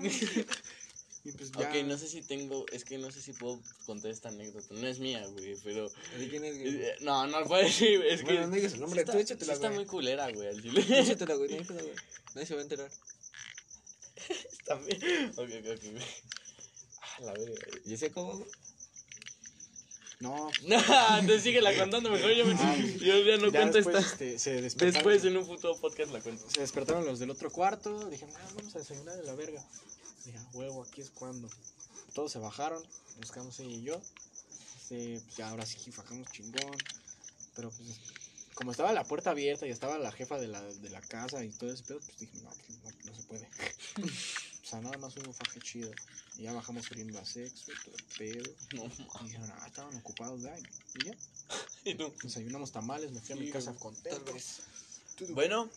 [1.59, 1.69] Ya.
[1.71, 4.67] Ok, no sé si tengo, es que no sé si puedo contar esta anécdota.
[4.75, 5.91] No es mía, güey, pero...
[6.19, 6.77] ¿De quién es, güey?
[6.83, 8.27] eh, No, no lo puedo decir, es que...
[8.27, 9.79] Bueno, no digas el nombre, sí tú échatela, sí está güey.
[9.81, 10.85] muy culera, güey, al chile.
[11.01, 11.95] Échatela, güey, no pedo, güey.
[12.35, 12.91] Nadie se va a enterar.
[14.29, 15.33] Está bien.
[15.37, 16.03] Ok, ok, ok.
[17.03, 17.67] Ah, la verga.
[17.85, 18.51] ¿Y ese cómo, güey?
[20.19, 22.31] No, No, te sigue la contando mejor.
[22.33, 24.13] Yo, me- yo ya no ya cuento después, esta.
[24.25, 24.95] este, se despertaron.
[24.95, 26.45] Después en un futuro podcast la cuento.
[26.51, 28.09] Se despertaron los del otro cuarto.
[28.11, 29.63] Dije, "Ah, vamos a desayunar de la verga.
[30.27, 31.49] Dije, "A huevo, aquí es cuando.
[32.15, 32.83] Todos se bajaron.
[33.33, 34.01] Quedamos ella y yo.
[34.83, 36.77] Este, pues ya ahora sí fajamos chingón.
[37.55, 37.89] Pero pues,
[38.55, 41.51] como estaba la puerta abierta y estaba la jefa de la, de la casa y
[41.51, 43.49] todo ese pedo, pues dije, no, pues, no, no se puede.
[44.63, 45.91] o sea, nada más hubo faje chido.
[46.39, 48.55] Y ya bajamos oliendo a sexo y todo el pedo.
[48.75, 48.85] No,
[49.23, 50.63] Y dijeron, ah, estaban ocupados de ahí.
[51.01, 51.15] Y ya,
[51.85, 52.13] y tú.
[52.23, 54.23] desayunamos tamales, me fui a mi Sí, casa contento.
[54.25, 54.61] Tal vez.
[55.31, 55.71] Bueno,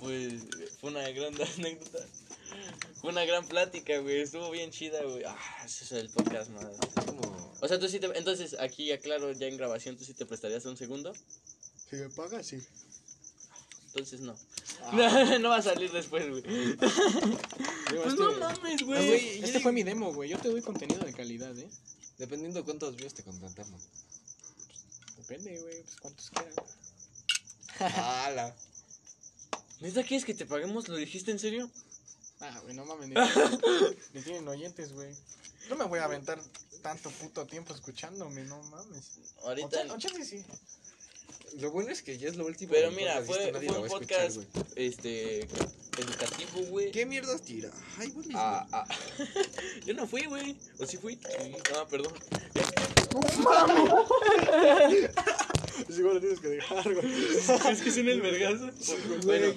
[0.00, 0.42] pues
[0.80, 2.04] fue una gran anécdota.
[3.00, 4.20] Fue una gran plática, güey.
[4.20, 5.24] Estuvo bien chida, güey.
[5.24, 6.50] Ah, ese es el podcast.
[7.06, 7.52] Como...
[7.60, 8.06] O sea, tú sí te.
[8.18, 11.12] Entonces, aquí aclaro ya en grabación, tú sí te prestarías un segundo.
[11.90, 12.58] Si me pagas, sí.
[13.86, 14.36] Entonces, no.
[14.84, 15.36] Ah.
[15.40, 16.42] no va a salir después, güey.
[16.76, 19.06] Pues no mames, Ah, güey.
[19.08, 20.30] güey, este fue mi demo, güey.
[20.30, 21.68] Yo te doy contenido de calidad, ¿eh?
[22.18, 23.82] Dependiendo de cuántos views te contratamos.
[25.16, 26.54] Depende, güey, pues cuántos quieran.
[27.96, 28.54] ¡Hala!
[29.82, 30.88] ¿Neta quieres que te paguemos?
[30.88, 31.68] ¿Lo dijiste en serio?
[32.40, 33.14] Ah, güey, no mames, ni,
[34.14, 35.14] ni tienen oyentes, güey.
[35.68, 36.40] No me voy a aventar
[36.82, 39.18] tanto puto tiempo escuchándome, no mames.
[39.42, 39.82] Ahorita.
[39.82, 40.44] Ocha- Ochenta sí.
[41.58, 42.72] Lo bueno es que ya es lo último.
[42.72, 44.48] Pero mira, fue, fue un escuchar, podcast güey.
[44.76, 45.40] este
[45.98, 46.90] educativo, güey.
[46.92, 47.70] ¿Qué mierdas tira?
[47.98, 48.40] Ay, buenísimo.
[48.40, 48.86] Ah, ah.
[49.84, 50.56] Yo no fui, güey.
[50.78, 51.18] ¿O sí fui?
[51.76, 52.14] Ah, perdón.
[55.88, 57.06] Sí, igual lo tienes que dejar, güey.
[57.72, 58.70] ¿Es que son el vergazo?
[59.24, 59.54] bueno,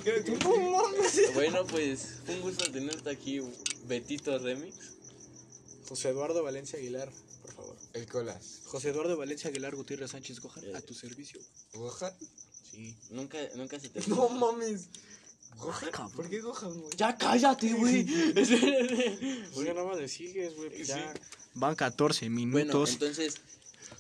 [1.33, 3.41] bueno, pues fue un gusto tenerte aquí,
[3.87, 4.75] Betito Remix.
[5.87, 7.11] José Eduardo Valencia Aguilar,
[7.41, 7.75] por favor.
[7.93, 8.61] El colas.
[8.65, 10.73] José Eduardo Valencia Aguilar Gutiérrez Sánchez Gojan, Eh.
[10.75, 11.39] a tu servicio.
[11.73, 12.11] ¿Gohan?
[12.71, 12.95] Sí.
[13.11, 14.87] Nunca, nunca se te No mames.
[15.57, 15.91] ¿Gohan?
[15.91, 16.11] cabrón.
[16.15, 16.91] ¿Por qué Gohan, güey?
[16.97, 18.01] Ya cállate, güey.
[19.55, 20.69] Oye, nada más le sigues, güey.
[20.69, 21.13] pues ya
[21.53, 22.93] van 14 bueno, minutos.
[22.93, 23.35] entonces.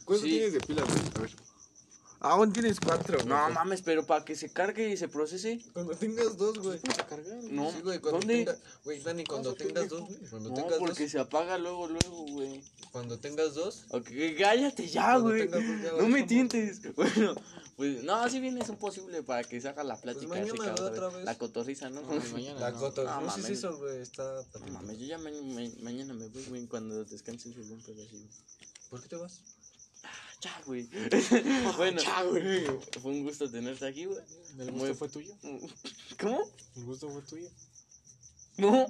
[0.03, 0.31] ¿Cuánto Sí.
[0.31, 0.97] tienes de pila, güey?
[1.15, 1.31] A ver.
[2.27, 3.27] Aún tienes cuatro, güey.
[3.27, 5.59] No mames, pero para que se cargue y se procese.
[5.73, 6.79] Cuando tengas dos, güey.
[6.79, 7.51] Cargar, güey.
[7.51, 8.45] No, Sí, güey, cuando ¿dónde?
[8.45, 10.19] tenga- Güey, Dani, cuando tengas dos, güey.
[10.31, 11.11] Cuando No, tengas porque dos.
[11.11, 12.63] se apaga luego, luego, güey.
[12.91, 13.85] Cuando tengas dos.
[13.89, 14.07] Ok,
[14.39, 15.41] cállate ya, Cuando güey.
[15.49, 16.81] tengas dos, ya, No güey, me tientes.
[16.95, 17.35] Bueno,
[17.77, 20.53] pues no, si bien es un posible para que se haga la plática Pues mañana,
[20.71, 21.15] así, otra otra vez.
[21.17, 21.25] vez.
[21.25, 22.01] La cotorriza, ¿no?
[22.01, 22.79] No, mañana La no.
[22.79, 23.03] coto.
[23.03, 23.57] No, No, sí es mames.
[23.59, 24.01] eso, güey.
[24.01, 27.67] Está No mames, yo ya ma- ma- mañana me voy, güey, cuando descanse su así.
[27.93, 28.23] güey.
[28.89, 29.41] ¿Por qué te vas?
[30.41, 30.87] Ya, güey.
[31.77, 32.65] bueno, Ya, güey.
[33.01, 34.19] fue un gusto tenerte aquí, güey.
[34.59, 35.33] ¿El Muy- gusto fue tuyo?
[36.19, 36.41] ¿Cómo?
[36.75, 37.49] ¿El gusto fue tuyo?
[38.57, 38.87] No.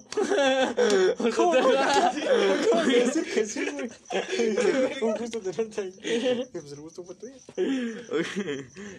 [1.36, 1.54] ¿Cómo
[2.86, 3.90] de decir que sí, güey?
[5.02, 6.48] Un gusto tenerte ahí.
[6.52, 7.34] Pues el gusto fue tuyo.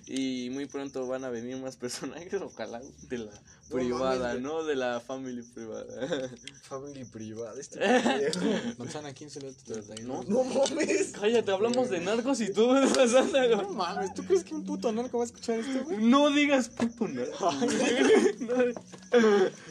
[0.06, 4.34] y muy pronto van a venir más personajes, ojalá, de la No privada.
[4.34, 4.64] ¿no?
[4.64, 6.30] De la family privada.
[6.62, 7.60] Family privada.
[7.60, 7.78] Este.
[8.78, 10.24] Manzana 15, letra 31.
[10.24, 11.12] No, No mames.
[11.12, 14.64] Cállate, hablamos de narcos y tú de esa santa, No mames, ¿tú crees que un
[14.64, 15.98] puto narco va a escuchar esto, güey?
[15.98, 17.50] No digas puto narco.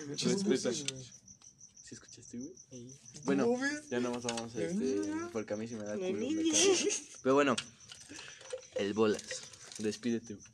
[0.08, 0.74] Respeta.
[0.74, 0.86] Sí,
[1.84, 2.54] ¿Sí escuchaste, güey?
[3.26, 3.48] Bueno,
[3.90, 5.02] ya nada más vamos a este.
[5.32, 6.30] Porque a mí sí me da culo.
[6.30, 6.44] me.
[7.24, 7.56] Pero bueno,
[8.76, 9.24] el bolas.
[9.78, 10.34] Despídete.
[10.36, 10.46] güey.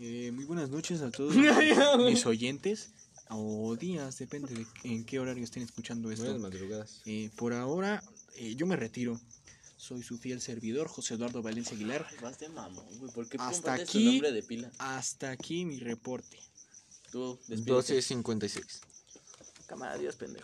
[0.00, 1.34] Eh, muy buenas noches a todos
[1.98, 2.90] mis oyentes
[3.30, 6.24] o días, depende de en qué horario estén escuchando esto.
[6.24, 7.00] Buenas madrugadas.
[7.04, 8.02] Eh, por ahora,
[8.36, 9.20] eh, yo me retiro.
[9.76, 12.06] Soy su fiel servidor, José Eduardo Valencia Aguilar.
[12.10, 13.12] Ay, vas de mamón, güey.
[13.12, 14.70] ¿Por qué Hasta compartes tu aquí- nombre de pila?
[14.78, 16.36] Hasta aquí mi reporte.
[17.10, 17.98] Tú, despídete.
[18.00, 18.80] 12.56.
[19.66, 20.36] Cámara, adiós, pendejo.